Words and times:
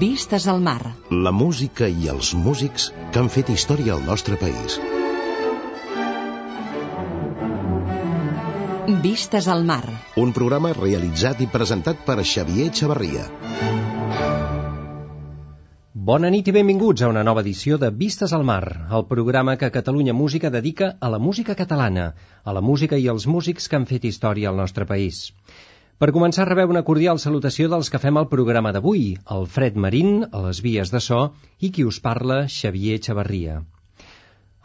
Vistes 0.00 0.44
al 0.46 0.58
mar. 0.60 0.80
La 1.24 1.30
música 1.32 1.86
i 1.88 2.08
els 2.12 2.34
músics 2.36 2.90
que 3.12 3.20
han 3.22 3.30
fet 3.32 3.48
història 3.48 3.94
al 3.94 4.02
nostre 4.04 4.36
país. 4.36 4.74
Vistes 9.06 9.48
al 9.48 9.64
mar. 9.70 9.86
Un 10.20 10.34
programa 10.36 10.74
realitzat 10.76 11.40
i 11.40 11.48
presentat 11.54 12.02
per 12.10 12.18
Xavier 12.32 12.66
Xavarria. 12.80 13.24
Bona 16.10 16.28
nit 16.34 16.50
i 16.52 16.54
benvinguts 16.58 17.00
a 17.00 17.08
una 17.14 17.22
nova 17.24 17.40
edició 17.46 17.78
de 17.80 17.88
Vistes 18.02 18.34
al 18.36 18.44
Mar, 18.50 18.64
el 18.98 19.06
programa 19.14 19.56
que 19.56 19.72
Catalunya 19.78 20.12
Música 20.12 20.50
dedica 20.50 20.90
a 21.00 21.08
la 21.14 21.22
música 21.28 21.56
catalana, 21.62 22.10
a 22.44 22.52
la 22.52 22.60
música 22.60 23.00
i 23.00 23.08
als 23.08 23.26
músics 23.26 23.66
que 23.66 23.80
han 23.80 23.88
fet 23.94 24.04
història 24.04 24.52
al 24.52 24.60
nostre 24.60 24.84
país. 24.92 25.30
Per 26.02 26.10
començar, 26.12 26.44
rebeu 26.44 26.68
una 26.68 26.82
cordial 26.86 27.16
salutació 27.22 27.70
dels 27.72 27.88
que 27.92 27.98
fem 28.00 28.18
el 28.20 28.26
programa 28.28 28.68
d'avui, 28.76 29.04
el 29.34 29.46
Fred 29.52 29.78
Marín, 29.84 30.10
a 30.28 30.42
les 30.46 30.58
vies 30.64 30.90
de 30.92 31.00
so, 31.04 31.20
i 31.56 31.70
qui 31.72 31.86
us 31.90 31.98
parla, 32.06 32.42
Xavier 32.54 32.98
Xavarria. 33.06 33.54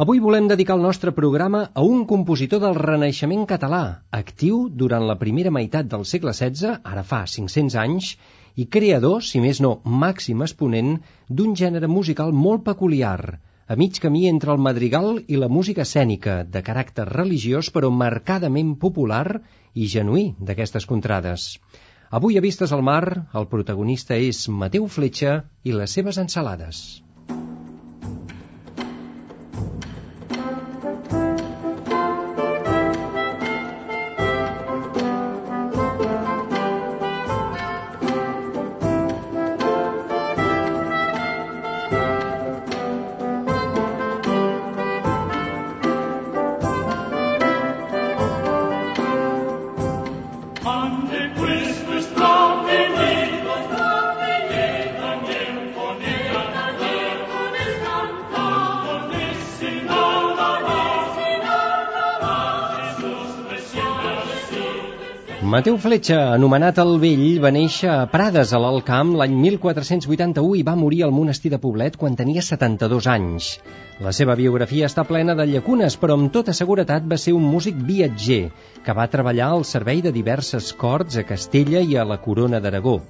Avui 0.05 0.20
volem 0.25 0.49
dedicar 0.52 0.75
el 0.75 0.84
nostre 0.84 1.13
programa 1.20 1.62
a 1.72 1.86
un 1.88 2.02
compositor 2.09 2.59
del 2.66 2.75
Renaixement 2.80 3.45
català, 3.52 3.81
actiu 4.20 4.66
durant 4.81 5.08
la 5.08 5.16
primera 5.22 5.53
meitat 5.59 5.88
del 5.94 6.03
segle 6.11 6.33
XVI, 6.36 6.73
ara 6.95 7.05
fa 7.14 7.22
500 7.36 7.80
anys, 7.86 8.11
i 8.59 8.67
creador, 8.75 9.23
si 9.23 9.39
més 9.39 9.64
no 9.64 9.77
màxim 10.03 10.44
exponent, 10.44 10.98
d'un 11.30 11.55
gènere 11.64 11.88
musical 11.88 12.36
molt 12.42 12.67
peculiar, 12.67 13.38
a 13.72 13.75
mig 13.80 14.02
camí 14.03 14.25
entre 14.27 14.52
el 14.52 14.59
madrigal 14.59 15.14
i 15.31 15.38
la 15.39 15.48
música 15.48 15.86
escènica, 15.88 16.42
de 16.44 16.59
caràcter 16.70 17.05
religiós 17.08 17.70
però 17.72 17.88
marcadament 18.03 18.73
popular 18.81 19.39
i 19.73 19.88
genuí 19.88 20.25
d'aquestes 20.39 20.88
contrades. 20.89 21.58
Avui 22.11 22.38
a 22.38 22.44
Vistes 22.44 22.73
al 22.75 22.83
Mar, 22.83 23.27
el 23.39 23.47
protagonista 23.52 24.17
és 24.19 24.44
Mateu 24.64 24.88
Fletxa 24.91 25.38
i 25.64 25.75
les 25.75 25.95
seves 25.97 26.19
ensalades. 26.19 26.81
Mateu 65.52 65.75
Fletxa, 65.83 66.17
anomenat 66.31 66.77
el 66.80 66.94
Vell, 67.02 67.42
va 67.43 67.49
néixer 67.52 67.89
a 67.92 68.05
Prades, 68.08 68.53
a 68.55 68.59
l'Alt 68.64 68.87
l'any 69.20 69.33
1481 69.36 70.53
i 70.55 70.61
va 70.64 70.77
morir 70.80 71.02
al 71.03 71.11
monestir 71.11 71.52
de 71.52 71.59
Poblet 71.59 71.98
quan 71.99 72.15
tenia 72.15 72.43
72 72.49 73.09
anys. 73.11 73.49
La 73.99 74.14
seva 74.15 74.37
biografia 74.39 74.87
està 74.87 75.03
plena 75.03 75.36
de 75.36 75.49
llacunes, 75.49 75.98
però 75.99 76.15
amb 76.15 76.31
tota 76.31 76.55
seguretat 76.55 77.03
va 77.03 77.20
ser 77.20 77.33
un 77.36 77.43
músic 77.43 77.76
viatger, 77.76 78.45
que 78.86 78.95
va 78.95 79.09
treballar 79.11 79.49
al 79.52 79.67
servei 79.67 79.99
de 79.99 80.15
diverses 80.15 80.71
corts 80.71 81.20
a 81.20 81.27
Castella 81.27 81.83
i 81.83 81.99
a 81.99 82.08
la 82.08 82.21
Corona 82.23 82.64
d'Aragó. 82.64 83.02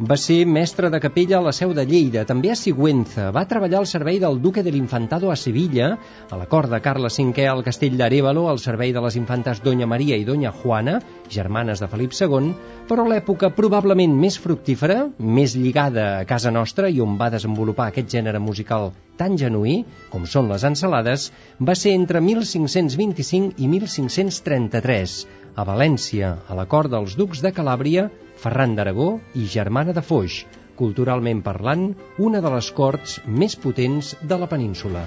Va 0.00 0.16
ser 0.16 0.46
mestre 0.48 0.88
de 0.88 0.96
capella 0.96 1.34
a 1.36 1.44
la 1.44 1.52
seu 1.52 1.74
de 1.76 1.82
Lleida, 1.84 2.22
també 2.24 2.48
a 2.48 2.54
Sigüenza. 2.56 3.26
Va 3.36 3.42
treballar 3.48 3.82
al 3.82 3.88
servei 3.90 4.16
del 4.22 4.38
duque 4.40 4.62
de 4.64 4.72
l'Infantado 4.72 5.28
a 5.28 5.36
Sevilla, 5.36 5.90
a 6.32 6.38
la 6.40 6.46
cort 6.48 6.72
de 6.72 6.78
Carles 6.80 7.18
V 7.20 7.44
al 7.44 7.60
castell 7.66 7.98
d'Arevalo, 7.98 8.46
al 8.48 8.62
servei 8.62 8.94
de 8.96 9.02
les 9.04 9.18
infantes 9.20 9.60
Doña 9.60 9.84
Maria 9.84 10.16
i 10.16 10.24
Doña 10.24 10.54
Juana, 10.62 11.02
germanes 11.28 11.84
de 11.84 11.88
Felip 11.92 12.16
II, 12.16 12.48
però 12.88 13.04
l'època 13.04 13.52
probablement 13.52 14.16
més 14.16 14.40
fructífera, 14.40 15.02
més 15.20 15.52
lligada 15.60 16.08
a 16.16 16.24
casa 16.24 16.48
nostra 16.50 16.88
i 16.88 17.04
on 17.04 17.20
va 17.20 17.28
desenvolupar 17.36 17.90
aquest 17.90 18.08
gènere 18.16 18.40
musical 18.40 18.94
tan 19.20 19.36
genuí, 19.36 19.82
com 20.08 20.24
són 20.24 20.48
les 20.48 20.64
ensalades, 20.64 21.28
va 21.60 21.76
ser 21.76 21.92
entre 21.92 22.24
1525 22.24 23.60
i 23.60 23.68
1533, 23.68 25.16
a 25.60 25.64
València, 25.68 26.28
a 26.48 26.54
la 26.56 26.64
cort 26.72 26.88
dels 26.92 27.16
ducs 27.20 27.42
de 27.44 27.52
Calàbria, 27.52 28.06
Ferran 28.40 28.72
d'Aragó 28.78 29.10
i 29.36 29.44
Germana 29.54 29.92
de 29.96 30.04
Foix, 30.10 30.40
culturalment 30.80 31.42
parlant, 31.44 31.90
una 32.28 32.40
de 32.40 32.54
les 32.56 32.70
corts 32.80 33.18
més 33.42 33.58
potents 33.66 34.14
de 34.32 34.40
la 34.40 34.48
península. 34.54 35.04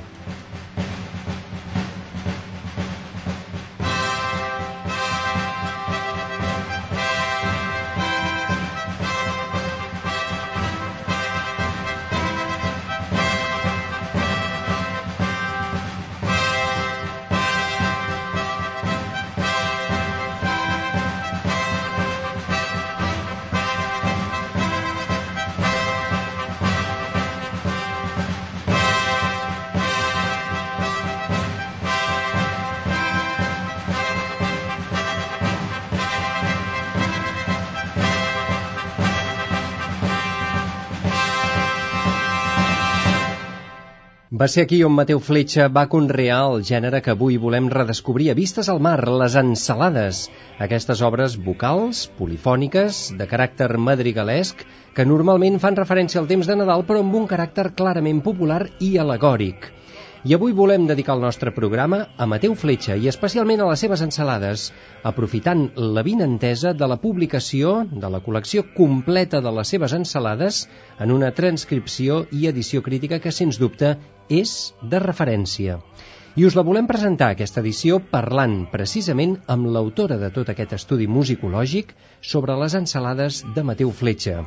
Va 44.43 44.47
ser 44.51 44.63
aquí 44.65 44.77
on 44.83 44.91
Mateu 44.91 45.21
Fletxa 45.23 45.65
va 45.75 45.81
conrear 45.91 46.37
el 46.45 46.63
gènere 46.69 46.99
que 47.03 47.13
avui 47.13 47.37
volem 47.43 47.69
redescobrir 47.73 48.25
a 48.31 48.33
vistes 48.35 48.69
al 48.73 48.81
mar, 48.87 48.97
les 49.21 49.37
ensalades, 49.39 50.19
aquestes 50.65 51.03
obres 51.09 51.37
vocals, 51.45 52.01
polifòniques, 52.17 52.99
de 53.21 53.27
caràcter 53.33 53.69
madrigalesc, 53.85 54.65
que 54.97 55.05
normalment 55.07 55.61
fan 55.63 55.79
referència 55.79 56.19
al 56.19 56.27
temps 56.33 56.51
de 56.51 56.57
Nadal 56.59 56.83
però 56.89 57.05
amb 57.05 57.15
un 57.21 57.29
caràcter 57.35 57.69
clarament 57.79 58.19
popular 58.27 58.59
i 58.89 58.97
alegòric. 59.05 59.69
I 60.23 60.31
avui 60.37 60.53
volem 60.55 60.85
dedicar 60.87 61.17
el 61.17 61.23
nostre 61.25 61.51
programa 61.51 61.97
a 62.15 62.25
Mateu 62.31 62.53
Fletxa 62.55 62.95
i 62.95 63.09
especialment 63.11 63.59
a 63.59 63.65
les 63.67 63.81
seves 63.83 63.99
ensalades, 64.05 64.69
aprofitant 65.09 65.65
la 65.97 66.03
vinentesa 66.07 66.71
de 66.71 66.87
la 66.87 66.95
publicació 67.01 67.73
de 67.91 68.11
la 68.13 68.21
col·lecció 68.23 68.63
completa 68.77 69.41
de 69.43 69.51
les 69.57 69.73
seves 69.75 69.91
ensalades 69.97 70.61
en 71.03 71.11
una 71.11 71.33
transcripció 71.35 72.21
i 72.31 72.47
edició 72.47 72.79
crítica 72.87 73.19
que, 73.19 73.35
sens 73.35 73.59
dubte, 73.59 73.97
és 74.31 74.55
de 74.95 75.03
referència. 75.03 75.81
I 76.35 76.47
us 76.47 76.55
la 76.57 76.63
volem 76.65 76.87
presentar, 76.89 77.27
aquesta 77.35 77.61
edició, 77.61 77.99
parlant 78.09 78.63
precisament 78.71 79.35
amb 79.55 79.67
l'autora 79.75 80.15
de 80.17 80.31
tot 80.33 80.47
aquest 80.49 80.71
estudi 80.73 81.05
musicològic 81.05 81.91
sobre 82.29 82.55
les 82.57 82.73
ensalades 82.79 83.43
de 83.53 83.63
Mateu 83.69 83.91
Fletxa. 83.93 84.39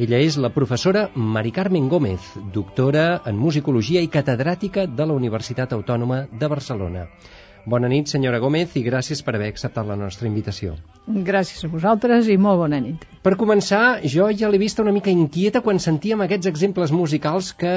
Ella 0.00 0.22
és 0.24 0.38
la 0.40 0.48
professora 0.54 1.02
Mari 1.34 1.52
Carmen 1.58 1.90
Gómez, 1.92 2.30
doctora 2.54 3.04
en 3.28 3.36
musicologia 3.36 4.00
i 4.00 4.08
catedràtica 4.08 4.86
de 4.88 5.08
la 5.10 5.18
Universitat 5.20 5.76
Autònoma 5.76 6.22
de 6.32 6.48
Barcelona. 6.54 7.04
Bona 7.66 7.88
nit, 7.90 8.06
senyora 8.06 8.38
Gómez, 8.38 8.76
i 8.78 8.82
gràcies 8.86 9.24
per 9.26 9.32
haver 9.34 9.48
acceptat 9.50 9.88
la 9.88 9.96
nostra 9.98 10.28
invitació. 10.28 10.76
Gràcies 11.26 11.64
a 11.66 11.68
vosaltres 11.70 12.28
i 12.30 12.36
molt 12.38 12.60
bona 12.60 12.78
nit. 12.82 13.02
Per 13.26 13.32
començar, 13.38 14.04
jo 14.06 14.28
ja 14.30 14.46
l'he 14.50 14.58
vista 14.62 14.84
una 14.84 14.92
mica 14.94 15.10
inquieta 15.10 15.60
quan 15.64 15.80
sentíem 15.82 16.20
aquests 16.22 16.46
exemples 16.46 16.92
musicals 16.94 17.48
que 17.58 17.72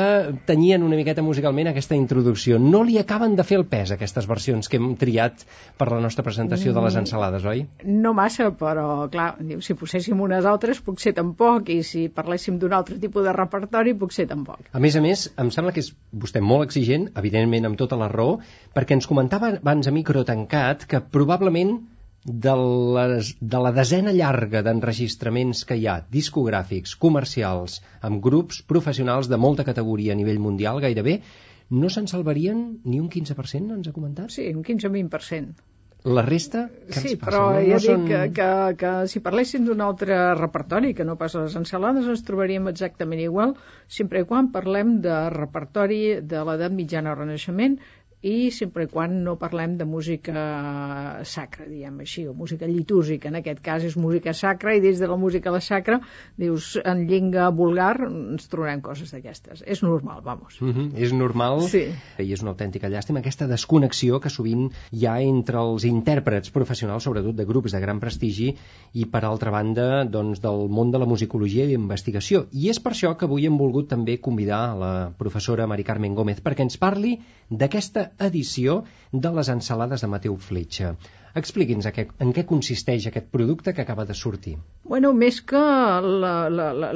tenien 0.46 0.86
una 0.86 0.98
miqueta 0.98 1.24
musicalment 1.26 1.72
aquesta 1.72 1.98
introducció. 1.98 2.60
No 2.62 2.84
li 2.86 3.00
acaben 3.02 3.34
de 3.38 3.46
fer 3.46 3.58
el 3.58 3.66
pes, 3.72 3.90
aquestes 3.96 4.28
versions 4.30 4.70
que 4.70 4.78
hem 4.78 4.92
triat 5.02 5.42
per 5.78 5.90
la 5.90 6.00
nostra 6.06 6.26
presentació 6.28 6.74
de 6.74 6.86
les 6.86 6.94
Mm. 6.94 7.00
ensalades, 7.08 7.46
oi? 7.46 7.66
No 7.84 8.14
massa, 8.14 8.52
però, 8.52 9.10
clar, 9.10 9.38
diu, 9.40 9.60
si 9.62 9.74
poséssim 9.74 10.22
unes 10.22 10.46
altres, 10.46 10.82
potser 10.82 11.16
tampoc, 11.18 11.70
i 11.70 11.82
si 11.82 12.10
parléssim 12.10 12.60
d'un 12.60 12.74
altre 12.74 13.00
tipus 13.00 13.26
de 13.26 13.34
repertori, 13.34 13.96
potser 13.96 14.28
tampoc. 14.28 14.70
A 14.72 14.80
més 14.80 14.96
a 14.96 15.02
més, 15.02 15.34
em 15.36 15.50
sembla 15.50 15.74
que 15.74 15.80
és 15.82 15.96
vostè 16.14 16.42
molt 16.42 16.70
exigent, 16.70 17.10
evidentment 17.16 17.66
amb 17.66 17.78
tota 17.78 17.98
la 17.98 18.08
raó, 18.08 18.38
perquè 18.76 18.94
ens 18.94 19.08
comentava 19.08 19.56
abans 19.58 19.79
a 19.88 19.92
micro 19.96 20.26
tancat 20.28 20.86
que 20.90 21.00
probablement 21.16 21.78
de, 22.26 22.54
les, 22.98 23.32
de 23.40 23.62
la 23.64 23.72
desena 23.72 24.12
llarga 24.12 24.62
d'enregistraments 24.66 25.64
que 25.70 25.78
hi 25.80 25.88
ha, 25.88 26.00
discogràfics, 26.12 26.98
comercials, 27.00 27.80
amb 28.02 28.22
grups 28.24 28.62
professionals 28.74 29.32
de 29.32 29.40
molta 29.40 29.64
categoria 29.64 30.14
a 30.14 30.20
nivell 30.20 30.42
mundial, 30.44 30.82
gairebé, 30.84 31.22
no 31.70 31.90
se'n 31.94 32.08
salvarien 32.12 32.80
ni 32.84 33.00
un 33.00 33.10
15%, 33.10 33.76
ens 33.78 33.88
ha 33.88 33.96
comentat? 33.96 34.34
Sí, 34.36 34.50
un 34.52 34.64
15-20%. 34.66 35.68
La 36.08 36.22
resta, 36.24 36.62
què 36.88 36.96
Sí, 36.96 37.10
ens 37.12 37.20
passa? 37.20 37.26
però 37.26 37.40
no, 37.52 37.60
ja 37.60 37.76
no 37.76 37.80
dic 37.84 37.90
són... 37.90 38.06
que, 38.08 38.20
que, 38.38 38.50
que 38.80 38.92
si 39.12 39.20
parléssim 39.24 39.66
d'un 39.68 39.82
altre 39.84 40.16
repertori, 40.40 40.94
que 40.96 41.04
no 41.04 41.18
pas 41.20 41.36
les 41.36 41.58
ensalades, 41.60 42.08
ens 42.08 42.24
trobaríem 42.28 42.70
exactament 42.72 43.20
igual, 43.20 43.52
sempre 44.00 44.22
i 44.24 44.28
quan 44.30 44.48
parlem 44.54 45.02
de 45.04 45.18
repertori 45.36 46.00
de 46.24 46.46
l'edat 46.48 46.72
mitjana 46.78 47.12
o 47.12 47.20
renaixement 47.20 47.76
i 48.22 48.52
sempre 48.52 48.84
i 48.84 48.90
quan 48.92 49.22
no 49.24 49.38
parlem 49.40 49.78
de 49.80 49.86
música 49.88 51.24
sacra, 51.24 51.66
diguem 51.70 52.02
així, 52.04 52.26
o 52.28 52.34
música 52.36 52.68
litúrgica. 52.68 53.30
En 53.30 53.40
aquest 53.40 53.62
cas 53.64 53.86
és 53.88 53.96
música 53.96 54.34
sacra 54.36 54.74
i 54.76 54.82
des 54.84 55.00
de 55.00 55.08
la 55.08 55.16
música 55.16 55.50
a 55.50 55.54
la 55.56 55.62
sacra, 55.64 56.02
dius, 56.36 56.74
en 56.84 57.06
llengua 57.08 57.48
vulgar 57.56 57.96
ens 58.04 58.50
trobarem 58.52 58.84
coses 58.84 59.14
d'aquestes. 59.16 59.64
És 59.66 59.84
normal, 59.84 60.20
vamos. 60.26 60.60
Mm 60.60 60.74
-hmm, 60.74 60.92
és 60.98 61.14
normal 61.14 61.62
Sí. 61.70 61.86
i 62.20 62.34
és 62.34 62.42
una 62.42 62.52
autèntica 62.52 62.90
llàstima 62.90 63.20
aquesta 63.20 63.48
desconnexió 63.48 64.20
que 64.20 64.30
sovint 64.30 64.72
hi 64.92 65.06
ha 65.06 65.22
entre 65.22 65.58
els 65.58 65.86
intèrprets 65.86 66.52
professionals, 66.52 67.04
sobretot 67.04 67.36
de 67.36 67.46
grups 67.46 67.72
de 67.72 67.80
gran 67.80 68.00
prestigi, 68.00 68.56
i 68.94 69.06
per 69.06 69.24
altra 69.24 69.52
banda 69.52 70.04
doncs, 70.04 70.42
del 70.42 70.68
món 70.68 70.92
de 70.92 71.00
la 71.00 71.06
musicologia 71.06 71.66
i 71.66 71.74
investigació. 71.74 72.48
I 72.52 72.70
és 72.70 72.80
per 72.80 72.92
això 72.92 73.16
que 73.16 73.26
avui 73.26 73.46
hem 73.46 73.58
volgut 73.58 73.88
també 73.88 74.20
convidar 74.20 74.72
a 74.72 74.76
la 74.76 75.12
professora 75.18 75.68
Mari 75.68 75.84
Carmen 75.84 76.16
Gómez 76.16 76.44
perquè 76.44 76.62
ens 76.62 76.78
parli 76.78 77.20
d'aquesta 77.50 78.09
edició 78.26 78.84
de 79.12 79.32
les 79.38 79.50
ensalades 79.54 80.04
de 80.06 80.10
Mateu 80.14 80.38
Fletxa. 80.50 80.94
Expliqui'ns 81.40 81.88
en 82.26 82.32
què 82.36 82.44
consisteix 82.50 83.06
aquest 83.08 83.28
producte 83.36 83.74
que 83.78 83.84
acaba 83.84 84.06
de 84.10 84.16
sortir. 84.22 84.56
Bueno, 84.94 85.12
més 85.14 85.40
que 85.52 85.62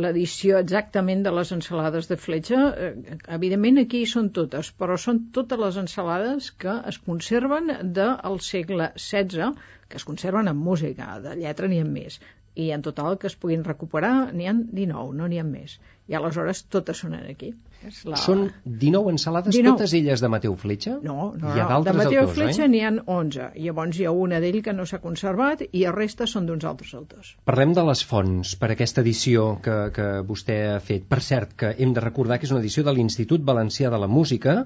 l'edició 0.06 0.62
exactament 0.64 1.22
de 1.28 1.34
les 1.38 1.54
ensalades 1.58 2.10
de 2.10 2.18
fletxa, 2.18 2.62
eh, 2.88 3.18
evidentment 3.38 3.84
aquí 3.84 4.04
són 4.14 4.32
totes, 4.38 4.72
però 4.80 4.98
són 4.98 5.26
totes 5.38 5.62
les 5.66 5.82
ensalades 5.84 6.50
que 6.64 6.80
es 6.94 6.98
conserven 7.10 7.76
del 8.00 8.40
segle 8.52 8.90
XVI, 8.98 9.54
que 9.88 10.02
es 10.02 10.08
conserven 10.10 10.50
en 10.50 10.64
música, 10.70 11.20
de 11.28 11.38
lletra 11.44 11.70
n'hi 11.70 11.84
ha 11.84 11.90
més. 11.98 12.20
I 12.56 12.70
en 12.76 12.84
total 12.86 13.18
que 13.18 13.28
es 13.28 13.36
puguin 13.40 13.64
recuperar 13.66 14.32
n'hi 14.34 14.48
ha 14.50 14.54
19, 14.54 15.14
no 15.18 15.28
n'hi 15.28 15.40
ha 15.42 15.46
més. 15.48 15.80
I 16.12 16.18
aleshores 16.20 16.66
totes 16.74 17.00
són 17.02 17.16
aquí. 17.18 17.54
És 17.88 18.02
la... 18.06 18.18
Són 18.20 18.44
19 18.66 19.14
ensalades, 19.14 19.56
19. 19.56 19.74
totes 19.78 19.94
elles 19.98 20.22
de 20.24 20.30
Mateu 20.32 20.56
Fletxa? 20.60 20.98
No, 21.04 21.32
no, 21.40 21.54
Hi 21.56 21.64
ha 21.64 21.68
no. 21.72 21.80
de 21.88 21.96
Mateo 21.98 22.26
autors, 22.26 22.38
Fletxa 22.38 22.66
oi? 22.68 22.72
n'hi 22.74 22.84
ha 22.86 22.92
11. 23.16 23.50
Llavors 23.66 24.00
hi 24.00 24.08
ha 24.08 24.14
una 24.26 24.40
d'ell 24.44 24.60
que 24.66 24.76
no 24.76 24.86
s'ha 24.90 25.02
conservat 25.04 25.66
i 25.72 25.84
el 25.90 25.96
resta 25.98 26.28
són 26.30 26.48
d'uns 26.50 26.68
altres 26.70 26.94
autors. 27.00 27.34
Parlem 27.50 27.76
de 27.78 27.88
les 27.90 28.06
fonts 28.14 28.56
per 28.62 28.72
aquesta 28.76 29.04
edició 29.04 29.48
que, 29.66 29.78
que 29.96 30.10
vostè 30.30 30.60
ha 30.76 30.80
fet. 30.84 31.08
Per 31.10 31.22
cert, 31.24 31.58
que 31.60 31.74
hem 31.78 31.96
de 31.98 32.04
recordar 32.06 32.40
que 32.40 32.50
és 32.50 32.56
una 32.56 32.64
edició 32.64 32.86
de 32.88 32.96
l'Institut 32.96 33.44
Valencià 33.48 33.92
de 33.94 34.04
la 34.06 34.12
Música, 34.12 34.64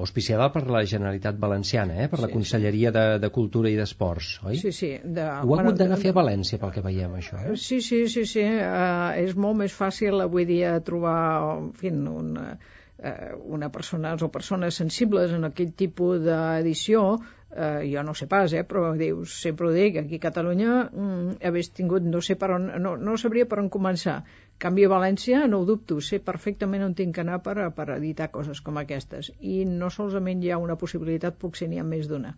auspiciada 0.00 0.48
per 0.54 0.64
la 0.70 0.82
Generalitat 0.88 1.38
Valenciana, 1.40 1.96
eh? 2.04 2.08
per 2.12 2.20
la 2.22 2.30
Sí, 2.30 2.34
Conselleria 2.36 2.92
de, 2.94 3.04
de 3.22 3.30
Cultura 3.34 3.70
i 3.70 3.76
d'Esports, 3.78 4.30
oi? 4.44 4.58
Sí, 4.60 4.72
sí. 4.76 4.90
De, 5.04 5.24
Ho 5.24 5.56
ha 5.56 5.62
hagut 5.62 5.78
d'anar 5.80 5.98
a 5.98 6.02
fer 6.02 6.14
a 6.14 6.18
València, 6.20 6.60
pel 6.62 6.74
que 6.76 6.84
veiem, 6.84 7.16
això, 7.20 7.40
eh? 7.40 7.56
Sí, 7.56 7.80
sí, 7.84 8.02
sí, 8.12 8.26
sí. 8.28 8.44
Uh, 8.44 9.10
és 9.22 9.36
molt 9.36 9.60
més 9.62 9.76
fàcil 9.76 10.20
avui 10.24 10.48
dia 10.48 10.76
trobar 10.86 11.18
en 11.56 11.72
fi, 11.80 11.92
una, 11.92 12.54
uh, 12.98 13.34
una 13.58 13.70
persona 13.74 14.16
o 14.16 14.32
persones 14.32 14.80
sensibles 14.82 15.36
en 15.36 15.50
aquell 15.52 15.76
tipus 15.84 16.24
d'edició 16.24 17.04
Uh, 17.50 17.82
jo 17.82 18.02
no 18.06 18.12
sé 18.14 18.28
pas, 18.30 18.52
eh, 18.54 18.60
però 18.62 18.92
dius, 18.94 19.32
sempre 19.42 19.66
ho 19.66 19.70
dic, 19.74 19.96
aquí 19.98 20.20
a 20.20 20.22
Catalunya 20.22 20.74
mm, 20.86 21.40
hagués 21.48 21.72
tingut, 21.74 22.04
no 22.06 22.20
sé 22.22 22.36
per 22.38 22.52
on, 22.54 22.68
no, 22.78 22.92
no 22.94 23.16
sabria 23.18 23.48
per 23.50 23.58
on 23.58 23.66
començar. 23.74 24.20
Canvi, 24.60 24.82
a 24.84 24.88
València, 24.92 25.44
no 25.50 25.62
ho 25.62 25.66
dubto, 25.68 25.96
sé 26.06 26.18
perfectament 26.24 26.82
on 26.86 26.94
tinc 26.96 27.14
que 27.16 27.22
anar 27.22 27.38
per, 27.44 27.54
per 27.76 27.86
editar 27.94 28.26
coses 28.34 28.58
com 28.64 28.80
aquestes. 28.80 29.30
I 29.40 29.62
no 29.68 29.88
solament 29.94 30.42
hi 30.44 30.50
ha 30.52 30.58
una 30.64 30.76
possibilitat, 30.82 31.38
potser 31.44 31.68
n'hi 31.70 31.80
ha 31.80 31.86
més 31.92 32.10
d'una. 32.10 32.34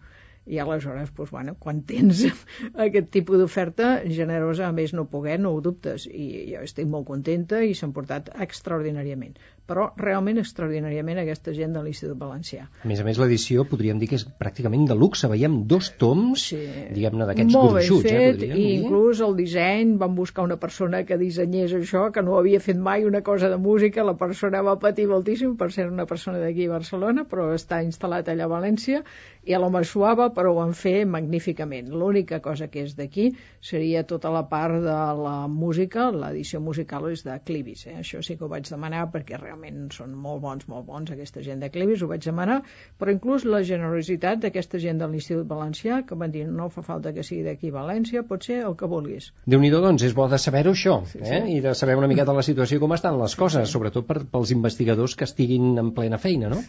I 0.47 0.59
aleshores, 0.63 1.11
doncs, 1.17 1.33
bueno, 1.35 1.55
quan 1.65 1.81
tens 1.89 2.23
aquest 2.87 3.11
tipus 3.17 3.43
d'oferta 3.43 3.91
generosa, 4.21 4.69
a 4.69 4.77
més 4.79 4.95
no 4.99 5.09
poder, 5.11 5.37
no 5.43 5.53
ho 5.55 5.61
dubtes. 5.67 6.07
I 6.07 6.29
jo 6.53 6.63
estic 6.69 6.89
molt 6.95 7.07
contenta 7.11 7.65
i 7.67 7.75
s'han 7.79 7.95
portat 7.99 8.31
extraordinàriament. 8.47 9.39
Però 9.71 9.93
realment 9.97 10.41
extraordinàriament 10.43 11.21
aquesta 11.23 11.53
gent 11.55 11.73
de 11.77 11.83
l'Institut 11.85 12.19
Valencià. 12.19 12.65
A 12.83 12.89
més 12.89 13.01
a 13.01 13.05
més, 13.07 13.19
l'edició 13.21 13.63
podríem 13.71 14.01
dir 14.01 14.09
que 14.11 14.17
és 14.19 14.25
pràcticament 14.27 14.89
de 14.89 14.97
luxe. 14.99 15.29
Veiem 15.31 15.61
dos 15.71 15.93
toms, 16.01 16.49
Sí. 16.49 16.59
diguem-ne, 16.93 17.27
d'aquests 17.29 17.55
Molt 17.55 17.77
ben 17.77 17.87
gruixuts, 17.87 18.11
eh, 18.11 18.19
fet, 18.19 18.41
podríem 18.41 18.59
i 18.59 18.75
inclús 18.81 19.21
el 19.21 19.37
disseny, 19.37 19.95
van 19.99 20.17
buscar 20.17 20.45
una 20.45 20.57
persona 20.57 21.05
que 21.05 21.17
dissenyés 21.17 21.73
això, 21.79 22.11
que 22.11 22.23
no 22.23 22.37
havia 22.39 22.61
fet 22.61 22.77
mai 22.77 23.05
una 23.05 23.23
cosa 23.23 23.49
de 23.49 23.57
música, 23.57 24.03
la 24.03 24.17
persona 24.17 24.63
va 24.63 24.79
patir 24.83 25.07
moltíssim 25.07 25.57
per 25.57 25.71
ser 25.71 25.87
una 25.89 26.07
persona 26.07 26.39
d'aquí 26.43 26.67
a 26.67 26.75
Barcelona, 26.75 27.25
però 27.25 27.53
està 27.55 27.83
instal·lat 27.87 28.29
allà 28.29 28.45
a 28.45 28.49
València, 28.49 29.05
i 29.45 29.55
a 29.55 29.59
l'home 29.63 29.85
suava, 29.85 30.31
però 30.35 30.51
ho 30.53 30.59
van 30.59 30.75
fer 30.75 31.07
magníficament. 31.07 31.89
L'única 31.91 32.41
cosa 32.41 32.67
que 32.69 32.83
és 32.83 32.97
d'aquí 32.97 33.33
seria 33.61 34.03
tota 34.05 34.31
la 34.31 34.49
part 34.49 34.83
de 34.83 34.99
la 35.23 35.47
música, 35.49 36.11
l'edició 36.11 36.61
musical 36.61 37.11
és 37.11 37.23
de 37.23 37.39
Clivis, 37.45 37.87
eh? 37.87 37.99
això 38.03 38.23
sí 38.23 38.37
que 38.37 38.45
ho 38.45 38.49
vaig 38.49 38.69
demanar 38.69 39.07
perquè 39.13 39.39
realment 39.39 39.52
són 39.93 40.15
molt 40.15 40.43
bons, 40.43 40.67
molt 40.69 40.87
bons 40.87 41.11
aquesta 41.13 41.43
gent 41.45 41.61
de 41.63 41.71
Clivis, 41.73 42.03
ho 42.03 42.09
vaig 42.11 42.25
demanar, 42.25 42.61
però 42.99 43.13
inclús 43.13 43.45
la 43.45 43.63
generositat 43.67 44.43
d'aquesta 44.43 44.81
gent 44.83 44.99
de 45.01 45.09
l'Institut 45.11 45.47
Valencià 45.49 46.03
que 46.07 46.19
van 46.19 46.33
dir 46.33 46.47
no 46.49 46.69
fa 46.73 46.83
falta 46.83 47.13
que 47.13 47.25
sigui 47.27 47.43
d'aquí 47.47 47.73
a 47.73 47.77
València, 47.79 48.25
pot 48.29 48.45
ser 48.45 48.63
el 48.67 48.77
que 48.77 48.89
vulguis. 48.89 49.33
déu 49.47 49.61
nhi 49.61 49.71
doncs, 49.71 50.03
és 50.03 50.15
bo 50.15 50.29
de 50.29 50.39
saber-ho 50.39 50.73
això, 50.73 51.03
eh? 51.21 51.43
i 51.57 51.61
de 51.61 51.75
saber 51.75 51.97
una 51.97 52.09
miqueta 52.11 52.33
la 52.33 52.43
situació 52.43 52.81
com 52.81 52.93
estan 52.97 53.19
les 53.21 53.37
coses, 53.37 53.69
sobretot 53.71 54.07
per, 54.07 54.23
pels 54.33 54.53
investigadors 54.55 55.17
que 55.17 55.25
estiguin 55.29 55.79
en 55.79 55.93
plena 55.97 56.19
feina, 56.19 56.51
no? 56.53 56.61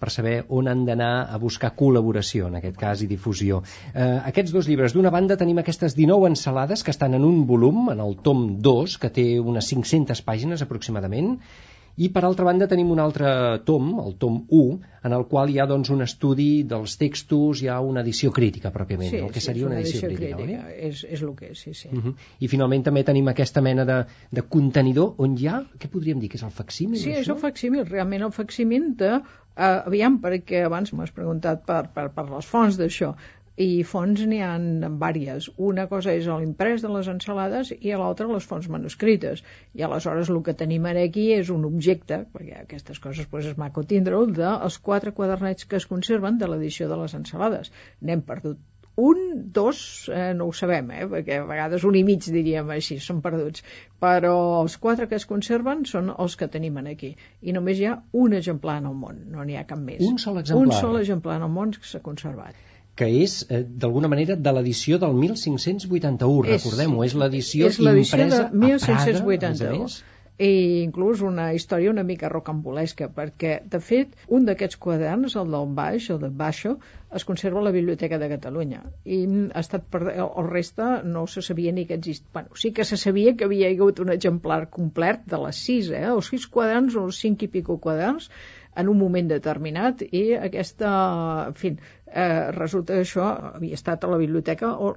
Per 0.00 0.10
saber 0.10 0.36
on 0.48 0.68
han 0.68 0.84
d'anar 0.88 1.12
a 1.30 1.38
buscar 1.42 1.74
col·laboració, 1.78 2.48
en 2.50 2.60
aquest 2.60 2.78
cas, 2.80 3.02
i 3.02 3.10
difusió. 3.10 3.62
Eh, 3.92 4.08
aquests 4.30 4.54
dos 4.54 4.68
llibres, 4.70 4.94
d'una 4.96 5.12
banda 5.14 5.38
tenim 5.40 5.60
aquestes 5.62 5.96
19 5.98 6.32
ensalades 6.32 6.82
que 6.84 6.94
estan 6.94 7.14
en 7.14 7.24
un 7.24 7.44
volum, 7.46 7.88
en 7.92 8.02
el 8.04 8.16
tom 8.26 8.46
2, 8.62 8.98
que 8.98 9.12
té 9.14 9.28
unes 9.40 9.70
500 9.70 10.24
pàgines 10.26 10.64
aproximadament, 10.64 11.38
i 11.96 12.08
per 12.10 12.24
altra 12.26 12.46
banda 12.46 12.66
tenim 12.70 12.90
un 12.90 12.98
altre 12.98 13.28
tom, 13.66 13.92
el 14.02 14.16
tom 14.18 14.40
1, 14.48 14.94
en 15.06 15.12
el 15.14 15.26
qual 15.30 15.52
hi 15.52 15.60
ha 15.62 15.66
doncs, 15.70 15.92
un 15.94 16.02
estudi 16.02 16.64
dels 16.66 16.96
textos, 16.98 17.62
hi 17.62 17.68
ha 17.70 17.78
una 17.84 18.02
edició 18.02 18.32
crítica 18.34 18.72
pròpiament, 18.74 19.12
el 19.20 19.30
que 19.30 19.42
sí, 19.42 19.46
seria 19.46 19.62
és 19.62 19.68
una 19.68 19.78
edició, 19.78 20.08
crítica, 20.08 20.38
crítica. 20.40 20.66
oi? 20.66 20.80
És, 20.88 21.04
és 21.06 21.22
el 21.22 21.36
que 21.38 21.52
és, 21.52 21.60
sí, 21.60 21.74
sí. 21.74 21.92
Uh 21.92 22.00
-huh. 22.02 22.14
I 22.40 22.48
finalment 22.48 22.82
també 22.82 23.04
tenim 23.04 23.28
aquesta 23.30 23.62
mena 23.62 23.84
de, 23.84 24.04
de 24.30 24.42
contenidor 24.42 25.14
on 25.18 25.38
hi 25.38 25.46
ha, 25.48 25.62
què 25.78 25.88
podríem 25.88 26.18
dir, 26.18 26.28
que 26.28 26.36
és 26.36 26.42
el 26.42 26.50
facsímil? 26.50 26.98
Sí, 26.98 27.10
és 27.10 27.28
això? 27.28 27.34
el 27.34 27.40
facsímil, 27.40 27.86
realment 27.86 28.22
el 28.22 28.32
facsímil 28.32 28.94
de... 28.96 29.20
Uh, 29.54 29.86
aviam, 29.86 30.18
perquè 30.18 30.64
abans 30.66 30.92
m'has 30.92 31.12
preguntat 31.12 31.64
per, 31.64 31.86
per, 31.94 32.08
per 32.10 32.28
les 32.28 32.44
fonts 32.44 32.76
d'això 32.76 33.14
i 33.56 33.84
fonts 33.86 34.24
n'hi 34.26 34.40
ha 34.42 34.54
vàries. 35.02 35.48
Una 35.70 35.86
cosa 35.90 36.14
és 36.18 36.26
l'imprès 36.26 36.82
de 36.82 36.90
les 36.90 37.08
ensalades 37.12 37.70
i 37.76 37.94
l'altra 37.94 38.26
les 38.30 38.46
fonts 38.50 38.68
manuscrites. 38.76 39.44
I 39.74 39.86
aleshores 39.86 40.30
el 40.32 40.42
que 40.46 40.56
tenim 40.58 40.86
ara 40.90 41.04
aquí 41.06 41.30
és 41.36 41.52
un 41.54 41.64
objecte, 41.70 42.24
perquè 42.34 42.62
aquestes 42.62 42.98
coses 42.98 43.30
pues, 43.30 43.46
és 43.46 43.58
maco 43.60 43.86
tindre-ho, 43.94 44.26
dels 44.26 44.78
quatre 44.78 45.14
quadernets 45.14 45.70
que 45.70 45.78
es 45.80 45.86
conserven 45.86 46.38
de 46.38 46.50
l'edició 46.50 46.90
de 46.90 46.98
les 47.02 47.14
ensalades. 47.14 47.70
N'hem 48.02 48.26
perdut 48.26 48.58
un, 48.96 49.52
dos, 49.52 50.08
eh, 50.12 50.34
no 50.34 50.46
ho 50.46 50.52
sabem, 50.54 50.90
eh, 50.94 51.06
perquè 51.10 51.40
a 51.40 51.46
vegades 51.48 51.82
un 51.84 51.96
i 51.98 52.04
mig 52.06 52.26
diríem 52.30 52.68
així, 52.70 53.00
són 53.02 53.22
perduts, 53.24 53.64
però 54.00 54.34
els 54.60 54.76
quatre 54.78 55.08
que 55.10 55.18
es 55.18 55.26
conserven 55.26 55.82
són 55.90 56.12
els 56.14 56.36
que 56.38 56.46
tenim 56.46 56.78
aquí. 56.84 57.16
I 57.42 57.56
només 57.56 57.80
hi 57.80 57.88
ha 57.90 57.96
un 58.12 58.38
exemplar 58.38 58.78
en 58.78 58.86
el 58.92 58.94
món, 58.94 59.24
no 59.34 59.42
n'hi 59.42 59.58
ha 59.58 59.66
cap 59.66 59.78
més. 59.82 59.98
Un 60.06 60.18
sol 60.18 60.38
exemplar? 60.38 60.68
Un 60.68 60.78
sol 60.78 61.00
exemplar 61.00 61.40
en 61.40 61.48
el 61.48 61.52
món 61.56 61.74
que 61.74 61.90
s'ha 61.90 62.02
conservat. 62.06 62.54
Que 62.94 63.08
és, 63.24 63.46
eh, 63.50 63.64
d'alguna 63.66 64.08
manera, 64.08 64.36
de 64.36 64.52
l'edició 64.52 64.98
del 65.02 65.14
1581, 65.18 66.46
És- 66.46 66.64
recordem-ho, 66.64 67.04
és 67.04 67.14
l'edició 67.14 67.66
impresa 67.66 67.82
de 67.82 67.88
a 67.90 68.16
Praga, 68.16 68.48
a 68.48 68.50
més 68.66 68.88
a 68.88 68.92
1581. 68.92 69.82
més. 69.82 70.02
i 70.36 70.82
inclús 70.82 71.20
una 71.22 71.52
història 71.54 71.90
una 71.92 72.02
mica 72.02 72.28
rocambolesca, 72.28 73.06
perquè, 73.14 73.60
de 73.70 73.78
fet, 73.78 74.16
un 74.26 74.44
d'aquests 74.48 74.76
quaderns, 74.82 75.36
el 75.36 75.52
del 75.52 75.68
baix, 75.76 76.08
el 76.10 76.18
de 76.18 76.28
baixo, 76.28 76.72
es 77.14 77.24
conserva 77.24 77.60
a 77.60 77.62
la 77.62 77.70
Biblioteca 77.70 78.18
de 78.18 78.28
Catalunya 78.32 78.80
i 79.04 79.20
ha 79.54 79.60
estat 79.60 79.84
per... 79.92 80.00
el 80.16 80.48
reste 80.50 80.82
no 81.04 81.28
se 81.28 81.40
sabia 81.40 81.70
ni 81.70 81.86
que 81.86 81.94
existia. 81.94 82.26
Bueno, 82.32 82.48
sí 82.56 82.72
que 82.72 82.84
se 82.84 82.96
sabia 82.96 83.36
que 83.36 83.44
havia 83.44 83.70
hagut 83.70 84.00
un 84.00 84.10
exemplar 84.10 84.68
complet 84.70 85.22
de 85.30 85.38
les 85.38 85.62
sis, 85.68 85.90
eh? 85.90 86.02
els 86.10 86.26
sis 86.26 86.48
quaderns 86.48 86.96
o 86.96 87.04
els 87.06 87.20
cinc 87.22 87.46
i 87.46 87.48
pico 87.48 87.78
quaderns 87.78 88.30
en 88.74 88.88
un 88.90 88.98
moment 88.98 89.28
determinat 89.30 90.02
i 90.10 90.32
aquesta, 90.34 90.90
en 91.46 91.54
fi, 91.54 91.76
eh, 92.14 92.50
resulta 92.54 92.94
que 92.94 93.02
això 93.02 93.26
havia 93.56 93.74
estat 93.74 94.04
a 94.06 94.10
la 94.10 94.18
biblioteca, 94.20 94.70
o 94.78 94.94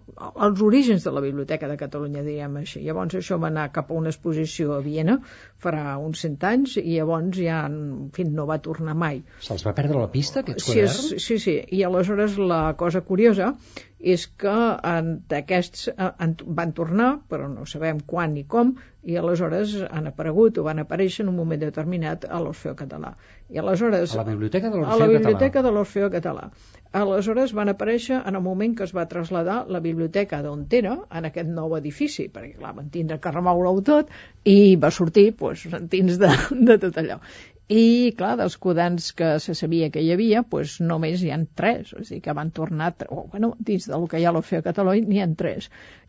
als 0.48 0.62
orígens 0.62 1.04
de 1.08 1.14
la 1.16 1.24
Biblioteca 1.24 1.70
de 1.72 1.78
Catalunya, 1.80 2.24
diguem 2.26 2.60
així. 2.62 2.84
Llavors 2.86 3.18
això 3.18 3.40
va 3.42 3.50
anar 3.50 3.68
cap 3.74 3.90
a 3.92 3.98
una 3.98 4.14
exposició 4.14 4.76
a 4.78 4.80
Viena 4.86 5.18
farà 5.64 5.98
uns 5.98 6.22
cent 6.26 6.38
anys 6.46 6.78
i 6.78 6.86
llavors 6.94 7.40
ja, 7.40 7.64
en 7.66 8.12
fi, 8.14 8.28
no 8.30 8.46
va 8.50 8.60
tornar 8.62 8.94
mai. 8.94 9.24
Se'ls 9.42 9.66
va 9.66 9.74
perdre 9.78 9.98
la 10.04 10.12
pista, 10.14 10.46
aquests 10.46 10.70
sí, 10.70 10.72
quaderns? 10.78 11.12
És, 11.18 11.28
sí, 11.28 11.40
sí, 11.42 11.58
i 11.80 11.84
aleshores 11.88 12.38
la 12.38 12.62
cosa 12.78 13.02
curiosa 13.02 13.56
és 14.14 14.26
que 14.42 14.56
d'aquests 15.32 15.90
van 16.60 16.74
tornar, 16.78 17.10
però 17.32 17.50
no 17.52 17.66
sabem 17.70 18.00
quan 18.08 18.36
ni 18.38 18.46
com, 18.48 18.76
i 19.08 19.16
aleshores 19.20 19.74
han 19.88 20.10
aparegut 20.10 20.58
o 20.60 20.66
van 20.68 20.82
aparèixer 20.84 21.24
en 21.24 21.32
un 21.32 21.38
moment 21.40 21.62
determinat 21.62 22.26
a 22.28 22.40
l'Orfeo 22.44 22.76
Català. 22.80 23.14
I 23.50 23.62
aleshores... 23.62 24.16
A 24.16 24.22
la 24.22 24.28
Biblioteca 24.28 24.70
de 24.70 24.76
l'Orfeo 24.76 24.92
Català. 24.92 25.04
A 25.04 25.08
la 25.08 25.12
Biblioteca 25.14 25.64
de 25.64 25.72
l'Orfeo 25.72 26.10
Català. 26.12 26.48
Aleshores 27.02 27.54
van 27.56 27.72
aparèixer 27.72 28.20
en 28.20 28.40
el 28.40 28.44
moment 28.44 28.76
que 28.76 28.88
es 28.88 28.96
va 28.96 29.08
traslladar 29.12 29.58
la 29.72 29.84
biblioteca 29.84 30.42
d'on 30.44 30.66
era, 30.80 30.96
en 31.20 31.28
aquest 31.30 31.52
nou 31.52 31.76
edifici, 31.78 32.28
perquè 32.34 32.58
clar, 32.58 32.74
van 32.76 32.90
tindre 32.94 33.20
que 33.24 33.32
remoure-ho 33.32 33.84
tot, 33.92 34.12
i 34.44 34.76
va 34.76 34.92
sortir 34.92 35.30
doncs, 35.40 35.68
dins 35.92 36.20
de, 36.20 36.32
de 36.72 36.78
tot 36.84 37.00
allò. 37.04 37.20
I, 37.68 38.14
clar, 38.16 38.38
dels 38.40 38.56
quaderns 38.64 39.10
que 39.12 39.34
se 39.44 39.54
sabia 39.60 39.90
que 39.92 40.00
hi 40.00 40.14
havia, 40.14 40.42
doncs 40.52 40.78
només 40.90 41.24
hi 41.24 41.32
han 41.36 41.42
tres, 41.60 41.90
a 41.92 42.04
dir, 42.10 42.22
que 42.24 42.36
van 42.38 42.52
tornar, 42.60 42.94
o, 43.12 43.26
bueno, 43.34 43.50
dins 43.70 43.90
del 43.92 44.06
que 44.08 44.22
hi 44.22 44.28
ha 44.28 44.32
l'Orfeo 44.32 44.64
Català 44.64 44.94
n'hi 44.96 45.20
ha 45.20 45.28
tres. 45.42 45.68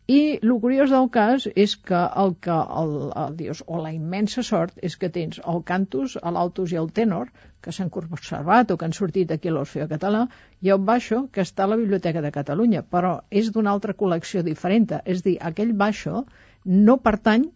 I 0.08 0.18
el 0.38 0.52
curiós 0.62 0.92
del 0.94 1.08
cas 1.12 1.48
és 1.64 1.74
que 1.88 1.98
el 2.22 2.30
que 2.46 2.54
el, 2.82 2.92
el, 3.22 3.34
dius, 3.40 3.64
o 3.66 3.80
la 3.82 3.90
immensa 3.92 4.44
sort 4.46 4.78
és 4.88 4.94
que 5.00 5.10
tens 5.16 5.40
el 5.52 5.58
cantus, 5.70 6.14
l'altus 6.36 6.72
i 6.72 6.78
el 6.82 6.92
tenor, 6.98 7.32
que 7.60 7.74
s'han 7.74 7.90
conservat 7.90 8.70
o 8.70 8.78
que 8.78 8.86
han 8.86 8.94
sortit 8.96 9.34
aquí 9.34 9.50
a 9.50 9.56
l'Orfeo 9.56 9.88
Català, 9.90 10.22
i 10.62 10.70
el 10.76 10.80
baixo, 10.92 11.24
que 11.34 11.42
està 11.42 11.66
a 11.66 11.72
la 11.74 11.80
Biblioteca 11.82 12.22
de 12.24 12.32
Catalunya, 12.38 12.84
però 12.86 13.16
és 13.42 13.50
d'una 13.50 13.74
altra 13.74 13.98
col·lecció 13.98 14.46
diferent. 14.46 14.94
És 15.04 15.26
dir, 15.26 15.36
aquell 15.50 15.74
baixo 15.82 16.22
no 16.64 16.96
pertany 17.02 17.50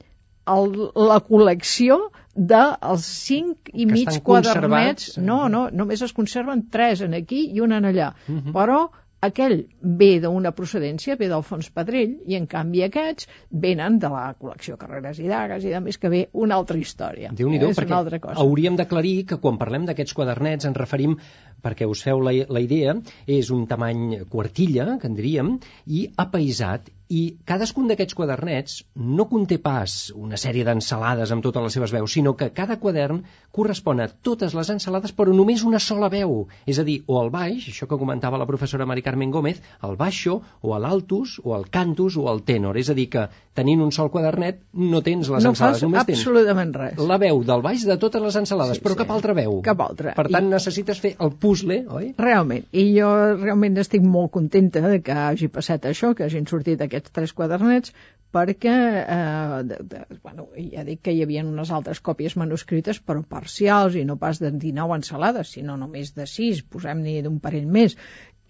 a 0.44 0.58
la 0.58 1.22
col·lecció 1.22 2.02
dels 2.34 3.06
cinc 3.06 3.70
i 3.72 3.84
que 3.84 3.92
mig 3.92 4.18
quadernets. 4.24 5.16
No, 5.18 5.44
no, 5.52 5.66
només 5.70 6.02
es 6.02 6.14
conserven 6.16 6.66
tres 6.72 7.04
en 7.04 7.14
aquí 7.14 7.46
i 7.52 7.60
un 7.60 7.72
en 7.72 7.84
allà. 7.92 8.12
Uh 8.28 8.40
-huh. 8.40 8.52
Però 8.52 8.88
aquell 9.22 9.68
ve 9.80 10.18
d'una 10.22 10.50
procedència, 10.56 11.16
ve 11.18 11.28
del 11.30 11.44
fons 11.46 11.68
Pedrell, 11.70 12.16
i 12.26 12.36
en 12.38 12.48
canvi 12.50 12.82
aquests 12.82 13.28
venen 13.64 13.98
de 14.02 14.10
la 14.12 14.24
col·lecció 14.38 14.76
Carreras 14.80 15.20
i 15.22 15.28
Dagues 15.30 15.64
i 15.64 15.70
de 15.74 15.80
més 15.84 15.98
que 16.02 16.10
ve 16.12 16.22
una 16.32 16.58
altra 16.58 16.78
història. 16.78 17.30
déu 17.32 17.48
nhi 17.48 17.60
eh? 17.62 17.70
Perquè 17.78 17.94
altra 17.94 18.18
cosa. 18.18 18.40
hauríem 18.42 18.76
d'aclarir 18.76 19.26
que 19.26 19.38
quan 19.38 19.58
parlem 19.58 19.86
d'aquests 19.86 20.16
quadernets 20.18 20.64
ens 20.64 20.76
referim, 20.76 21.16
perquè 21.62 21.86
us 21.86 22.02
feu 22.02 22.20
la, 22.20 22.32
la 22.48 22.60
idea, 22.60 22.96
és 23.26 23.50
un 23.50 23.66
tamany 23.70 24.24
quartilla, 24.28 24.98
que 24.98 25.06
en 25.06 25.14
diríem, 25.14 25.58
i 25.86 26.08
apaisat, 26.16 26.90
i 27.12 27.20
cadascun 27.48 27.90
d'aquests 27.90 28.16
quadernets 28.16 28.78
no 29.18 29.26
conté 29.30 29.58
pas 29.60 29.94
una 30.16 30.38
sèrie 30.40 30.64
d'ensalades 30.64 31.32
amb 31.34 31.44
totes 31.44 31.66
les 31.66 31.76
seves 31.76 31.92
veus, 31.92 32.14
sinó 32.16 32.32
que 32.40 32.48
cada 32.56 32.78
quadern 32.80 33.20
correspon 33.58 34.00
a 34.00 34.08
totes 34.28 34.56
les 34.56 34.70
ensalades 34.74 35.12
però 35.18 35.34
només 35.36 35.64
una 35.68 35.80
sola 35.86 36.08
veu, 36.12 36.46
és 36.64 36.80
a 36.80 36.86
dir, 36.88 37.02
o 37.06 37.18
al 37.20 37.28
baix, 37.34 37.68
això 37.68 37.88
que 37.90 38.00
comentava 38.00 38.40
la 38.40 38.48
professora 38.48 38.88
Mari 38.88 39.04
Carmen 39.04 39.34
Gómez, 39.34 39.60
el 39.88 39.98
baixo, 40.00 40.38
o 40.62 40.78
l'altus, 40.78 41.36
o 41.44 41.56
el 41.58 41.68
cantus, 41.74 42.16
o 42.16 42.28
el 42.32 42.42
tenor, 42.48 42.80
és 42.80 42.88
a 42.88 42.96
dir, 42.96 43.10
que 43.12 43.28
tenint 43.54 43.82
un 43.84 43.90
sol 43.92 44.08
quadernet 44.10 44.62
no 44.72 45.02
tens 45.04 45.28
les 45.28 45.44
no 45.44 45.50
ensalades, 45.52 45.80
fas 45.80 45.82
només 45.84 46.06
tens 46.08 46.18
absolutament 46.22 46.72
res. 46.74 46.96
la 47.10 47.18
veu 47.20 47.42
del 47.44 47.60
baix 47.64 47.84
de 47.84 47.96
totes 48.00 48.22
les 48.24 48.36
ensalades, 48.40 48.78
Sí, 48.78 48.82
però 48.84 48.94
sí. 48.96 49.00
cap 49.02 49.10
altra 49.12 49.34
veu. 49.36 49.58
Cap 49.66 49.80
altra. 49.84 50.14
Per 50.16 50.28
tant, 50.30 50.46
I- 50.48 50.54
necessites 50.54 51.00
fer 51.04 51.14
el 51.20 51.32
puzzle, 51.42 51.82
oi? 51.88 52.14
Realment, 52.18 52.64
i 52.72 52.86
jo 52.98 53.10
realment 53.36 53.76
estic 53.82 54.02
molt 54.02 54.32
contenta 54.32 54.80
de 54.88 55.02
que 55.04 55.12
hagi 55.12 55.48
passat 55.52 55.84
això, 55.90 56.14
que 56.16 56.24
hagin 56.24 56.46
sortit 56.48 56.80
aquests 56.80 57.12
tres 57.12 57.32
quadernets, 57.36 57.92
perquè, 58.32 58.72
eh, 59.04 59.62
de, 59.68 59.76
de, 59.84 59.98
bueno, 60.22 60.46
ja 60.72 60.82
dic 60.88 61.02
que 61.04 61.12
hi 61.12 61.20
havia 61.22 61.44
unes 61.44 61.70
altres 61.70 62.00
còpies 62.00 62.38
manuscrites, 62.40 63.02
però 63.04 63.20
parcials, 63.28 63.94
i 64.00 64.06
no 64.08 64.16
pas 64.16 64.40
de 64.40 64.50
19 64.50 64.96
ensalades, 64.96 65.52
sinó 65.52 65.76
només 65.76 66.14
de 66.16 66.24
6, 66.26 66.62
posem-n'hi 66.72 67.20
d'un 67.20 67.36
parell 67.44 67.66
més, 67.68 67.98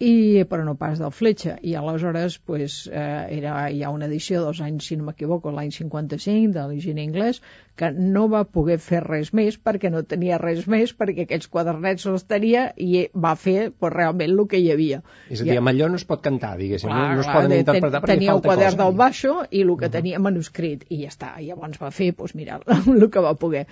i, 0.03 0.43
però 0.51 0.65
no 0.67 0.75
pas 0.81 0.99
del 0.99 1.13
Fletxa. 1.15 1.57
I 1.63 1.75
aleshores 1.79 2.39
pues, 2.43 2.83
eh, 2.91 3.39
era 3.39 3.69
ja 3.71 3.91
una 3.95 4.09
edició 4.11 4.43
dels 4.45 4.61
anys, 4.65 4.89
si 4.91 4.97
no 4.99 5.07
m'equivoco, 5.09 5.53
l'any 5.55 5.71
55, 5.75 6.53
de 6.57 6.65
l'higiene 6.71 7.05
anglès, 7.07 7.43
que 7.79 7.89
no 7.95 8.27
va 8.29 8.43
poder 8.45 8.77
fer 8.85 9.01
res 9.05 9.31
més 9.33 9.57
perquè 9.57 9.89
no 9.93 10.03
tenia 10.05 10.37
res 10.41 10.67
més, 10.69 10.91
perquè 10.93 11.25
aquells 11.25 11.49
quadernets 11.49 12.05
els 12.11 12.27
tenia 12.29 12.67
i 12.77 13.07
va 13.15 13.33
fer 13.41 13.71
pues, 13.73 13.93
realment 13.95 14.35
el 14.35 14.43
que 14.51 14.61
hi 14.61 14.69
havia. 14.75 15.01
És 15.33 15.41
a 15.41 15.47
dir, 15.47 15.57
amb 15.61 15.71
allò 15.73 15.89
no 15.93 16.01
es 16.01 16.05
pot 16.09 16.21
cantar, 16.25 16.53
diguéssim, 16.61 16.91
no, 16.93 17.07
no 17.15 17.23
es 17.23 17.29
clar, 17.31 17.37
poden 17.39 17.55
de- 17.55 17.61
interpretar 17.63 18.03
perquè 18.03 18.19
tenia 18.19 18.35
el 18.35 18.41
falta 18.43 18.51
quadern 18.51 18.77
cosa. 18.77 18.83
del 18.85 18.99
baixo 19.01 19.35
i 19.51 19.63
el 19.65 19.73
que 19.81 19.89
tenia 19.95 20.21
manuscrit 20.23 20.85
i 20.93 21.01
ja 21.05 21.13
està, 21.15 21.31
i 21.41 21.49
llavors 21.49 21.81
va 21.81 21.93
fer 21.95 22.11
doncs, 22.19 22.35
mira, 22.37 22.59
el 22.97 23.09
que 23.13 23.25
va 23.25 23.33
poder 23.41 23.65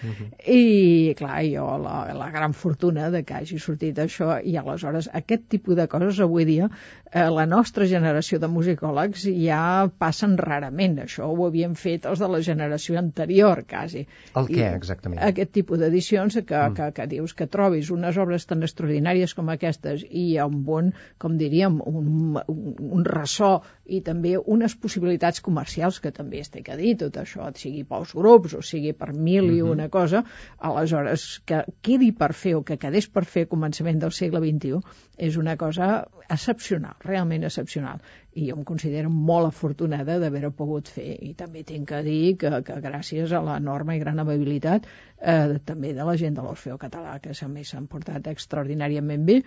i 0.46 1.14
clar, 1.18 1.42
jo 1.50 1.66
la, 1.84 1.98
la 2.16 2.30
gran 2.32 2.54
fortuna 2.56 3.10
de 3.12 3.22
que 3.26 3.36
hagi 3.42 3.60
sortit 3.60 3.98
això 4.00 4.38
i 4.40 4.56
aleshores 4.60 5.10
aquest 5.20 5.48
tipus 5.52 5.76
de 5.76 5.86
coses 5.92 6.19
avui 6.24 6.46
dia 6.48 6.68
eh, 7.12 7.28
la 7.30 7.46
nostra 7.46 7.86
generació 7.90 8.38
de 8.40 8.48
musicòlegs 8.50 9.26
ja 9.34 9.88
passen 9.98 10.36
rarament 10.38 10.98
això 11.04 11.28
ho 11.30 11.46
havien 11.46 11.74
fet 11.78 12.06
els 12.10 12.22
de 12.22 12.28
la 12.30 12.40
generació 12.44 12.98
anterior 13.00 13.64
quasi. 13.68 14.06
El 14.36 14.48
què, 14.50 14.62
I 14.62 14.76
exactament? 14.78 15.20
Aquest 15.26 15.52
tipus 15.56 15.80
d'edicions 15.82 16.38
que, 16.38 16.56
mm. 16.56 16.76
que, 16.76 16.90
que 16.96 17.08
dius 17.10 17.34
que 17.36 17.48
trobis 17.50 17.90
unes 17.94 18.18
obres 18.20 18.46
tan 18.50 18.62
extraordinàries 18.66 19.34
com 19.36 19.50
aquestes 19.52 20.04
i 20.08 20.26
amb 20.42 20.68
un, 20.70 20.92
com 21.18 21.36
diríem, 21.40 21.80
un, 21.86 22.38
un, 22.46 22.74
un 23.00 23.06
ressò 23.06 23.52
i 23.90 24.00
també 24.06 24.36
unes 24.38 24.76
possibilitats 24.78 25.42
comercials 25.42 25.98
que 26.00 26.14
també 26.14 26.44
es 26.44 26.52
té 26.52 26.62
que 26.66 26.78
dir, 26.78 26.94
tot 27.00 27.18
això, 27.20 27.50
sigui 27.58 27.82
pels 27.88 28.14
grups 28.16 28.54
o 28.58 28.62
sigui 28.62 28.94
per 28.96 29.12
mil 29.12 29.50
i 29.50 29.60
una 29.66 29.88
cosa, 29.90 30.22
aleshores 30.58 31.40
que 31.46 31.64
quedi 31.82 32.12
per 32.16 32.32
fer 32.36 32.54
o 32.58 32.64
que 32.66 32.78
quedés 32.80 33.10
per 33.10 33.24
fer 33.26 33.46
a 33.46 33.50
començament 33.50 33.98
del 34.02 34.14
segle 34.14 34.42
XXI 34.44 34.80
és 35.18 35.36
una 35.40 35.56
cosa 35.60 35.90
excepcional, 36.30 36.94
realment 37.04 37.44
excepcional. 37.44 38.02
I 38.34 38.46
jo 38.48 38.56
em 38.58 38.64
considero 38.64 39.10
molt 39.10 39.48
afortunada 39.48 40.18
d'haver-ho 40.22 40.52
pogut 40.60 40.90
fer. 40.94 41.08
I 41.26 41.32
també 41.38 41.64
tinc 41.66 41.88
que 41.90 42.02
dir 42.06 42.36
que, 42.42 42.52
que 42.66 42.78
gràcies 42.84 43.34
a 43.34 43.42
l'enorme 43.46 43.96
i 43.96 44.02
gran 44.02 44.22
amabilitat 44.22 44.86
eh, 44.86 45.58
també 45.72 45.94
de 45.96 46.06
la 46.06 46.16
gent 46.22 46.38
de 46.38 46.46
l'Orfeo 46.46 46.78
Català, 46.78 47.18
que 47.24 47.34
també 47.40 47.64
s'han 47.66 47.90
portat 47.90 48.30
extraordinàriament 48.34 49.26
bé, 49.26 49.40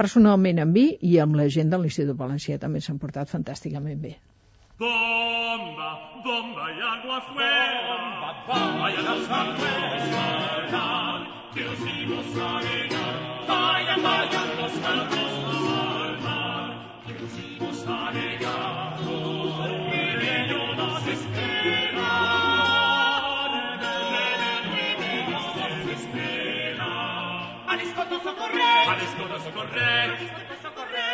personalment 0.00 0.62
amb 0.64 0.76
mi 0.80 0.86
i 1.12 1.16
amb 1.22 1.38
la 1.38 1.48
gent 1.58 1.70
de 1.70 1.78
l'Institut 1.78 2.18
Valencià 2.18 2.58
també 2.58 2.82
s'han 2.82 2.98
portat 2.98 3.30
fantàsticament 3.30 4.02
bé. 4.02 4.16
Bomba, 4.80 6.10
bomba 6.24 6.72
y 6.72 6.80
agua 6.80 7.18
afuera. 7.18 8.44
Vayan 8.48 9.04
los 9.04 9.28
afuera, 9.28 10.84
que 11.52 11.68
os 11.68 11.84
vimos 11.84 12.26
navegar. 12.34 13.44
Vayan, 13.46 14.02
vayan 14.02 14.56
los 14.56 14.80
barcos 14.80 15.32
al 15.68 16.20
mar, 16.22 16.68
que 17.06 17.12
os 17.12 17.36
vimos 17.36 17.84
navegar. 17.84 18.96
Mi 19.90 20.16
bello 20.16 20.74
nos 20.74 21.06
espera. 21.06 22.12
Nos 25.28 25.86
espera. 25.92 26.90
Al 27.68 27.80
escoto 27.80 28.18
socorrer. 28.22 28.88
Al 28.88 29.00
escoto 29.02 29.38
socorrer. 29.40 30.10
Al 30.10 30.22
escoto 30.22 30.54
socorrer. 30.62 30.79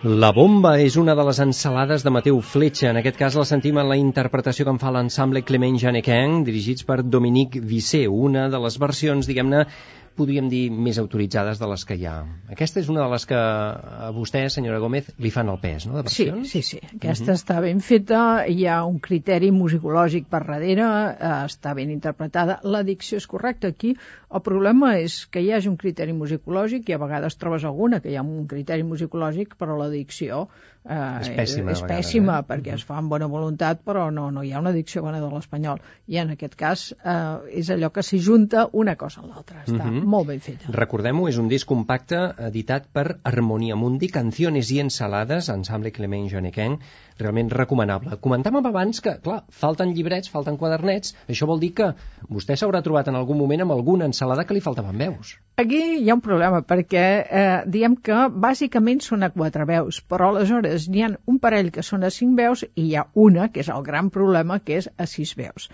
La 0.00 0.30
bomba 0.32 0.78
és 0.80 0.94
una 0.96 1.12
de 1.12 1.24
les 1.28 1.38
ensalades 1.44 2.00
de 2.00 2.10
Mateu 2.14 2.38
Fletxa. 2.40 2.86
En 2.88 2.96
aquest 2.96 3.18
cas 3.20 3.34
la 3.36 3.42
sentim 3.44 3.76
en 3.76 3.88
la 3.90 3.98
interpretació 4.00 4.64
que 4.64 4.72
en 4.72 4.78
fa 4.80 4.88
l'ensemble 4.94 5.42
Clement 5.44 5.76
Janequin, 5.76 6.38
dirigits 6.46 6.86
per 6.88 7.02
Dominique 7.04 7.60
Vissé, 7.60 8.06
una 8.08 8.46
de 8.48 8.60
les 8.64 8.78
versions, 8.80 9.28
diguem-ne, 9.28 9.66
podríem 10.18 10.48
dir, 10.50 10.70
més 10.70 10.98
autoritzades 11.00 11.58
de 11.60 11.68
les 11.70 11.84
que 11.88 11.96
hi 11.96 12.06
ha. 12.08 12.14
Aquesta 12.52 12.80
és 12.82 12.88
una 12.92 13.02
de 13.04 13.10
les 13.12 13.26
que 13.28 13.36
a 13.36 14.10
vostè, 14.16 14.42
senyora 14.52 14.80
Gómez, 14.82 15.10
li 15.18 15.30
fan 15.34 15.48
el 15.52 15.58
pes, 15.62 15.86
no?, 15.88 16.02
de 16.02 16.10
Sí, 16.12 16.26
versions? 16.26 16.50
sí, 16.50 16.62
sí. 16.62 16.80
Aquesta 16.96 17.36
està 17.38 17.60
ben 17.64 17.80
feta, 17.80 18.44
hi 18.46 18.66
ha 18.66 18.80
un 18.84 18.98
criteri 19.00 19.50
musicològic 19.54 20.26
per 20.30 20.42
darrere, 20.46 20.86
eh, 20.86 21.32
està 21.46 21.74
ben 21.78 21.90
interpretada. 21.94 22.58
La 22.64 22.82
dicció 22.82 23.20
és 23.20 23.26
correcta 23.30 23.68
aquí. 23.68 23.94
El 24.30 24.42
problema 24.46 24.96
és 24.98 25.26
que 25.26 25.40
hi 25.42 25.52
hagi 25.52 25.68
un 25.68 25.76
criteri 25.80 26.12
musicològic 26.12 26.88
i 26.88 26.94
a 26.94 27.00
vegades 27.02 27.36
trobes 27.40 27.64
alguna 27.64 28.00
que 28.00 28.10
hi 28.12 28.16
ha 28.16 28.22
un 28.26 28.46
criteri 28.46 28.82
musicològic, 28.86 29.56
però 29.58 29.78
la 29.78 29.88
dicció 29.90 30.48
eh, 30.84 31.20
És 31.20 31.28
pèssima, 31.36 31.72
és 31.74 31.82
pèssima 31.86 32.38
eh? 32.40 32.46
perquè 32.48 32.74
es 32.74 32.84
fa 32.88 32.96
amb 33.00 33.10
bona 33.12 33.26
voluntat, 33.30 33.82
però 33.84 34.08
no, 34.14 34.30
no 34.30 34.42
hi 34.42 34.52
ha 34.52 34.60
una 34.62 34.72
dicció 34.72 35.02
bona 35.02 35.20
de 35.20 35.28
l'espanyol. 35.32 35.80
I 36.08 36.20
en 36.22 36.30
aquest 36.36 36.56
cas 36.56 36.86
eh, 36.92 37.58
és 37.60 37.70
allò 37.70 37.90
que 37.92 38.02
s'hi 38.06 38.20
junta 38.24 38.66
una 38.72 38.96
cosa 38.96 39.20
amb 39.20 39.30
l'altra. 39.34 39.64
Està 39.66 39.84
Mhm. 39.84 40.04
molt 40.04 40.28
ben 40.28 40.40
feta. 40.40 40.72
Recordem-ho, 40.72 41.28
és 41.28 41.38
un 41.38 41.48
disc 41.48 41.66
compacte 41.68 42.20
editat 42.38 42.86
per 42.92 43.18
Harmonia 43.24 43.76
Mundi, 43.76 44.08
Canciones 44.08 44.70
i 44.70 44.80
Ensalades, 44.80 45.48
ensemble 45.48 45.92
Clement 45.92 46.28
Janequin, 46.28 46.78
realment 47.22 47.50
recomanable. 47.54 48.18
Comentàvem 48.24 48.66
abans 48.70 49.02
que, 49.04 49.14
clar, 49.24 49.42
falten 49.62 49.94
llibrets, 49.96 50.30
falten 50.32 50.58
quadernets, 50.60 51.14
això 51.28 51.48
vol 51.50 51.62
dir 51.62 51.72
que 51.78 51.92
vostè 52.28 52.56
s'haurà 52.58 52.82
trobat 52.86 53.10
en 53.10 53.18
algun 53.20 53.38
moment 53.40 53.64
amb 53.64 53.76
alguna 53.76 54.08
ensalada 54.10 54.44
que 54.44 54.56
li 54.56 54.64
faltaven 54.64 54.98
veus. 55.00 55.36
Aquí 55.60 55.80
hi 56.00 56.10
ha 56.10 56.16
un 56.16 56.24
problema, 56.24 56.62
perquè 56.66 57.06
eh, 57.22 57.46
diem 57.68 57.96
que 57.96 58.26
bàsicament 58.46 59.02
són 59.04 59.26
a 59.26 59.32
quatre 59.34 59.66
veus, 59.68 60.00
però 60.00 60.30
aleshores 60.32 60.88
n'hi 60.88 61.06
ha 61.06 61.14
un 61.28 61.40
parell 61.42 61.72
que 61.74 61.84
són 61.86 62.06
a 62.06 62.12
cinc 62.14 62.38
veus 62.38 62.64
i 62.74 62.90
hi 62.90 62.94
ha 62.96 63.08
una, 63.14 63.50
que 63.52 63.64
és 63.64 63.72
el 63.72 63.84
gran 63.86 64.08
problema, 64.14 64.60
que 64.64 64.80
és 64.80 64.88
a 64.96 65.08
sis 65.10 65.36
veus. 65.36 65.68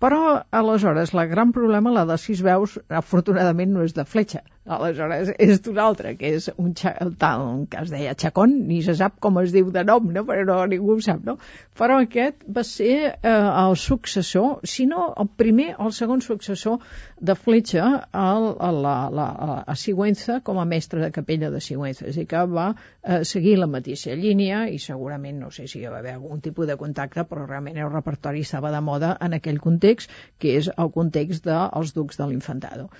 Però, 0.00 0.18
aleshores, 0.58 1.10
el 1.12 1.26
gran 1.28 1.50
problema, 1.52 1.90
la 1.92 2.06
de 2.08 2.16
sis 2.20 2.40
veus, 2.44 2.78
afortunadament 3.00 3.74
no 3.74 3.82
és 3.84 3.92
de 3.96 4.06
fletxa. 4.08 4.40
Aleshores, 4.68 5.30
és 5.40 5.62
d'un 5.64 5.78
altre, 5.80 6.10
que 6.20 6.34
és 6.36 6.50
un, 6.60 6.74
tal 6.76 7.44
que 7.72 7.80
es 7.80 7.88
deia 7.88 8.12
Chacón, 8.12 8.52
ni 8.68 8.82
se 8.84 8.92
sap 8.98 9.14
com 9.24 9.38
es 9.40 9.54
diu 9.54 9.70
de 9.72 9.84
nom, 9.88 10.10
no? 10.12 10.22
però 10.28 10.44
no, 10.44 10.58
ningú 10.68 10.98
ho 10.98 11.00
sap, 11.00 11.22
no? 11.24 11.38
Però 11.80 11.96
aquest 12.04 12.44
va 12.44 12.60
ser 12.68 12.92
eh, 13.08 13.30
el 13.32 13.76
successor, 13.80 14.60
si 14.68 14.84
no 14.90 15.06
el 15.16 15.30
primer 15.40 15.70
o 15.78 15.86
el 15.88 15.94
segon 15.96 16.20
successor 16.20 16.76
de 17.16 17.34
Fletxa 17.38 17.86
a, 18.12 18.26
a, 18.68 18.70
la, 18.76 18.94
la, 19.08 19.28
a 19.64 19.76
Sigüenza 19.80 20.42
com 20.44 20.60
a 20.60 20.66
mestre 20.68 21.00
de 21.06 21.10
capella 21.16 21.48
de 21.50 21.64
Sigüenza, 21.64 22.04
és 22.04 22.18
a 22.18 22.20
dir, 22.20 22.26
que 22.28 22.44
va 22.52 22.68
eh, 22.74 23.22
seguir 23.24 23.56
la 23.62 23.70
mateixa 23.70 24.12
línia 24.12 24.66
i 24.68 24.76
segurament, 24.76 25.40
no 25.40 25.48
sé 25.56 25.70
si 25.72 25.80
hi 25.80 25.88
va 25.88 26.02
haver 26.02 26.18
algun 26.18 26.44
tipus 26.44 26.68
de 26.68 26.76
contacte, 26.76 27.24
però 27.24 27.48
realment 27.48 27.80
el 27.80 27.88
repertori 27.96 28.44
estava 28.44 28.76
de 28.76 28.84
moda 28.84 29.16
en 29.24 29.40
aquell 29.40 29.64
context, 29.64 30.12
que 30.36 30.58
és 30.60 30.68
el 30.76 30.92
context 30.92 31.48
dels 31.48 31.96
ducs 31.96 32.20
de 32.20 32.28
l'Infantado 32.28 32.90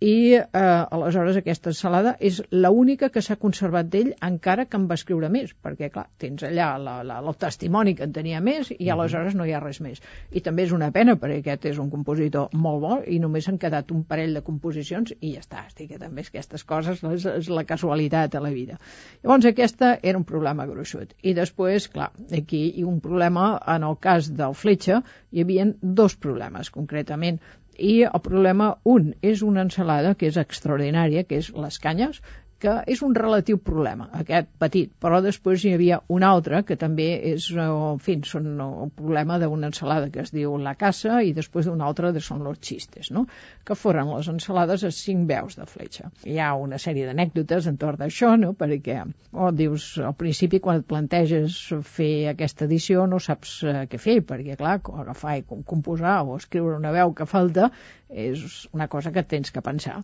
i 0.00 0.34
eh, 0.36 0.42
aleshores 0.54 1.36
aquesta 1.40 1.72
ensalada 1.72 2.12
és 2.22 2.38
l'única 2.54 3.08
que 3.10 3.22
s'ha 3.24 3.36
conservat 3.40 3.88
d'ell 3.90 4.12
encara 4.22 4.66
que 4.70 4.78
en 4.78 4.84
va 4.90 4.94
escriure 4.94 5.30
més, 5.32 5.50
perquè 5.64 5.88
clar, 5.90 6.04
tens 6.22 6.44
allà 6.46 6.68
la, 6.78 7.00
la, 7.06 7.16
el 7.18 7.34
testimoni 7.34 7.96
que 7.98 8.06
en 8.06 8.14
tenia 8.14 8.38
més 8.44 8.70
i 8.76 8.90
aleshores 8.94 9.34
no 9.34 9.46
hi 9.46 9.56
ha 9.56 9.62
res 9.64 9.80
més. 9.82 9.98
I 10.30 10.42
també 10.46 10.68
és 10.68 10.74
una 10.76 10.92
pena 10.94 11.16
perquè 11.18 11.40
aquest 11.42 11.66
és 11.72 11.80
un 11.82 11.90
compositor 11.90 12.54
molt 12.54 12.82
bo 12.84 13.00
i 13.10 13.18
només 13.18 13.48
han 13.50 13.58
quedat 13.58 13.90
un 13.90 14.04
parell 14.06 14.38
de 14.38 14.44
composicions 14.46 15.16
i 15.18 15.34
ja 15.34 15.42
està, 15.42 15.64
estic 15.66 15.90
que 15.92 15.98
també 15.98 16.22
és 16.22 16.30
aquestes 16.30 16.64
coses 16.68 17.02
és, 17.02 17.26
és 17.32 17.50
la 17.50 17.66
casualitat 17.66 18.38
a 18.38 18.44
la 18.44 18.54
vida. 18.54 18.78
Llavors 19.24 19.50
aquesta 19.50 19.96
era 20.02 20.18
un 20.18 20.26
problema 20.28 20.68
gruixut. 20.70 21.16
I 21.26 21.34
després, 21.34 21.88
clar, 21.90 22.12
aquí 22.38 22.68
hi 22.78 22.86
un 22.86 23.02
problema 23.02 23.50
en 23.66 23.86
el 23.88 23.98
cas 23.98 24.30
del 24.30 24.54
Fletxa 24.54 25.02
hi 25.32 25.42
havia 25.42 25.66
dos 25.82 26.14
problemes 26.16 26.70
concretament 26.70 27.42
i 27.78 28.02
el 28.08 28.20
problema, 28.24 28.72
un, 28.84 29.12
és 29.22 29.42
una 29.46 29.64
ensalada 29.66 30.14
que 30.18 30.28
és 30.30 30.38
extraordinària, 30.40 31.24
que 31.24 31.38
és 31.42 31.50
les 31.54 31.78
canyes, 31.82 32.20
que 32.62 32.74
és 32.90 33.02
un 33.06 33.14
relatiu 33.14 33.58
problema, 33.62 34.08
aquest 34.18 34.48
petit, 34.58 34.90
però 35.02 35.20
després 35.22 35.62
hi 35.64 35.72
havia 35.76 36.00
un 36.14 36.24
altre 36.26 36.64
que 36.66 36.76
també 36.80 37.06
és, 37.30 37.46
eh, 37.54 37.66
en 37.66 38.00
fi, 38.02 38.16
són 38.26 38.48
el 38.64 38.90
problema 38.98 39.38
d'una 39.38 39.70
ensalada 39.70 40.10
que 40.10 40.24
es 40.24 40.32
diu 40.34 40.56
la 40.58 40.74
casa 40.74 41.20
i 41.22 41.32
després 41.36 41.68
d'un 41.68 41.84
altre 41.86 42.12
que 42.16 42.22
són 42.24 42.42
los 42.42 42.58
xistes, 42.58 43.12
no? 43.14 43.26
que 43.64 43.76
foren 43.78 44.10
les 44.10 44.28
ensalades 44.32 44.84
a 44.84 44.90
cinc 44.94 45.28
veus 45.28 45.54
de 45.58 45.66
fletxa. 45.70 46.10
Hi 46.26 46.38
ha 46.42 46.50
una 46.58 46.80
sèrie 46.82 47.06
d'anècdotes 47.06 47.70
entorn 47.70 48.02
d'això, 48.02 48.34
no? 48.40 48.54
perquè 48.58 49.04
oh, 49.32 49.52
dius, 49.52 49.92
al 50.02 50.16
principi 50.18 50.58
quan 50.64 50.82
et 50.82 50.88
planteges 50.88 51.60
fer 51.86 52.28
aquesta 52.32 52.66
edició 52.66 53.06
no 53.06 53.22
saps 53.22 53.54
eh, 53.62 53.84
què 53.90 54.02
fer, 54.02 54.18
perquè 54.26 54.58
clar, 54.58 54.80
agafar 55.04 55.38
i 55.38 55.46
composar 55.46 56.24
o 56.26 56.36
escriure 56.40 56.76
una 56.78 56.92
veu 56.94 57.14
que 57.14 57.28
falta 57.28 57.70
és 58.08 58.66
una 58.72 58.88
cosa 58.88 59.12
que 59.12 59.22
tens 59.22 59.52
que 59.52 59.64
pensar 59.64 60.02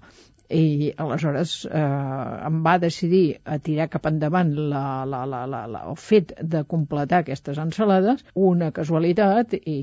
i 0.52 0.92
aleshores 1.00 1.64
eh, 1.64 1.80
em 2.46 2.58
va 2.64 2.76
decidir 2.78 3.38
a 3.48 3.56
tirar 3.58 3.88
cap 3.92 4.06
endavant 4.10 4.50
la, 4.54 5.04
la, 5.08 5.22
la, 5.24 5.44
la, 5.48 5.62
la, 5.70 5.80
el 5.88 5.96
fet 5.96 6.34
de 6.40 6.64
completar 6.68 7.22
aquestes 7.22 7.58
ensalades, 7.62 8.24
una 8.34 8.70
casualitat 8.76 9.56
i 9.56 9.76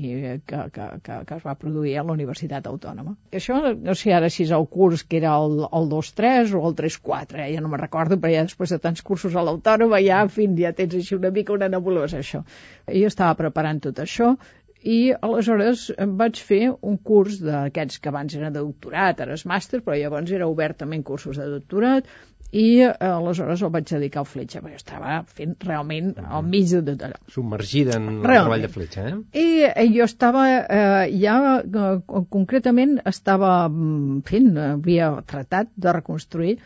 que, 0.46 0.62
que, 0.74 0.86
que, 1.02 1.18
que 1.26 1.38
es 1.38 1.46
va 1.46 1.56
produir 1.58 1.96
a 1.98 2.06
la 2.06 2.14
Universitat 2.14 2.68
Autònoma. 2.70 3.16
Això 3.34 3.58
no 3.74 3.96
sé 3.98 4.14
ara 4.14 4.30
si 4.30 4.46
és 4.46 4.54
el 4.54 4.68
curs 4.70 5.02
que 5.02 5.18
era 5.18 5.34
el, 5.42 5.66
el 5.66 5.90
2-3 5.90 6.54
o 6.58 6.62
el 6.70 6.78
3-4, 6.78 7.42
eh? 7.42 7.50
ja 7.56 7.64
no 7.64 7.72
me'n 7.72 7.82
recordo, 7.82 8.20
però 8.22 8.36
ja 8.36 8.46
després 8.46 8.74
de 8.74 8.80
tants 8.82 9.02
cursos 9.02 9.34
a 9.34 9.42
l'Autònoma 9.42 10.00
ja, 10.04 10.22
en 10.22 10.30
fi, 10.32 10.46
ja 10.62 10.74
tens 10.76 10.94
així 10.98 11.18
una 11.18 11.34
mica 11.34 11.56
una 11.56 11.70
nebulosa 11.72 12.22
això. 12.22 12.44
Jo 12.86 13.10
estava 13.10 13.34
preparant 13.38 13.82
tot 13.82 13.98
això 14.02 14.36
i 14.82 15.12
aleshores 15.14 15.88
em 16.02 16.16
vaig 16.18 16.40
fer 16.42 16.64
un 16.74 16.98
curs 16.98 17.38
d'aquests 17.42 18.00
que 18.02 18.10
abans 18.10 18.34
era 18.34 18.50
de 18.50 18.60
doctorat, 18.60 19.20
ara 19.22 19.36
és 19.38 19.46
màster, 19.46 19.80
però 19.80 19.96
llavors 19.98 20.32
era 20.34 20.48
obertament 20.50 21.04
cursos 21.06 21.38
de 21.38 21.46
doctorat, 21.52 22.08
i 22.52 22.82
eh, 22.84 22.90
aleshores 23.08 23.62
el 23.64 23.70
vaig 23.72 23.86
dedicar 23.88 24.20
al 24.22 24.28
fletxa, 24.28 24.60
perquè 24.60 24.80
estava 24.80 25.14
fent 25.38 25.54
realment 25.64 26.12
al 26.22 26.44
mig 26.44 26.68
de 26.74 26.82
tot 26.90 27.06
allò. 27.06 27.20
Submergida 27.32 27.96
en 27.96 28.08
el 28.10 28.18
Realment. 28.20 28.34
treball 28.42 28.66
de 28.66 28.72
fletxa, 28.74 29.06
eh? 29.08 29.16
I 29.40 29.64
eh, 29.70 29.86
jo 29.94 30.04
estava, 30.04 30.44
eh, 30.60 31.16
ja 31.22 31.38
eh, 31.62 31.96
concretament 32.36 32.98
estava 33.08 33.54
mm, 33.70 34.20
fent, 34.28 34.52
havia 34.66 35.12
tratat 35.26 35.72
de 35.76 35.96
reconstruir 35.96 36.56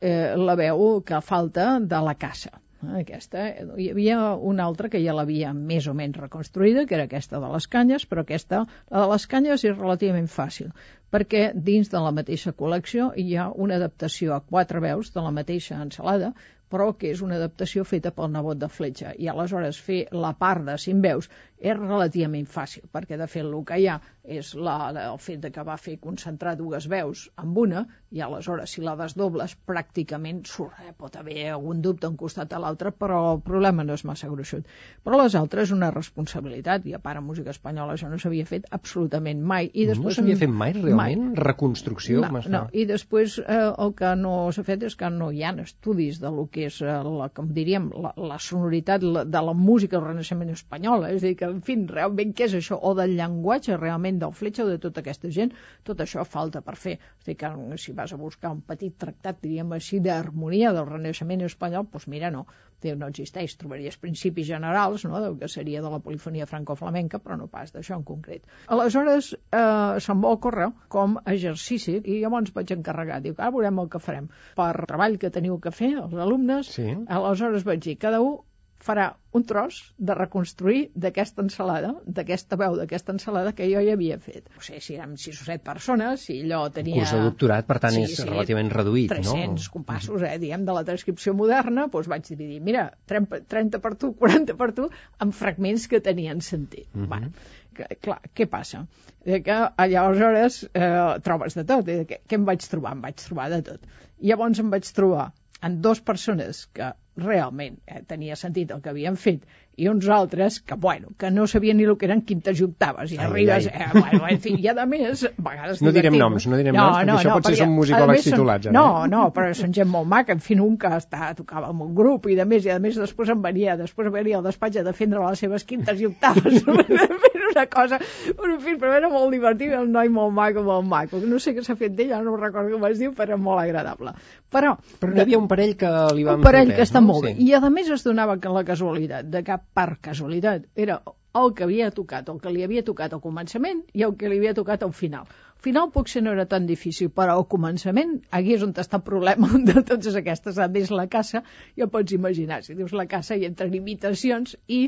eh, 0.00 0.32
la 0.36 0.56
veu 0.56 1.02
que 1.04 1.20
falta 1.20 1.74
de 1.80 2.04
la 2.08 2.14
caça. 2.14 2.54
Aquesta, 3.00 3.46
hi 3.80 3.88
havia 3.92 4.18
una 4.52 4.66
altra 4.68 4.90
que 4.92 5.00
ja 5.04 5.14
l'havia 5.16 5.52
més 5.56 5.88
o 5.90 5.94
menys 5.96 6.18
reconstruïda, 6.20 6.84
que 6.88 6.96
era 6.98 7.06
aquesta 7.08 7.40
de 7.42 7.50
les 7.54 7.68
canyes, 7.74 8.06
però 8.10 8.24
aquesta, 8.24 8.64
la 8.90 9.04
de 9.04 9.12
les 9.12 9.26
canyes, 9.34 9.64
és 9.64 9.76
relativament 9.78 10.28
fàcil, 10.30 10.70
perquè 11.12 11.44
dins 11.68 11.90
de 11.92 12.00
la 12.02 12.14
mateixa 12.14 12.54
col·lecció 12.58 13.12
hi 13.16 13.36
ha 13.36 13.50
una 13.66 13.76
adaptació 13.80 14.34
a 14.34 14.42
quatre 14.42 14.80
veus 14.84 15.12
de 15.14 15.22
la 15.26 15.34
mateixa 15.34 15.80
ensalada, 15.82 16.32
però 16.74 16.90
que 16.98 17.10
és 17.14 17.20
una 17.22 17.36
adaptació 17.38 17.84
feta 17.86 18.10
pel 18.14 18.32
nebot 18.34 18.58
de 18.58 18.68
Fletxa. 18.76 19.12
I 19.20 19.28
aleshores 19.30 19.78
fer 19.88 20.00
la 20.24 20.32
part 20.38 20.64
de 20.66 20.74
cinc 20.80 21.04
veus 21.04 21.28
és 21.64 21.76
relativament 21.78 22.46
fàcil, 22.50 22.84
perquè 22.92 23.16
de 23.20 23.28
fet 23.30 23.44
el 23.44 23.54
que 23.68 23.78
hi 23.80 23.86
ha 23.88 23.98
és 24.24 24.50
la, 24.56 24.76
el 25.04 25.18
fet 25.20 25.40
de 25.44 25.50
que 25.52 25.64
va 25.64 25.76
fer 25.80 25.94
concentrar 26.00 26.54
dues 26.58 26.88
veus 26.90 27.26
amb 27.40 27.60
una, 27.60 27.84
i 28.10 28.22
aleshores 28.24 28.74
si 28.74 28.82
la 28.84 28.96
desdobles 28.98 29.54
pràcticament 29.68 30.42
surt, 30.48 30.80
eh? 30.84 30.92
pot 30.98 31.16
haver 31.20 31.50
algun 31.52 31.82
dubte 31.84 32.08
un 32.10 32.16
costat 32.20 32.52
a 32.52 32.60
l'altre, 32.60 32.92
però 32.92 33.20
el 33.34 33.40
problema 33.44 33.84
no 33.84 33.96
és 33.96 34.04
massa 34.08 34.28
gruixut. 34.32 34.66
Però 35.04 35.20
les 35.20 35.36
altres 35.40 35.68
és 35.68 35.76
una 35.76 35.92
responsabilitat, 35.94 36.88
i 36.88 36.96
a 36.96 37.00
part 37.04 37.20
en 37.20 37.28
música 37.28 37.52
espanyola 37.54 37.96
això 37.96 38.10
no 38.10 38.18
s'havia 38.20 38.48
fet 38.48 38.68
absolutament 38.70 39.44
mai. 39.44 39.70
I 39.72 39.86
No 39.86 39.94
després 39.94 40.18
s'havia 40.18 40.40
fet 40.40 40.52
mai, 40.52 40.72
realment? 40.72 40.96
Mai. 41.04 41.16
Reconstrucció? 41.38 42.22
No, 42.24 42.40
no. 42.50 42.62
I 42.72 42.86
després 42.88 43.36
eh, 43.42 43.58
el 43.84 43.94
que 43.98 44.10
no 44.18 44.34
s'ha 44.54 44.64
fet 44.66 44.84
és 44.88 44.96
que 44.98 45.10
no 45.12 45.30
hi 45.32 45.44
ha 45.44 45.52
estudis 45.64 46.20
de 46.22 46.32
lo 46.34 46.46
que 46.52 46.66
és, 46.68 46.80
eh, 46.82 46.96
la, 47.04 47.28
com 47.34 47.50
diríem, 47.56 47.90
la, 48.04 48.14
la 48.32 48.38
sonoritat 48.42 49.04
la, 49.04 49.24
de 49.28 49.44
la 49.48 49.54
música 49.58 49.98
del 49.98 50.06
Renaixement 50.08 50.52
espanyol. 50.54 51.06
És 51.10 51.22
a 51.22 51.26
dir, 51.28 51.34
que, 51.40 51.50
en 51.50 51.62
fi, 51.66 51.78
realment 51.90 52.34
què 52.36 52.48
és 52.48 52.58
això? 52.60 52.78
O 52.80 52.94
del 52.98 53.16
llenguatge 53.18 53.78
realment 53.80 54.20
del 54.22 54.34
Fletxa 54.36 54.66
o 54.66 54.70
de 54.70 54.80
tota 54.82 55.04
aquesta 55.04 55.32
gent, 55.34 55.54
tot 55.86 56.02
això 56.04 56.24
falta 56.28 56.64
per 56.64 56.76
fer. 56.80 56.98
És 57.20 57.28
a 57.28 57.32
dir, 57.32 57.38
que 57.40 57.80
si 57.80 57.96
vas 57.96 58.12
a 58.14 58.20
buscar 58.20 58.54
un 58.54 58.62
petit 58.66 58.96
tractat, 58.98 59.40
diríem 59.44 59.72
així, 59.76 60.00
d'harmonia 60.04 60.74
del 60.76 60.88
Renaixement 60.90 61.44
espanyol, 61.48 61.88
doncs 61.92 62.08
mira, 62.10 62.30
no, 62.34 62.46
no 62.92 63.08
existeix. 63.08 63.56
Trobaries 63.56 63.96
principis 64.00 64.48
generals, 64.50 65.06
no?, 65.08 65.20
del 65.22 65.38
que 65.40 65.48
seria 65.48 65.80
de 65.80 65.90
la 65.92 66.00
polifonia 66.04 66.48
franco-flamenca, 66.50 67.20
però 67.24 67.38
no 67.40 67.48
pas 67.48 67.72
d'això 67.72 67.96
en 67.96 68.04
concret. 68.04 68.44
Aleshores, 68.68 69.32
eh, 69.32 70.00
se'm 70.04 70.20
va 70.24 70.34
ocórrer 70.36 70.68
com 70.94 71.18
a 71.24 71.34
exercici, 71.34 71.98
i 72.04 72.20
llavors 72.22 72.54
vaig 72.56 72.72
encarregar, 72.78 73.20
dic, 73.26 73.38
ara 73.40 73.50
veurem 73.58 73.82
el 73.84 73.90
que 73.92 74.02
farem. 74.08 74.30
Per 74.58 74.72
treball 74.86 75.18
que 75.18 75.32
teniu 75.34 75.58
que 75.60 75.74
fer, 75.82 75.92
els 76.06 76.14
alumnes, 76.28 76.72
Sí. 76.78 76.88
aleshores 77.18 77.64
vaig 77.70 77.82
dir, 77.90 77.98
cada 78.08 78.20
un 78.24 78.42
farà 78.84 79.04
un 79.32 79.44
tros 79.48 79.76
de 79.96 80.14
reconstruir 80.14 80.80
d'aquesta 81.02 81.40
ensalada, 81.42 81.94
d'aquesta 82.16 82.58
veu 82.60 82.74
d'aquesta 82.76 83.14
ensalada 83.14 83.54
que 83.56 83.64
jo 83.70 83.80
ja 83.86 83.94
havia 83.96 84.18
fet. 84.20 84.50
No 84.54 84.60
sé 84.66 84.76
si 84.84 84.98
érem 84.98 85.14
6 85.22 85.40
o 85.40 85.46
7 85.46 85.64
persones, 85.64 86.26
si 86.28 86.36
allò 86.42 86.66
tenia... 86.74 86.98
Curs 87.00 87.14
de 87.16 87.22
doctorat, 87.24 87.64
per 87.70 87.78
tant, 87.80 87.96
és 88.02 88.18
relativament 88.28 88.68
reduït, 88.74 89.08
300 89.14 89.30
no? 89.30 89.38
300 89.40 89.70
compassos, 89.78 90.26
eh, 90.28 90.34
diguem, 90.42 90.66
de 90.68 90.76
la 90.76 90.84
transcripció 90.90 91.32
moderna, 91.38 91.86
doncs 91.94 92.10
vaig 92.12 92.28
dividir, 92.28 92.60
mira, 92.68 92.84
30, 93.10 93.40
30 93.56 93.80
per 93.86 93.94
tu, 94.04 94.12
40 94.20 94.58
per 94.60 94.70
tu, 94.76 94.90
amb 95.18 95.32
fragments 95.40 95.88
que 95.88 96.02
tenien 96.04 96.44
sentit. 96.44 96.86
Uh 96.92 96.98
Mhm. 96.98 97.04
-huh. 97.04 97.08
bueno, 97.08 97.32
clar, 97.74 98.18
què 98.34 98.46
passa? 98.50 98.84
Eh, 99.24 99.40
que 99.44 99.56
aleshores 99.84 100.60
eh, 100.66 100.90
trobes 101.26 101.56
de 101.58 101.64
tot. 101.68 101.88
Eh, 101.88 102.04
què, 102.08 102.20
què 102.28 102.38
em 102.40 102.44
vaig 102.48 102.66
trobar? 102.70 102.94
Em 102.96 103.02
vaig 103.04 103.22
trobar 103.22 103.48
de 103.52 103.62
tot. 103.70 103.88
I 104.20 104.32
llavors 104.32 104.60
em 104.62 104.70
vaig 104.74 104.90
trobar 104.96 105.30
en 105.64 105.80
dues 105.84 106.00
persones 106.04 106.64
que 106.76 106.92
realment 107.24 107.78
eh, 107.86 108.02
tenia 108.10 108.36
sentit 108.36 108.72
el 108.74 108.82
que 108.84 108.92
havien 108.92 109.16
fet 109.20 109.44
i 109.76 109.88
uns 109.90 110.06
altres 110.08 110.60
que, 110.60 110.76
bueno, 110.78 111.08
que 111.18 111.30
no 111.30 111.46
sabien 111.50 111.76
ni 111.76 111.84
el 111.84 111.96
que 111.98 112.06
eren 112.06 112.22
quintes 112.22 112.60
i 112.60 112.64
octaves 112.66 113.12
i 113.12 113.18
Ai, 113.18 113.24
arribes, 113.26 113.66
ai. 113.66 113.82
eh, 113.82 113.88
bueno, 113.94 114.28
en 114.30 114.40
fi, 114.40 114.54
i 114.60 114.68
a 114.70 114.86
més, 114.86 115.24
a 115.26 115.32
vegades 115.48 115.82
No 115.82 115.92
direm 115.94 116.16
noms, 116.18 116.46
no 116.46 116.58
direm 116.60 116.76
noms, 116.76 116.96
perquè 117.00 117.16
això 117.18 117.34
potser 117.38 117.56
són 117.58 117.74
musicòlegs 117.74 118.26
a 118.26 118.30
titulats, 118.30 118.68
ara, 118.70 118.74
No, 118.76 118.86
eh? 119.04 119.08
no, 119.10 119.24
però 119.34 119.50
són 119.58 119.74
gent 119.74 119.90
molt 119.90 120.08
maca, 120.10 120.36
en 120.36 120.42
fi, 120.44 120.58
un 120.62 120.76
que 120.78 120.92
està, 120.94 121.32
tocava 121.38 121.72
amb 121.72 121.82
un 121.88 121.94
grup 121.94 122.28
i 122.30 122.38
de 122.38 122.46
més, 122.46 122.66
i 122.68 122.70
a 122.74 122.78
més 122.82 122.98
després 123.00 123.32
em 123.34 123.42
venia, 123.42 123.76
després 123.80 124.10
em 124.10 124.14
venia 124.14 124.38
al 124.38 124.46
despatx 124.46 124.78
a 124.80 124.86
defendre 124.86 125.24
les 125.26 125.42
seves 125.42 125.66
quintes 125.66 126.00
i 126.00 126.06
octaves, 126.06 126.60
fent 126.64 127.44
una 127.50 127.66
cosa, 127.70 127.98
en 128.30 128.56
fi, 128.62 128.76
però 128.80 128.94
era 128.96 129.10
molt 129.10 129.34
divertit, 129.34 129.72
era 129.72 129.82
un 129.82 129.92
noi 129.94 130.08
molt 130.12 130.32
maco, 130.34 130.62
molt 130.66 130.86
maco, 130.88 131.18
no 131.26 131.40
sé 131.42 131.54
què 131.56 131.64
s'ha 131.66 131.76
fet 131.80 131.94
d'ell, 131.98 132.14
no 132.24 132.36
recordo 132.38 132.70
com 132.76 132.86
es 132.90 132.98
diu, 133.02 133.12
però 133.16 133.38
molt 133.40 133.62
agradable. 133.64 134.14
Però, 134.54 134.76
Però 135.00 135.10
n'hi 135.10 135.22
havia 135.24 135.38
un 135.40 135.48
parell 135.50 135.74
que 135.78 135.90
li 136.14 136.24
van 136.26 136.38
un 136.38 136.46
parell 136.46 136.70
que 136.74 136.84
està 136.86 137.00
no? 137.02 137.08
molt 137.10 137.26
bé. 137.26 137.34
Sí. 137.34 137.48
I 137.48 137.56
a 137.58 137.70
més 137.74 137.90
es 137.90 138.04
donava 138.06 138.36
que 138.38 138.52
la 138.54 138.62
casualitat, 138.66 139.26
de 139.30 139.42
cap 139.46 139.63
part 139.72 140.00
casualitat, 140.02 140.66
era 140.76 141.00
el 141.34 141.54
que 141.54 141.64
havia 141.66 141.90
tocat, 141.90 142.28
el 142.30 142.38
que 142.42 142.52
li 142.54 142.62
havia 142.62 142.84
tocat 142.86 143.14
al 143.14 143.22
començament 143.22 143.80
i 143.92 144.04
el 144.06 144.14
que 144.18 144.30
li 144.30 144.38
havia 144.38 144.54
tocat 144.54 144.84
al 144.86 144.92
final. 144.94 145.26
Al 145.54 145.64
final 145.64 145.90
potser 145.94 146.20
no 146.22 146.34
era 146.36 146.44
tan 146.46 146.66
difícil, 146.68 147.08
però 147.10 147.34
al 147.38 147.46
començament, 147.50 148.18
aquí 148.38 148.54
és 148.54 148.62
on 148.66 148.74
està 148.82 149.00
el 149.00 149.06
problema 149.06 149.48
de 149.70 149.82
totes 149.88 150.14
aquestes, 150.20 150.60
a 150.60 150.68
més 150.68 150.92
la 150.94 151.08
caça, 151.10 151.42
ja 151.80 151.88
pots 151.90 152.14
imaginar, 152.14 152.60
si 152.62 152.76
dius 152.78 152.94
la 152.94 153.08
caça 153.10 153.38
hi 153.38 153.48
entren 153.48 153.74
imitacions 153.74 154.54
i 154.68 154.84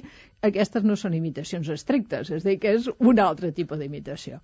aquestes 0.46 0.84
no 0.84 0.98
són 1.00 1.16
imitacions 1.18 1.72
estrictes, 1.72 2.30
és 2.30 2.44
a 2.44 2.48
dir, 2.50 2.58
que 2.62 2.76
és 2.78 2.90
un 2.98 3.22
altre 3.24 3.50
tipus 3.56 3.80
d'imitació 3.80 4.42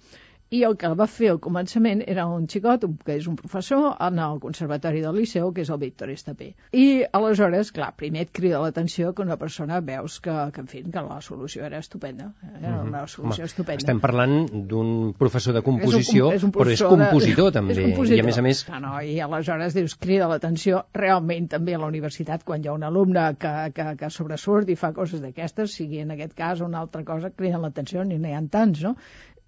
i 0.52 0.62
el 0.68 0.74
que 0.76 0.88
va 0.98 1.06
fer 1.08 1.30
al 1.32 1.38
començament 1.40 2.02
era 2.06 2.26
un 2.28 2.44
xicot, 2.46 2.82
un- 2.84 2.98
que 3.00 3.14
és 3.16 3.26
un 3.26 3.36
professor, 3.40 3.96
en 4.04 4.18
el 4.20 4.38
Conservatori 4.42 5.00
del 5.00 5.16
Liceu, 5.16 5.52
que 5.56 5.62
és 5.64 5.70
el 5.72 5.78
Víctor 5.80 6.10
Estapé. 6.12 6.50
I 6.76 7.04
aleshores, 7.12 7.70
clar, 7.72 7.94
primer 7.96 8.26
et 8.26 8.32
crida 8.36 8.60
l'atenció 8.60 9.14
que 9.14 9.22
una 9.24 9.38
persona 9.40 9.80
veus 9.80 10.20
que, 10.20 10.34
que 10.52 10.60
en 10.60 10.66
fi, 10.68 10.82
que 10.84 11.00
la 11.06 11.20
solució 11.24 11.64
era 11.64 11.78
estupenda. 11.78 12.32
Era 12.60 12.82
una 12.82 13.06
solució 13.06 13.44
Home, 13.44 13.48
estupenda. 13.50 13.80
Estem 13.86 14.00
parlant 14.02 14.34
d'un 14.68 15.14
professor 15.18 15.54
de 15.56 15.62
composició, 15.62 16.28
és 16.32 16.42
un, 16.44 16.50
és 16.50 16.50
un 16.50 16.52
però 16.52 16.68
és 16.68 16.82
professor 16.82 16.90
de- 16.98 17.06
compositor 17.06 17.52
també. 17.52 17.72
És 17.72 17.80
compositor. 17.86 18.18
I 18.18 18.20
a 18.20 18.28
més 18.28 18.38
a 18.38 18.42
més, 18.42 18.62
No, 18.68 18.80
no, 18.80 18.92
i 19.02 19.18
aleshores 19.20 19.74
dius, 19.74 19.96
crida 19.96 20.28
l'atenció 20.28 20.84
realment 20.92 21.48
també 21.48 21.74
a 21.74 21.78
la 21.78 21.86
universitat 21.88 22.44
quan 22.44 22.62
hi 22.62 22.68
ha 22.68 22.76
un 22.76 22.82
alumne 22.84 23.36
que, 23.38 23.54
que, 23.72 23.88
que 23.96 24.10
sobresurt 24.10 24.68
i 24.68 24.76
fa 24.76 24.92
coses 24.92 25.20
d'aquestes, 25.24 25.72
sigui 25.80 26.00
en 26.04 26.10
aquest 26.12 26.34
cas 26.36 26.60
o 26.60 26.66
una 26.68 26.80
altra 26.84 27.04
cosa, 27.04 27.30
criden 27.30 27.62
l'atenció, 27.62 28.04
ni 28.04 28.18
n'hi 28.18 28.34
ha 28.36 28.42
tants, 28.50 28.82
no? 28.82 28.96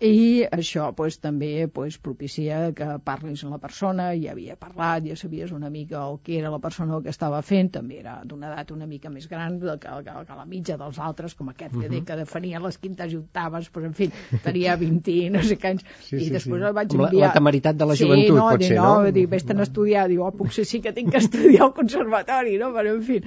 I 0.03 0.43
això 0.51 0.89
pues, 0.97 1.21
també 1.23 1.69
pues, 1.73 1.97
propicia 2.03 2.73
que 2.75 2.87
parlis 3.05 3.45
amb 3.45 3.55
la 3.55 3.61
persona, 3.63 4.09
ja 4.19 4.33
havia 4.33 4.57
parlat, 4.59 5.05
ja 5.07 5.15
sabies 5.17 5.53
una 5.55 5.71
mica 5.71 6.01
el 6.03 6.19
que 6.25 6.39
era 6.41 6.51
la 6.51 6.59
persona 6.59 6.97
el 6.97 7.05
que 7.05 7.13
estava 7.15 7.41
fent, 7.47 7.71
també 7.77 8.01
era 8.01 8.17
d'una 8.25 8.51
edat 8.51 8.73
una 8.75 8.89
mica 8.91 9.09
més 9.09 9.29
gran 9.31 9.61
que, 9.61 9.77
que, 9.79 10.17
que 10.27 10.39
la 10.41 10.47
mitja 10.51 10.77
dels 10.81 10.99
altres, 10.99 11.37
com 11.39 11.49
aquest 11.53 11.77
que, 11.79 11.87
uh 11.87 11.93
-huh. 11.93 12.05
que 12.05 12.17
defenia 12.17 12.61
les 12.61 12.79
quintes 12.79 13.13
i 13.13 13.17
octaves, 13.17 13.71
però 13.73 13.87
en 13.87 13.95
fi, 13.95 14.11
tenia 14.43 14.77
20 14.77 15.11
i 15.11 15.31
no 15.31 15.43
sé 15.43 15.57
què 15.59 15.71
anys, 15.71 15.85
Sí, 16.01 16.17
i 16.17 16.25
sí, 16.25 16.31
després 16.31 16.61
sí. 16.61 16.67
el 16.67 16.73
vaig 16.75 16.91
Amb 16.91 17.01
la- 17.01 17.09
enviar... 17.09 17.29
la 17.29 17.33
temeritat 17.33 17.77
de 17.77 17.87
la 17.87 17.97
sí, 17.97 18.05
joventut, 18.05 18.37
no, 18.37 18.51
potser, 18.51 18.69
dir, 18.69 18.77
no? 18.77 19.03
no? 19.03 19.13
Dic, 19.13 19.29
vés-te'n 19.31 19.61
a 19.61 19.63
estudiar, 19.63 20.09
diu, 20.09 20.23
oh, 20.23 20.33
potser 20.33 20.65
sí 20.65 20.81
que 20.81 20.93
tinc 20.93 21.11
que 21.13 21.19
estudiar 21.19 21.63
al 21.63 21.75
conservatori, 21.75 22.59
no? 22.59 22.73
Però, 22.75 22.95
en 22.95 23.03
fi, 23.03 23.23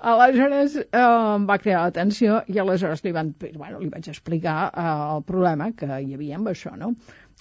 aleshores 0.00 0.76
eh, 0.80 1.00
va 1.48 1.58
crear 1.62 1.82
l'atenció 1.84 2.40
i 2.48 2.58
aleshores 2.58 3.02
li, 3.04 3.12
van, 3.12 3.34
bueno, 3.40 3.80
li 3.80 3.90
vaig 3.92 4.08
explicar 4.08 4.58
eh, 4.68 4.84
el 5.16 5.24
problema 5.28 5.70
que 5.76 5.88
hi 5.88 6.14
havia 6.16 6.38
amb 6.38 6.52
això, 6.52 6.72
no? 6.76 6.94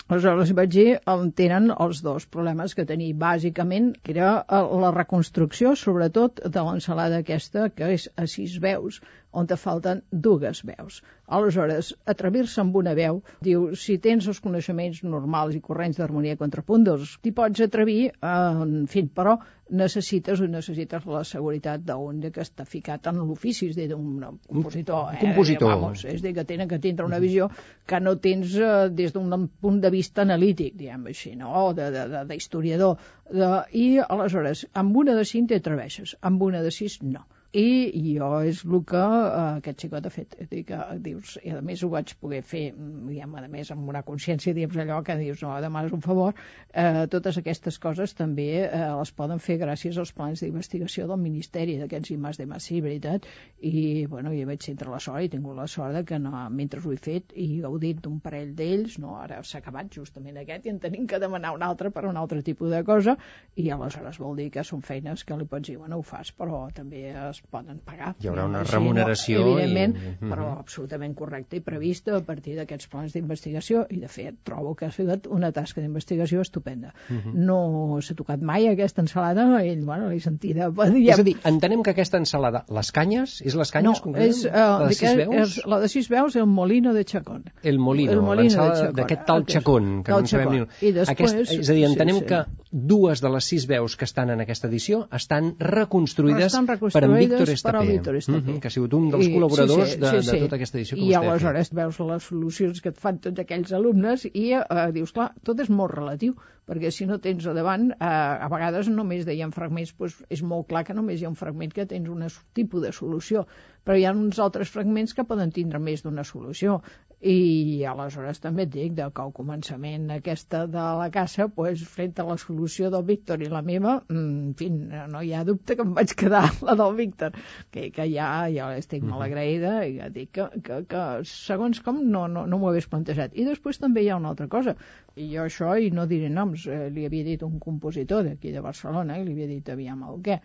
Aleshores 0.08 0.52
vaig 0.58 0.72
dir 0.74 0.88
on 1.12 1.32
tenen 1.40 1.72
els 1.76 2.02
dos 2.06 2.26
problemes 2.36 2.76
que 2.76 2.86
tenia 2.92 3.16
bàsicament, 3.24 3.92
que 4.04 4.14
era 4.16 4.32
eh, 4.42 4.62
la 4.84 4.92
reconstrucció, 4.96 5.76
sobretot 5.80 6.44
de 6.46 6.66
l'ensalada 6.68 7.24
aquesta, 7.24 7.70
que 7.76 7.94
és 7.96 8.10
a 8.16 8.28
sis 8.28 8.60
veus, 8.64 9.02
on 9.32 9.46
te 9.48 9.56
falten 9.62 10.02
dues 10.12 10.64
veus. 10.66 11.02
Aleshores, 11.28 11.92
atrevir-se 12.10 12.62
amb 12.64 12.76
una 12.80 12.96
veu, 12.98 13.20
diu, 13.46 13.68
si 13.78 14.00
tens 14.02 14.26
els 14.32 14.40
coneixements 14.42 15.04
normals 15.06 15.54
i 15.56 15.62
corrents 15.62 16.00
d'harmonia 16.00 16.34
i 16.34 16.40
contrapunt, 16.40 16.84
doncs 16.88 17.18
t'hi 17.22 17.32
pots 17.38 17.62
atrevir, 17.62 18.00
eh, 18.10 18.34
en 18.66 18.88
fi, 18.90 19.04
però 19.06 19.38
necessites 19.70 20.42
o 20.42 20.48
necessites 20.50 21.06
la 21.06 21.22
seguretat 21.24 21.84
d'un 21.86 22.24
que 22.34 22.42
està 22.42 22.66
ficat 22.66 23.06
en 23.12 23.20
l'ofici, 23.22 23.68
és 23.70 23.78
a 23.78 23.82
dir, 23.84 23.88
d'un 23.92 24.40
compositor. 24.48 25.04
Un 25.12 25.16
Eh? 25.16 25.20
compositor. 25.22 25.70
Vamos, 25.76 26.04
és 26.06 26.24
a 26.24 26.26
dir, 26.26 26.34
que 26.34 26.46
tenen 26.46 26.68
que 26.68 26.80
tindre 26.80 27.06
una 27.06 27.20
visió 27.20 27.52
que 27.86 28.00
no 28.00 28.16
tens 28.18 28.56
eh, 28.58 28.90
des 28.90 29.14
d'un 29.14 29.48
punt 29.62 29.80
de 29.82 29.92
vista 29.94 30.24
analític, 30.26 30.74
diguem 30.76 31.06
així, 31.14 31.36
no? 31.36 31.54
o 31.68 31.74
de- 31.78 32.26
d'historiador. 32.26 32.98
De, 33.30 33.38
de, 33.40 33.52
I 33.78 34.00
aleshores, 34.10 34.66
amb 34.74 34.98
una 34.98 35.14
de 35.14 35.26
cinc 35.26 35.50
t'atreveixes, 35.54 36.16
amb 36.22 36.42
una 36.42 36.64
de 36.66 36.72
sis 36.72 36.98
no 37.04 37.28
i 37.52 38.14
jo 38.14 38.28
és 38.46 38.60
el 38.64 38.84
que 38.86 39.00
eh, 39.02 39.58
aquest 39.58 39.82
xicot 39.82 40.06
ha 40.06 40.12
fet. 40.14 40.36
A 40.38 40.46
dir, 40.52 40.62
que 40.68 40.78
dius, 41.02 41.38
i 41.42 41.50
a 41.58 41.62
més 41.66 41.82
ho 41.82 41.90
vaig 41.90 42.12
poder 42.22 42.44
fer, 42.46 42.74
mm, 42.76 43.08
diguem, 43.10 43.36
a 43.36 43.48
més 43.50 43.72
amb 43.74 43.90
una 43.90 44.04
consciència, 44.06 44.54
diguem, 44.54 44.76
allò 44.84 45.00
que 45.04 45.16
dius, 45.18 45.42
no, 45.42 45.56
demanes 45.62 45.96
un 45.96 46.02
favor, 46.06 46.36
eh, 46.74 47.08
totes 47.10 47.40
aquestes 47.42 47.80
coses 47.82 48.14
també 48.14 48.50
eh, 48.68 48.84
les 49.00 49.12
poden 49.18 49.42
fer 49.42 49.58
gràcies 49.58 49.98
als 49.98 50.14
plans 50.14 50.44
d'investigació 50.44 51.08
del 51.10 51.18
Ministeri 51.24 51.80
d'aquests 51.80 52.14
IMAs 52.14 52.38
de 52.38 52.46
Massi, 52.46 52.82
veritat, 52.86 53.26
i, 53.62 54.06
bueno, 54.06 54.30
jo 54.38 54.46
vaig 54.46 54.70
entre 54.70 54.94
la 54.94 55.02
sort 55.02 55.24
i 55.24 55.26
he 55.26 55.34
tingut 55.34 55.58
la 55.58 55.66
sort 55.68 55.98
de 55.98 56.04
que 56.06 56.20
no, 56.22 56.36
mentre 56.54 56.84
ho 56.86 56.94
he 56.94 57.02
fet 57.02 57.34
i 57.34 57.62
gaudit 57.64 58.04
d'un 58.06 58.20
parell 58.22 58.54
d'ells, 58.54 59.00
no, 59.02 59.16
ara 59.18 59.42
s'ha 59.42 59.64
acabat 59.64 59.90
justament 59.98 60.38
aquest 60.38 60.68
i 60.68 60.74
en 60.76 60.80
tenim 60.80 61.08
que 61.10 61.20
demanar 61.20 61.56
un 61.58 61.66
altre 61.66 61.90
per 61.90 62.06
un 62.06 62.18
altre 62.18 62.44
tipus 62.46 62.70
de 62.70 62.84
cosa 62.86 63.18
i 63.56 63.70
aleshores 63.74 64.22
vol 64.22 64.38
dir 64.38 64.50
que 64.54 64.64
són 64.64 64.86
feines 64.86 65.26
que 65.26 65.38
li 65.38 65.50
pots 65.50 65.68
dir, 65.72 65.80
bueno, 65.82 65.98
ho 65.98 66.06
fas, 66.06 66.32
però 66.36 66.68
també 66.76 67.10
es 67.10 67.39
poden 67.50 67.80
pagar. 67.80 68.16
Hi 68.20 68.28
haurà 68.28 68.46
una 68.46 68.64
remuneració 68.64 69.40
No, 69.46 69.58
evidentment, 69.60 69.96
i- 69.96 70.26
i... 70.26 70.30
però 70.30 70.50
Mhm. 70.52 70.60
absolutament 70.60 71.16
correcte 71.16 71.58
i 71.58 71.62
prevista 71.62 72.16
a 72.18 72.22
partir 72.22 72.56
d'aquests 72.58 72.88
plans 72.88 73.14
d'investigació 73.14 73.86
i, 73.90 73.98
de 74.00 74.08
fet, 74.08 74.36
trobo 74.44 74.76
que 74.76 74.86
ha 74.86 74.92
fet 74.92 75.28
una 75.28 75.52
tasca 75.52 75.82
d'investigació 75.82 76.42
estupenda. 76.42 76.94
Mhm. 77.10 77.34
No 77.46 78.00
s'ha 78.02 78.16
tocat 78.16 78.42
mai 78.42 78.68
aquesta 78.68 79.02
ensalada, 79.02 79.64
ell, 79.64 79.84
bueno, 79.86 80.10
l'he 80.10 80.20
sentida... 80.20 80.70
és 81.10 81.20
a 81.20 81.24
dir, 81.24 81.38
entenem 81.44 81.84
que 81.84 81.92
aquesta 81.92 82.18
ensalada, 82.18 82.66
les 82.70 82.92
canyes, 82.92 83.42
és 83.42 83.56
les 83.56 83.72
canyes 83.72 84.02
no, 84.06 84.16
és, 84.18 84.46
uh, 84.46 84.52
la 84.52 84.88
de 84.88 84.94
sis 84.94 85.16
veus? 85.16 85.36
és 85.36 85.66
la 85.66 85.80
de 85.80 85.88
sis 85.88 86.10
veus, 86.10 86.36
el 86.36 86.46
molino 86.46 86.94
de 86.94 87.06
Chacón. 87.06 87.44
El 87.64 87.80
molino, 87.80 88.12
El 88.12 88.22
molino 88.22 88.70
d'aquest 88.94 89.26
tal 89.26 89.46
Chacón, 89.46 90.04
que 90.04 90.12
no 90.12 90.20
en 90.20 90.28
sabem 90.28 90.50
ni... 90.52 90.58
I 90.82 90.92
després- 90.94 91.10
Aquest, 91.10 91.52
és 91.60 91.70
a 91.70 91.74
dir, 91.74 91.86
entenem 91.86 92.16
sí, 92.16 92.22
sí. 92.22 92.28
que 92.28 92.44
dues 92.72 93.22
de 93.22 93.30
les 93.30 93.44
sis 93.46 93.66
veus 93.68 93.96
que 93.96 94.06
estan 94.06 94.30
en 94.30 94.42
aquesta 94.42 94.68
edició 94.68 95.08
estan 95.12 95.56
reconstruïdes, 95.60 96.46
Estan 96.54 96.66
per 96.66 96.76
en 96.76 96.80
reconstruïdes 96.80 97.29
Víctor 97.30 97.50
Estapé, 97.54 97.86
Víctor 97.88 98.16
Estapé. 98.20 98.42
Mhm, 98.52 98.60
que 98.60 98.68
ha 98.68 98.72
sigut 98.72 98.94
un 98.98 99.10
dels 99.14 99.26
I- 99.28 99.34
col·laboradors 99.36 99.86
sí, 99.88 99.94
sí, 99.94 100.00
de, 100.00 100.10
sí, 100.10 100.16
de 100.18 100.24
sí. 100.24 100.40
tota 100.46 100.56
aquesta 100.60 100.78
edició 100.80 100.96
que 100.98 101.04
I 101.04 101.08
vostè 101.10 101.20
fet. 101.22 101.30
aleshores 101.30 101.74
veus 101.74 102.00
les 102.00 102.24
solucions 102.24 102.82
que 102.82 102.90
et 102.90 102.98
fan 102.98 103.20
tots 103.20 103.40
aquells 103.40 103.74
alumnes 103.74 104.26
i 104.34 104.46
eh, 104.54 104.92
dius, 104.94 105.12
clar, 105.14 105.32
tot 105.44 105.60
és 105.60 105.70
molt 105.70 105.94
relatiu, 105.94 106.36
perquè 106.70 106.92
si 106.94 107.08
no 107.10 107.18
tens 107.24 107.48
a 107.50 107.56
davant, 107.58 107.90
eh, 107.96 108.06
a 108.06 108.48
vegades 108.54 108.92
només 108.94 109.26
deien 109.26 109.54
fragments, 109.56 109.96
doncs 109.98 110.20
és 110.30 110.46
molt 110.46 110.70
clar 110.70 110.86
que 110.86 110.94
només 110.94 111.20
hi 111.20 111.26
ha 111.26 111.34
un 111.34 111.40
fragment 111.40 111.74
que 111.74 111.88
tens 111.90 112.10
un 112.14 112.28
tipus 112.54 112.86
de 112.86 112.94
solució, 112.94 113.48
però 113.84 113.98
hi 113.98 114.06
ha 114.06 114.14
uns 114.14 114.38
altres 114.44 114.70
fragments 114.70 115.16
que 115.18 115.26
poden 115.26 115.50
tindre 115.56 115.80
més 115.82 116.04
d'una 116.06 116.26
solució. 116.28 116.78
I 117.20 117.84
aleshores 117.90 118.40
també 118.40 118.64
et 118.64 118.72
dic 118.72 118.94
que 118.96 119.24
al 119.24 119.34
començament 119.36 120.06
aquesta 120.14 120.62
de 120.72 120.84
la 121.00 121.10
caça, 121.12 121.50
doncs, 121.56 121.82
frente 121.90 122.22
a 122.22 122.28
la 122.28 122.38
solució 122.40 122.92
del 122.94 123.04
Víctor 123.08 123.42
i 123.44 123.50
la 123.52 123.64
meva, 123.66 123.98
mm, 124.08 124.38
en 124.46 124.54
fi, 124.60 124.70
no 124.70 125.24
hi 125.26 125.34
ha 125.34 125.44
dubte 125.48 125.76
que 125.76 125.84
em 125.84 125.92
vaig 125.98 126.14
quedar 126.22 126.46
la 126.68 126.78
del 126.80 126.96
Víctor, 126.96 127.36
que, 127.72 127.90
que 127.96 128.08
ja, 128.14 128.30
ja 128.54 128.70
estic 128.78 129.04
molt 129.04 129.26
agraïda 129.26 129.74
i 129.88 129.98
ja 129.98 130.08
dic 130.14 130.32
que, 130.38 130.48
que, 130.64 130.80
que 130.94 131.04
segons 131.28 131.82
com 131.84 132.00
no, 132.14 132.28
no, 132.32 132.46
no 132.48 132.62
m'ho 132.62 132.72
hagués 132.72 132.88
plantejat. 132.94 133.36
I 133.36 133.50
després 133.50 133.82
també 133.84 134.06
hi 134.06 134.14
ha 134.14 134.22
una 134.22 134.32
altra 134.36 134.48
cosa, 134.48 134.78
i 135.20 135.28
jo 135.34 135.44
això, 135.50 135.74
i 135.76 135.92
no 135.92 136.08
diré 136.08 136.30
noms, 136.32 136.59
eh, 136.68 136.90
li 136.90 137.06
havia 137.06 137.24
dit 137.24 137.44
un 137.44 137.60
compositor 137.60 138.24
d'aquí 138.24 138.52
de 138.52 138.62
Barcelona, 138.62 139.20
i 139.20 139.26
li 139.26 139.32
havia 139.38 139.48
dit 139.48 139.70
aviam 139.70 140.04
el 140.10 140.20
què, 140.26 140.40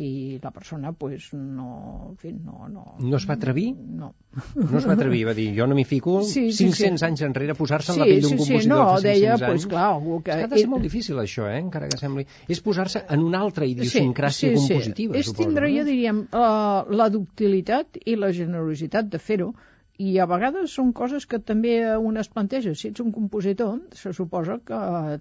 i 0.00 0.38
la 0.40 0.50
persona 0.54 0.92
pues, 0.92 1.32
no, 1.34 2.06
en 2.10 2.16
fi, 2.16 2.30
no, 2.32 2.68
no... 2.70 2.94
No 3.00 3.16
es 3.18 3.26
va 3.28 3.34
atrevir? 3.34 3.74
No. 3.76 4.14
No 4.54 4.78
es 4.78 4.86
va 4.88 4.94
atrevir, 4.94 5.24
va 5.26 5.34
dir, 5.34 5.48
jo 5.58 5.66
no 5.66 5.74
m'hi 5.74 5.84
fico 5.84 6.22
Sí, 6.22 6.52
sí, 6.52 6.68
500 6.70 7.00
sí. 7.00 7.04
anys 7.08 7.22
enrere 7.26 7.52
a 7.52 7.58
posar-se 7.58 7.90
en 7.92 7.96
Sí, 7.96 8.00
la 8.00 8.06
pell 8.06 8.20
d'un 8.22 8.30
sí, 8.30 8.36
sí, 8.38 8.44
compositor 8.46 8.78
no, 8.78 8.84
fa 8.86 9.00
500 9.00 9.04
deia, 9.10 9.32
anys. 9.34 9.44
pues, 9.50 9.66
clar, 9.66 9.88
algú 9.96 10.22
que- 10.22 10.30
És 10.30 10.36
que 10.38 10.44
ha 10.44 10.52
de 10.54 10.58
ser 10.62 10.68
molt 10.70 10.82
difícil 10.86 11.16
això, 11.20 11.48
eh? 11.50 11.58
encara 11.58 11.88
que 11.90 11.98
sembli. 11.98 12.24
És 12.48 12.62
posar-se 12.62 13.02
en 13.10 13.20
una 13.26 13.40
altra 13.40 13.66
idiosincràsia 13.66 14.54
compositiva, 14.54 15.16
És 15.18 15.26
suposo. 15.26 15.42
tindre, 15.48 15.68
no? 15.68 15.76
ja 15.76 15.84
diríem, 15.84 16.22
uh, 16.32 16.94
la 16.94 17.10
ductilitat 17.10 17.98
i 18.06 18.16
la 18.16 18.32
generositat 18.32 19.10
de 19.10 19.18
fer-ho, 19.18 19.52
i 20.00 20.10
a 20.22 20.26
vegades 20.28 20.74
són 20.78 20.92
coses 20.96 21.26
que 21.30 21.38
també 21.50 21.72
un 22.10 22.20
es 22.20 22.30
planteja. 22.34 22.72
Si 22.80 22.88
ets 22.88 23.02
un 23.04 23.10
compositor, 23.16 23.74
se 24.02 24.12
suposa 24.16 24.56
que 24.70 24.78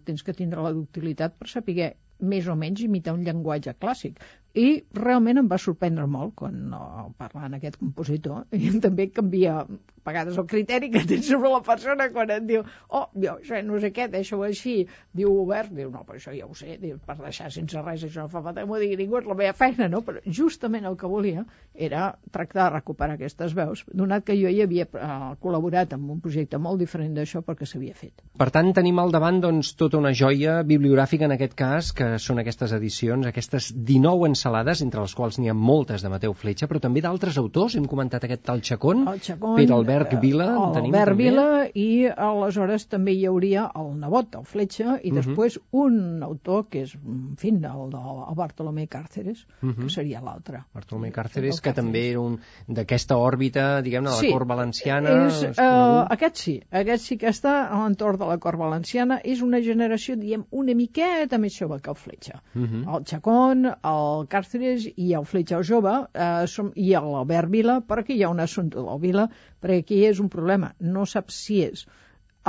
tens 0.09 0.23
que 0.27 0.35
tindre 0.37 0.63
la 0.65 0.75
ductilitat 0.77 1.35
per 1.39 1.49
saber 1.53 1.89
més 2.33 2.47
o 2.51 2.55
menys 2.61 2.83
imitar 2.85 3.15
un 3.17 3.25
llenguatge 3.25 3.73
clàssic. 3.83 4.21
I 4.57 4.83
realment 4.97 5.37
em 5.43 5.47
va 5.49 5.59
sorprendre 5.61 6.07
molt 6.09 6.33
quan 6.41 6.55
no, 6.71 6.81
parlant 7.21 7.53
aquest 7.57 7.77
compositor 7.77 8.47
i 8.57 8.71
també 8.81 9.09
canvia 9.13 9.59
a 9.61 9.67
vegades 10.09 10.37
el 10.37 10.47
criteri 10.49 10.89
que 10.89 11.03
tens 11.05 11.27
sobre 11.29 11.51
la 11.53 11.61
persona 11.65 12.09
quan 12.13 12.31
et 12.33 12.45
diu 12.47 12.63
oh, 12.63 13.05
jo 13.13 13.35
això 13.35 13.59
no 13.65 13.79
sé 13.83 13.91
què, 13.93 14.07
deixa-ho 14.11 14.41
així 14.45 14.75
diu 15.15 15.33
obert, 15.43 15.71
diu 15.75 15.91
no, 15.93 16.03
però 16.07 16.17
això 16.17 16.33
ja 16.35 16.47
ho 16.47 16.55
sé 16.57 16.77
diu, 16.81 16.97
per 17.05 17.17
deixar 17.19 17.51
sense 17.53 17.81
res, 17.85 18.05
això 18.07 18.25
no 18.25 18.31
fa 18.31 18.41
falta 18.45 18.63
que 18.63 18.69
m'ho 18.69 18.79
digui 18.81 18.97
ningú, 18.99 19.19
és 19.19 19.27
la 19.29 19.37
meva 19.37 19.53
feina, 19.57 19.89
no? 19.91 20.01
Però 20.05 20.23
justament 20.25 20.87
el 20.89 20.97
que 20.99 21.09
volia 21.09 21.45
era 21.75 22.09
tractar 22.31 22.69
de 22.69 22.75
recuperar 22.77 23.17
aquestes 23.17 23.53
veus, 23.57 23.83
donat 23.93 24.25
que 24.27 24.37
jo 24.39 24.51
hi 24.51 24.63
havia 24.63 24.87
eh, 24.87 25.19
col·laborat 25.43 25.93
amb 25.97 26.15
un 26.15 26.23
projecte 26.23 26.59
molt 26.61 26.81
diferent 26.81 27.13
d'això 27.17 27.43
perquè 27.45 27.67
s'havia 27.69 27.95
fet. 27.97 28.23
Per 28.39 28.49
tant, 28.55 28.71
tenim 28.75 28.99
al 28.99 29.13
davant 29.13 29.41
doncs, 29.43 29.73
tota 29.79 29.99
una 29.99 30.13
joia 30.15 30.59
bibliogràfica 30.67 31.27
en 31.29 31.35
aquest 31.35 31.55
cas, 31.59 31.93
que 31.95 32.15
són 32.21 32.41
aquestes 32.41 32.73
edicions, 32.75 33.27
aquestes 33.29 33.71
19 33.75 34.29
ensalades, 34.39 34.81
entre 34.85 35.01
les 35.03 35.13
quals 35.15 35.37
n'hi 35.39 35.49
ha 35.51 35.53
moltes 35.53 36.01
de 36.03 36.09
Mateu 36.11 36.33
Fletxa, 36.33 36.67
però 36.71 36.79
també 36.79 37.01
d'altres 37.03 37.37
autors. 37.41 37.75
Hem 37.75 37.85
comentat 37.91 38.23
aquest 38.23 38.43
tal 38.47 38.61
Chacón, 38.63 39.05
El 39.11 39.19
Chacón, 39.21 39.55
Pere 39.59 39.73
Albert 39.75 40.13
eh, 40.15 40.19
Vila, 40.21 40.47
en 40.55 40.73
tenim 40.77 40.93
Albert 40.95 41.11
també. 41.11 41.23
Vila 41.29 41.47
i 41.75 41.87
aleshores 42.07 42.87
també 42.89 43.13
hi 43.17 43.25
hauria 43.27 43.65
el 43.75 43.91
nebot, 43.99 44.35
el 44.39 44.45
Fletxa, 44.47 44.99
i 45.03 45.11
Mhm. 45.11 45.15
després 45.19 45.59
un 45.71 46.23
autor 46.23 46.67
que 46.69 46.83
és, 46.83 46.95
en 46.95 47.35
fi, 47.37 47.49
el, 47.49 47.65
el, 47.65 48.23
el 48.29 48.35
Bartolomé 48.35 48.87
Càrceres, 48.87 49.45
Mhm. 49.61 49.83
que 49.83 49.89
seria 49.89 50.21
l'altre. 50.21 50.63
Bartolomé 50.73 51.11
Càrceres, 51.11 51.55
El 51.55 51.61
que 51.61 51.73
també 51.73 52.09
era 52.11 52.19
un 52.21 52.39
d'aquesta 52.67 53.17
òrbita, 53.17 53.81
diguem-ne, 53.81 54.09
de 54.09 54.27
la 54.27 54.31
cort 54.33 54.47
valenciana. 54.47 55.27
És, 55.27 55.43
és 55.43 55.57
uh, 55.57 56.05
aquest 56.09 56.35
sí, 56.37 56.61
aquest 56.71 57.03
sí 57.03 57.17
que 57.17 57.27
està 57.27 57.67
a 57.69 57.83
l'entorn 57.83 58.17
de 58.19 58.25
la 58.25 58.37
cort 58.37 58.57
valenciana. 58.59 59.19
És 59.23 59.41
una 59.41 59.59
generació, 59.61 60.15
diem, 60.15 60.45
una 60.51 60.73
miqueta 60.75 61.37
més 61.37 61.57
jove 61.57 61.79
que 61.81 61.89
el 61.89 61.95
Fletxa. 61.95 62.41
Mhm. 62.53 62.87
El 62.87 63.03
Chacón, 63.03 63.65
el 63.65 64.27
Càceres 64.31 64.85
i 64.89 65.09
el 65.19 65.25
Fletxa 65.31 65.57
el 65.57 65.65
jove, 65.69 65.95
eh, 66.25 66.45
som, 66.53 66.71
i 66.75 66.91
l'Albert 66.93 67.51
Vila, 67.55 67.79
però 67.89 68.03
aquí 68.03 68.17
hi 68.17 68.23
ha 68.23 68.31
un 68.33 68.43
assumpte 68.45 68.83
del 68.85 69.01
Vila, 69.03 69.27
perquè 69.63 69.83
aquí 69.83 69.99
és 70.11 70.21
un 70.23 70.29
problema. 70.35 70.73
No 70.79 71.05
saps 71.15 71.41
si 71.45 71.59
és 71.65 71.85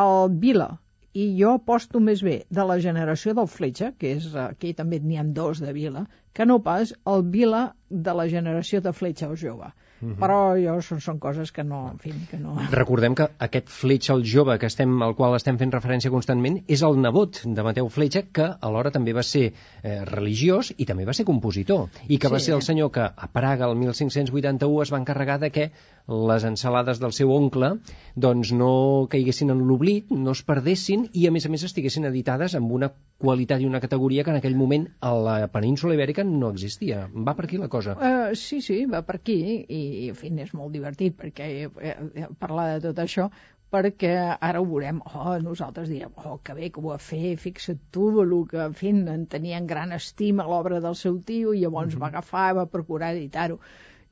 el 0.04 0.38
Vila 0.44 0.70
i 1.12 1.26
jo 1.40 1.54
aposto 1.58 2.00
més 2.00 2.22
bé 2.22 2.36
de 2.58 2.64
la 2.70 2.78
generació 2.82 3.34
del 3.34 3.48
Fletxa, 3.50 3.92
que 3.98 4.14
és, 4.16 4.28
eh, 4.34 4.46
aquí 4.46 4.74
també 4.80 5.00
n'hi 5.00 5.18
ha 5.18 5.26
dos 5.40 5.62
de 5.64 5.72
Vila, 5.76 6.06
que 6.32 6.46
no 6.46 6.60
pas 6.66 6.94
el 7.14 7.24
Vila 7.36 7.62
de 7.90 8.14
la 8.22 8.28
generació 8.28 8.80
de 8.80 8.92
Fletxa 8.92 9.30
el 9.30 9.38
jove. 9.40 9.72
Però 10.00 10.54
jo, 10.56 10.78
són, 10.80 11.00
són 11.04 11.18
coses 11.20 11.50
que 11.52 11.62
no, 11.64 11.82
en 11.92 11.98
fi, 12.00 12.12
que 12.30 12.38
no... 12.40 12.54
Recordem 12.72 13.14
que 13.14 13.26
aquest 13.46 13.68
Fletxa 13.68 14.14
el 14.14 14.22
jove 14.24 14.56
que 14.58 14.66
estem, 14.70 14.94
al 15.04 15.12
qual 15.18 15.36
estem 15.36 15.58
fent 15.60 15.72
referència 15.74 16.10
constantment 16.10 16.56
és 16.72 16.80
el 16.86 16.96
nebot 17.02 17.42
de 17.44 17.64
Mateu 17.66 17.90
Fletxa 17.92 18.22
que 18.32 18.46
alhora 18.60 18.90
també 18.94 19.12
va 19.12 19.22
ser 19.22 19.50
eh, 19.82 19.98
religiós 20.08 20.72
i 20.78 20.86
també 20.88 21.04
va 21.04 21.12
ser 21.12 21.26
compositor 21.28 21.88
i 22.08 22.16
que 22.18 22.28
va 22.32 22.40
Sí. 22.40 22.46
ser 22.46 22.54
el 22.56 22.62
senyor 22.64 22.90
que 22.94 23.04
a 23.04 23.28
Praga 23.32 23.68
el 23.68 23.76
1581 23.76 24.82
es 24.82 24.92
va 24.92 24.98
encarregar 25.02 25.38
de 25.40 25.50
que 25.50 25.70
les 26.10 26.44
ensalades 26.44 26.98
del 27.00 27.14
seu 27.16 27.30
oncle 27.32 27.70
doncs 28.14 28.50
no 28.56 28.70
caiguessin 29.10 29.52
en 29.54 29.62
l'oblit, 29.68 30.10
no 30.10 30.34
es 30.36 30.42
perdessin 30.46 31.06
i 31.14 31.26
a 31.28 31.34
més 31.34 31.46
a 31.46 31.52
més 31.52 31.64
estiguessin 31.68 32.08
editades 32.08 32.56
amb 32.58 32.72
una 32.78 32.90
qualitat 33.20 33.62
i 33.62 33.68
una 33.68 33.82
categoria 33.84 34.24
que 34.24 34.34
en 34.34 34.40
aquell 34.40 34.58
moment 34.58 34.88
a 35.00 35.12
la 35.14 35.36
península 35.52 35.94
ibèrica 35.94 36.24
no 36.24 36.50
existia. 36.50 37.06
Va 37.14 37.36
per 37.38 37.46
aquí 37.46 37.60
la 37.60 37.68
cosa. 37.68 37.94
Uh, 37.94 38.34
sí, 38.34 38.60
sí, 38.64 38.82
va 38.90 39.04
per 39.06 39.20
aquí 39.20 39.38
i, 39.62 39.80
en 40.08 40.18
fi, 40.18 40.32
és 40.42 40.52
molt 40.56 40.74
divertit 40.74 41.16
perquè 41.20 41.50
eh, 41.68 42.28
parlar 42.40 42.68
de 42.74 42.84
tot 42.88 43.02
això 43.04 43.30
perquè 43.70 44.14
ara 44.18 44.60
ho 44.60 44.64
veurem, 44.66 44.98
oh, 45.14 45.36
nosaltres 45.44 45.90
diem, 45.92 46.10
oh, 46.24 46.40
que 46.42 46.56
bé 46.56 46.70
que 46.74 46.80
ho 46.82 46.88
va 46.88 46.96
fer, 46.98 47.36
fixa't 47.38 47.78
tu, 47.94 48.08
el 48.22 48.32
que, 48.50 48.58
en 48.64 48.74
fi, 48.74 48.90
en 48.90 49.28
tenia 49.30 49.60
en 49.62 49.68
gran 49.70 49.94
estima 49.94 50.48
l'obra 50.48 50.80
del 50.82 50.98
seu 50.98 51.20
tio 51.28 51.54
i 51.54 51.62
llavors 51.62 51.94
va 52.00 52.08
agafar 52.10 52.48
i 52.50 52.58
va 52.58 52.66
procurar 52.72 53.12
editar-ho. 53.14 53.60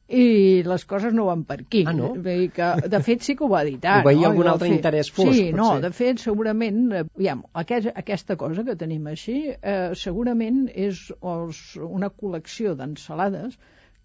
I 0.09 0.63
les 0.65 0.85
coses 0.89 1.13
no 1.13 1.27
van 1.29 1.43
per 1.45 1.59
aquí. 1.61 1.83
Ah, 1.87 1.93
no? 1.93 2.15
Vull 2.15 2.23
dir 2.25 2.51
que, 2.57 2.69
de 2.89 3.01
fet, 3.05 3.21
sí 3.27 3.35
que 3.37 3.45
ho 3.45 3.49
va 3.53 3.61
editar. 3.67 3.99
Ho 4.01 4.07
veia 4.07 4.23
no? 4.23 4.31
algun 4.31 4.47
I 4.47 4.53
altre 4.55 4.69
fer- 4.71 4.77
interès 4.79 5.11
fosc, 5.13 5.35
Sí, 5.37 5.51
no, 5.53 5.67
potser. 5.75 5.83
de 5.85 5.91
fet, 5.99 6.23
segurament, 6.23 6.79
eh, 6.93 7.03
aviam, 7.17 7.43
aquest, 7.53 7.91
aquesta 7.95 8.37
cosa 8.41 8.65
que 8.65 8.77
tenim 8.81 9.07
així, 9.13 9.37
eh, 9.61 9.91
segurament 9.95 10.63
és 10.73 11.03
els, 11.21 11.61
una 11.77 12.09
col·lecció 12.09 12.73
d'ensalades 12.79 13.59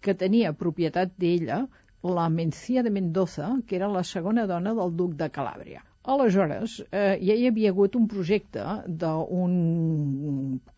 que 0.04 0.12
tenia 0.14 0.52
propietat 0.52 1.14
d'ella 1.16 1.62
la 2.04 2.28
Mencía 2.28 2.82
de 2.82 2.90
Mendoza, 2.90 3.54
que 3.66 3.76
era 3.76 3.88
la 3.88 4.02
segona 4.04 4.44
dona 4.46 4.74
del 4.76 4.92
duc 4.94 5.14
de 5.16 5.30
Calàbria. 5.32 5.80
Aleshores, 6.12 6.72
eh, 6.92 7.16
ja 7.24 7.34
hi 7.34 7.46
havia 7.48 7.70
hagut 7.72 7.94
un 7.96 8.06
projecte 8.12 8.62
d'un 9.02 9.52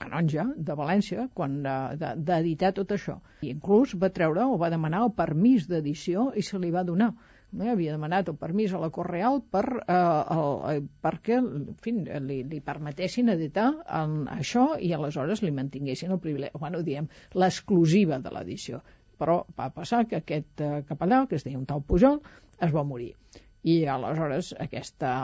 canonge 0.03 0.45
de 0.69 0.75
València 0.81 1.25
quan 1.41 1.57
eh, 1.67 1.73
de- 2.03 2.13
d'editar 2.29 2.71
tot 2.77 2.93
això. 2.95 3.17
I 3.43 3.51
inclús 3.57 3.97
va 4.05 4.11
treure 4.19 4.45
o 4.47 4.59
va 4.61 4.69
demanar 4.75 5.01
el 5.07 5.11
permís 5.23 5.67
d'edició 5.73 6.29
i 6.43 6.45
se 6.49 6.61
li 6.63 6.71
va 6.77 6.85
donar. 6.91 7.09
Eh, 7.59 7.67
havia 7.73 7.97
demanat 7.97 8.31
el 8.31 8.37
permís 8.45 8.71
a 8.73 8.83
la 8.85 8.93
Cort 8.99 9.11
Real 9.11 9.41
per, 9.57 9.65
eh, 9.81 9.97
el, 10.37 10.47
eh, 10.77 10.85
perquè 11.09 11.41
en 11.41 11.75
fi, 11.83 11.97
li, 12.29 12.39
li 12.53 12.61
permetessin 12.71 13.35
editar 13.35 13.67
en 14.03 14.29
això 14.37 14.69
i 14.79 14.93
aleshores 14.95 15.43
li 15.43 15.51
mantinguessin 15.59 16.15
el 16.15 16.23
privilegi, 16.23 16.55
bueno, 16.67 16.85
diem, 16.87 17.11
l'exclusiva 17.35 18.21
de 18.23 18.31
l'edició. 18.37 18.79
Però 19.19 19.41
va 19.59 19.73
passar 19.75 20.05
que 20.07 20.23
aquest 20.23 20.63
eh, 20.63 20.85
capellà, 20.87 21.25
que 21.27 21.41
es 21.41 21.49
deia 21.49 21.59
un 21.59 21.67
tal 21.67 21.83
Pujol, 21.83 22.23
es 22.63 22.71
va 22.79 22.87
morir 22.87 23.11
i 23.67 23.75
aleshores 23.91 24.53
aquest 24.63 25.03
eh, 25.03 25.15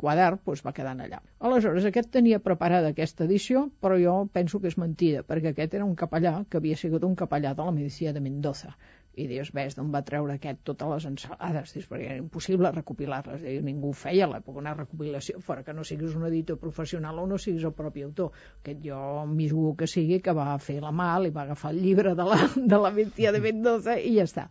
quadern 0.00 0.40
doncs, 0.44 0.62
va 0.66 0.74
quedar 0.76 0.92
allà. 1.00 1.22
Aleshores, 1.48 1.86
aquest 1.88 2.10
tenia 2.18 2.42
preparada 2.44 2.92
aquesta 2.92 3.24
edició, 3.24 3.66
però 3.80 3.96
jo 4.02 4.18
penso 4.34 4.60
que 4.60 4.68
és 4.72 4.76
mentida, 4.82 5.24
perquè 5.24 5.54
aquest 5.54 5.78
era 5.78 5.88
un 5.88 5.96
capellà 5.96 6.34
que 6.50 6.60
havia 6.60 6.76
sigut 6.76 7.06
un 7.08 7.16
capellà 7.16 7.54
de 7.56 7.64
la 7.64 7.74
medicina 7.78 8.12
de 8.12 8.20
Mendoza. 8.20 8.74
I 9.16 9.24
dius, 9.30 9.48
ves, 9.56 9.78
d'on 9.78 9.88
va 9.94 10.02
treure 10.04 10.34
aquest 10.34 10.58
totes 10.68 10.90
les 10.92 11.04
ensalades? 11.08 11.72
Dius, 11.72 11.86
perquè 11.88 12.10
era 12.10 12.20
impossible 12.20 12.68
recopilar-les. 12.74 13.40
Diu, 13.46 13.62
ningú 13.64 13.94
feia 13.96 14.26
a 14.26 14.32
l'època 14.34 14.60
una 14.60 14.74
recopilació, 14.76 15.40
fora 15.46 15.64
que 15.64 15.72
no 15.72 15.86
siguis 15.88 16.18
un 16.18 16.26
editor 16.28 16.60
professional 16.60 17.22
o 17.22 17.24
no 17.30 17.40
siguis 17.40 17.64
el 17.64 17.72
propi 17.78 18.04
autor. 18.04 18.36
Aquest 18.60 18.84
jo 18.84 18.98
jugo 19.40 19.72
que 19.80 19.88
sigui 19.88 20.20
que 20.20 20.36
va 20.36 20.50
fer 20.60 20.82
la 20.84 20.92
mà, 20.92 21.14
li 21.24 21.32
va 21.32 21.46
agafar 21.46 21.72
el 21.72 21.80
llibre 21.80 22.12
de 22.18 22.28
la, 22.28 22.42
de 22.74 22.82
la 22.84 22.92
medicina 22.92 23.32
de 23.32 23.40
Mendoza 23.48 23.96
i 23.96 24.18
ja 24.18 24.28
està. 24.28 24.50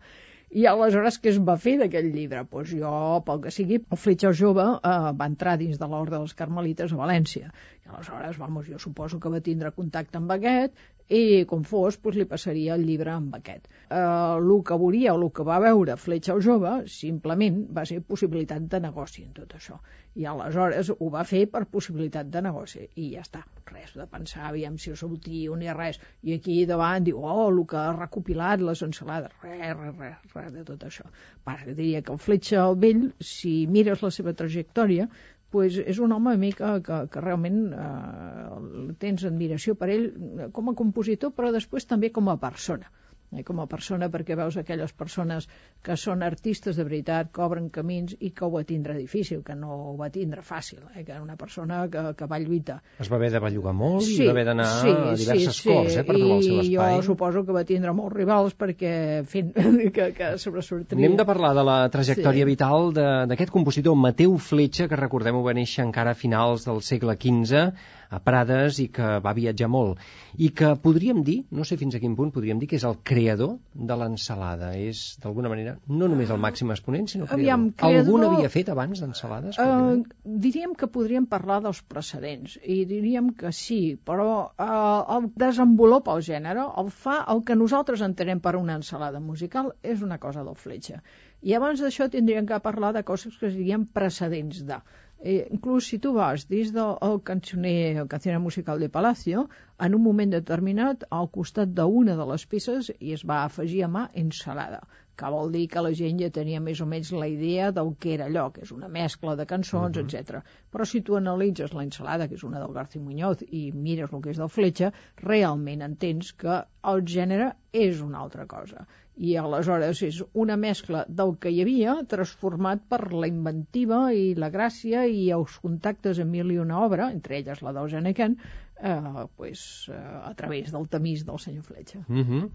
I 0.54 0.64
aleshores 0.70 1.16
què 1.22 1.30
es 1.32 1.38
va 1.46 1.56
fer 1.62 1.72
d'aquell 1.80 2.06
llibre? 2.14 2.42
Doncs 2.42 2.50
pues 2.52 2.74
jo, 2.80 2.90
pel 3.28 3.40
que 3.46 3.52
sigui, 3.54 3.80
el 3.94 3.98
Fletxa 4.02 4.30
jove 4.40 4.66
eh, 4.66 4.92
va 5.22 5.26
entrar 5.30 5.56
dins 5.62 5.80
de 5.80 5.88
l'ordre 5.90 6.20
dels 6.20 6.36
Carmelites 6.40 6.94
a 6.94 7.00
València. 7.00 7.50
I 7.82 7.90
aleshores, 7.90 8.38
vamos, 8.42 8.68
jo 8.70 8.78
suposo 8.78 9.18
que 9.22 9.32
va 9.34 9.42
tindre 9.48 9.74
contacte 9.80 10.20
amb 10.20 10.30
aquest 10.36 10.78
i, 11.08 11.44
com 11.46 11.62
fos, 11.62 11.96
pues, 12.02 12.16
li 12.18 12.26
passaria 12.26 12.74
el 12.74 12.84
llibre 12.86 13.12
amb 13.14 13.34
aquest. 13.38 13.68
Eh, 13.86 13.98
el 13.98 14.48
que 14.66 14.78
volia 14.80 15.14
o 15.14 15.20
el 15.20 15.28
que 15.30 15.44
va 15.46 15.60
veure 15.62 15.96
Fletxa 15.96 16.34
el 16.34 16.42
jove 16.42 16.72
simplement 16.90 17.60
va 17.76 17.84
ser 17.86 18.00
possibilitat 18.02 18.66
de 18.72 18.80
negoci 18.82 19.22
en 19.22 19.32
tot 19.36 19.54
això. 19.54 19.78
I 20.16 20.26
aleshores 20.26 20.90
ho 20.96 21.10
va 21.12 21.22
fer 21.28 21.44
per 21.52 21.66
possibilitat 21.70 22.30
de 22.32 22.42
negoci. 22.42 22.88
I 22.96 23.12
ja 23.14 23.22
està. 23.22 23.44
Res 23.70 23.92
de 23.98 24.06
pensar, 24.10 24.48
aviam 24.48 24.78
si 24.78 24.90
el 24.94 25.16
tio 25.22 25.56
ni 25.56 25.70
res. 25.72 26.00
I 26.22 26.38
aquí 26.38 26.58
davant 26.66 27.04
diu, 27.06 27.20
oh, 27.22 27.48
el 27.50 27.62
que 27.70 27.78
ha 27.78 27.92
recopilat 27.92 28.64
les 28.64 28.82
ensalades. 28.82 29.34
Res, 29.42 29.76
res, 29.76 29.94
res, 29.98 30.34
res 30.34 30.52
de 30.54 30.64
tot 30.64 30.84
això. 30.88 31.06
Pas, 31.44 31.62
diria 31.66 32.02
que 32.02 32.12
el 32.14 32.18
Fletxa 32.18 32.64
el 32.64 32.78
vell, 32.82 33.10
si 33.20 33.66
mires 33.70 34.02
la 34.02 34.10
seva 34.10 34.34
trajectòria, 34.34 35.08
pues 35.54 35.78
és 35.78 35.98
un 36.02 36.12
home 36.16 36.32
a 36.34 36.40
mi 36.40 36.50
que, 36.56 36.70
que, 36.86 37.00
que 37.12 37.22
realment 37.22 37.58
eh, 37.72 38.92
tens 39.02 39.24
admiració 39.28 39.76
per 39.78 39.90
ell 39.94 40.06
eh, 40.10 40.48
com 40.56 40.70
a 40.72 40.76
compositor, 40.78 41.32
però 41.36 41.52
després 41.54 41.88
també 41.92 42.10
com 42.14 42.32
a 42.32 42.38
persona. 42.42 42.90
Eh, 43.36 43.44
com 43.44 43.60
a 43.60 43.66
persona, 43.66 44.08
perquè 44.10 44.36
veus 44.36 44.56
aquelles 44.56 44.92
persones 44.92 45.48
que 45.82 45.96
són 45.96 46.22
artistes 46.26 46.76
de 46.76 46.84
veritat, 46.84 47.30
que 47.32 47.42
obren 47.44 47.68
camins 47.70 48.16
i 48.20 48.30
que 48.30 48.44
ho 48.44 48.50
va 48.50 48.64
tindre 48.64 48.94
difícil, 48.98 49.42
que 49.44 49.54
no 49.54 49.92
ho 49.92 49.96
va 49.96 50.08
tindre 50.10 50.42
fàcil, 50.42 50.80
eh, 50.94 51.04
que 51.04 51.12
era 51.12 51.22
una 51.22 51.36
persona 51.36 51.84
que, 51.92 52.02
que 52.16 52.26
va 52.26 52.38
lluitar. 52.40 52.80
Es 52.98 53.10
va 53.12 53.16
haver 53.20 53.30
de 53.32 53.40
bellugar 53.40 53.74
molt 53.76 54.02
i 54.08 54.24
va 54.26 54.32
haver 54.34 54.44
d'anar 54.48 54.66
a 54.66 55.14
diverses 55.16 55.56
sí, 55.60 55.68
corts, 55.68 55.96
eh, 55.96 56.04
per 56.04 56.16
trobar 56.16 56.36
el 56.38 56.42
seu 56.42 56.56
I 56.56 56.74
espai. 56.74 56.96
jo 56.96 57.02
suposo 57.10 57.44
que 57.46 57.52
va 57.56 57.64
tindre 57.68 57.92
molts 57.92 58.16
rivals 58.16 58.56
perquè, 58.56 58.92
en 59.20 59.26
fi, 59.30 59.44
que, 59.96 60.10
que 60.16 60.32
sobresortria. 60.38 60.98
Anem 60.98 61.16
de 61.20 61.24
parlar 61.28 61.54
de 61.56 61.64
la 61.66 61.78
trajectòria 61.92 62.44
Sí. 62.46 62.50
vital 62.50 62.92
de- 62.94 63.26
d'aquest 63.30 63.50
compositor 63.50 63.94
Mateu 63.96 64.36
Fletxa, 64.38 64.88
que 64.88 64.96
recordem-ho 64.96 65.42
va 65.42 65.54
néixer 65.54 65.84
encara 65.84 66.12
a 66.12 66.14
finals 66.18 66.64
del 66.66 66.82
segle 66.82 67.16
XV 67.16 67.72
a 68.10 68.20
Prades 68.22 68.78
i 68.82 68.88
que 68.92 69.06
va 69.24 69.32
viatjar 69.36 69.68
molt 69.72 69.98
i 70.38 70.50
que 70.54 70.74
podríem 70.82 71.22
dir, 71.26 71.38
no 71.50 71.64
sé 71.64 71.76
fins 71.80 71.94
a 71.96 72.00
quin 72.02 72.14
punt 72.18 72.30
podríem 72.34 72.58
dir 72.60 72.68
que 72.70 72.76
és 72.76 72.84
el 72.84 72.98
creador 73.02 73.56
de 73.74 73.96
l'ensalada 73.98 74.72
és 74.78 75.16
d'alguna 75.22 75.48
manera 75.52 75.76
no 75.88 76.08
només 76.08 76.30
el 76.30 76.38
màxim 76.42 76.70
exponent 76.74 77.08
sinó 77.08 77.26
creador. 77.26 77.40
Aviam, 77.42 77.68
creador- 77.72 78.06
Algun 78.06 78.26
havia 78.28 78.50
fet 78.52 78.68
abans 78.72 79.00
d'ensalades? 79.02 79.58
Uh, 79.58 80.02
diríem 80.24 80.74
que 80.78 80.86
podríem 80.92 81.26
parlar 81.26 81.60
dels 81.64 81.82
precedents 81.82 82.58
i 82.62 82.84
diríem 82.88 83.32
que 83.34 83.52
sí, 83.52 83.80
però 84.04 84.28
uh, 84.52 85.16
el 85.16 85.30
desenvolupa 85.36 86.14
el 86.16 86.22
gènere, 86.26 86.66
el 86.82 86.90
fa 86.90 87.22
el 87.32 87.42
que 87.48 87.56
nosaltres 87.58 88.02
entenem 88.06 88.40
per 88.44 88.56
una 88.56 88.76
ensalada 88.80 89.20
musical 89.20 89.72
és 89.82 90.02
una 90.02 90.18
cosa 90.22 90.44
del 90.44 90.54
fletxa. 90.56 91.02
I 91.46 91.54
abans 91.54 91.80
d'això 91.82 92.06
tindríem 92.10 92.46
que 92.48 92.58
parlar 92.64 92.92
de 92.96 93.02
coses 93.04 93.36
que 93.38 93.46
es 93.50 93.54
dirien 93.56 93.84
precedents 93.86 94.62
de. 94.66 94.78
Eh, 95.18 95.46
inclús 95.50 95.88
si 95.90 95.98
tu 95.98 96.12
vas 96.12 96.44
dins 96.50 96.72
del 96.76 96.98
el 97.06 97.22
cançoner, 97.30 97.96
el 98.02 98.08
cançoner 98.08 98.38
musical 98.38 98.80
de 98.80 98.90
Palacio, 98.96 99.48
en 99.86 99.96
un 99.96 100.02
moment 100.02 100.34
determinat, 100.34 101.06
al 101.10 101.30
costat 101.38 101.72
d'una 101.78 102.16
de 102.20 102.26
les 102.32 102.44
peces 102.46 102.92
i 102.98 103.16
es 103.16 103.24
va 103.30 103.42
afegir 103.44 103.82
a 103.84 103.92
mà 103.98 104.06
ensalada 104.24 104.84
que 105.16 105.30
vol 105.32 105.52
dir 105.52 105.64
que 105.72 105.82
la 105.84 105.92
gent 105.98 106.18
ja 106.20 106.28
tenia 106.38 106.60
més 106.60 106.80
o 106.84 106.86
menys 106.88 107.10
la 107.16 107.28
idea 107.32 107.70
del 107.76 107.94
que 108.00 108.12
era 108.14 108.26
allò, 108.28 108.50
que 108.52 108.66
és 108.66 108.72
una 108.74 108.90
mescla 108.96 109.34
de 109.40 109.46
cançons, 109.52 109.96
uh 109.96 110.02
-huh. 110.02 110.04
etc. 110.04 110.42
Però 110.72 110.84
si 110.84 111.00
tu 111.00 111.16
analitzes 111.16 111.72
la 111.72 111.84
ensalada, 111.84 112.28
que 112.28 112.34
és 112.34 112.44
una 112.44 112.60
del 112.60 112.74
García 112.74 113.02
Muñoz, 113.02 113.42
i 113.48 113.72
mires 113.72 114.12
el 114.12 114.20
que 114.20 114.30
és 114.30 114.36
del 114.36 114.52
Fletxa, 114.58 114.92
realment 115.16 115.82
entens 115.82 116.32
que 116.32 116.64
el 116.84 117.02
gènere 117.16 117.54
és 117.72 118.00
una 118.02 118.18
altra 118.18 118.46
cosa. 118.46 118.86
I 119.16 119.36
aleshores 119.40 120.02
és 120.04 120.20
una 120.34 120.56
mescla 120.60 121.04
del 121.08 121.34
que 121.40 121.52
hi 121.52 121.62
havia 121.64 121.94
transformat 122.10 122.82
per 122.90 123.00
la 123.12 123.28
inventiva 123.30 124.00
i 124.12 124.34
la 124.36 124.50
gràcia 124.52 125.06
i 125.08 125.30
els 125.36 125.56
contactes 125.62 126.20
amb 126.20 126.36
mil 126.36 126.52
i 126.52 126.58
una 126.60 126.82
obra, 126.84 127.10
entre 127.14 127.38
elles 127.38 127.62
la 127.64 127.72
del 127.76 127.88
Genequen, 127.94 128.36
eh, 128.76 129.24
pues, 129.36 129.88
eh, 129.88 130.02
a 130.30 130.34
través 130.34 130.72
del 130.72 130.88
tamís 130.92 131.24
del 131.24 131.40
senyor 131.40 131.64
Fletxa. 131.64 132.04
Uh 132.08 132.20
-huh. 132.20 132.50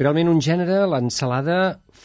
Realment 0.00 0.26
un 0.26 0.40
gènere, 0.42 0.80
l'ensalada, 0.90 1.56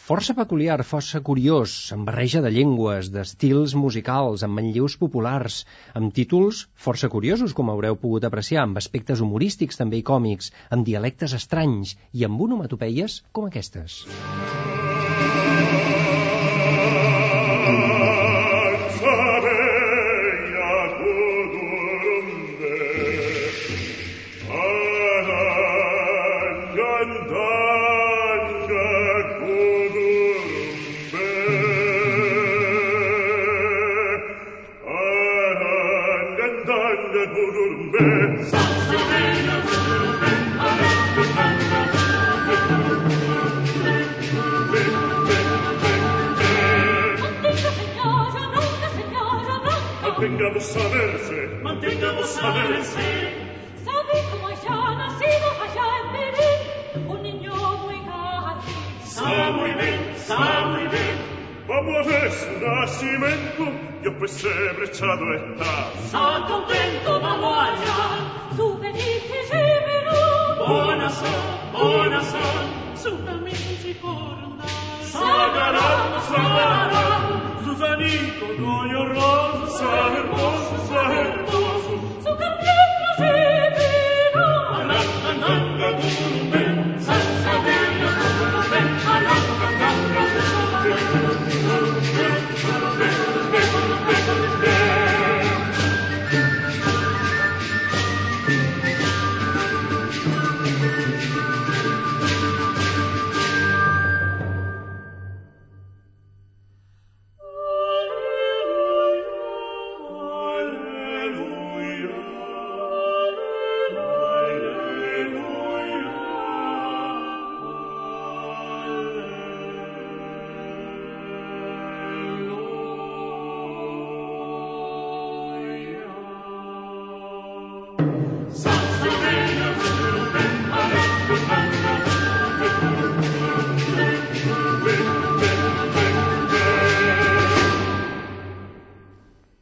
força 0.08 0.34
peculiar, 0.38 0.76
força 0.86 1.18
curiós, 1.26 1.72
amb 1.96 2.06
barreja 2.06 2.38
de 2.44 2.52
llengües, 2.54 3.08
d'estils 3.10 3.74
musicals, 3.74 4.44
amb 4.46 4.54
manlleus 4.60 4.94
populars, 5.00 5.56
amb 5.98 6.14
títols 6.14 6.62
força 6.86 7.10
curiosos, 7.10 7.50
com 7.50 7.74
haureu 7.74 7.98
pogut 7.98 8.30
apreciar, 8.30 8.62
amb 8.62 8.78
aspectes 8.78 9.26
humorístics 9.26 9.82
també 9.82 9.98
i 9.98 10.06
còmics, 10.12 10.54
amb 10.70 10.86
dialectes 10.86 11.34
estranys 11.42 11.98
i 12.14 12.22
amb 12.30 12.46
onomatopeies 12.46 13.24
com 13.34 13.50
aquestes. 13.50 14.04
Mantengamos 14.06 14.70
Yo 63.00 63.72
io 64.02 64.14
per 64.14 64.28
sempre 64.28 64.90
c'è 64.90 65.06
la. 65.06 65.90
Santo 66.08 66.64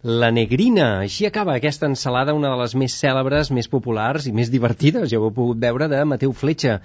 La 0.08 0.30
negrina. 0.32 1.02
Així 1.04 1.26
acaba 1.28 1.52
aquesta 1.58 1.84
ensalada, 1.84 2.32
una 2.32 2.48
de 2.48 2.56
les 2.56 2.74
més 2.80 2.94
cèlebres, 2.96 3.50
més 3.52 3.66
populars 3.68 4.24
i 4.24 4.32
més 4.32 4.48
divertides, 4.48 5.10
ja 5.10 5.18
ho 5.18 5.26
heu 5.26 5.34
pogut 5.36 5.60
veure, 5.60 5.84
de 5.92 5.98
Mateu 6.08 6.32
Fletxa. 6.32 6.78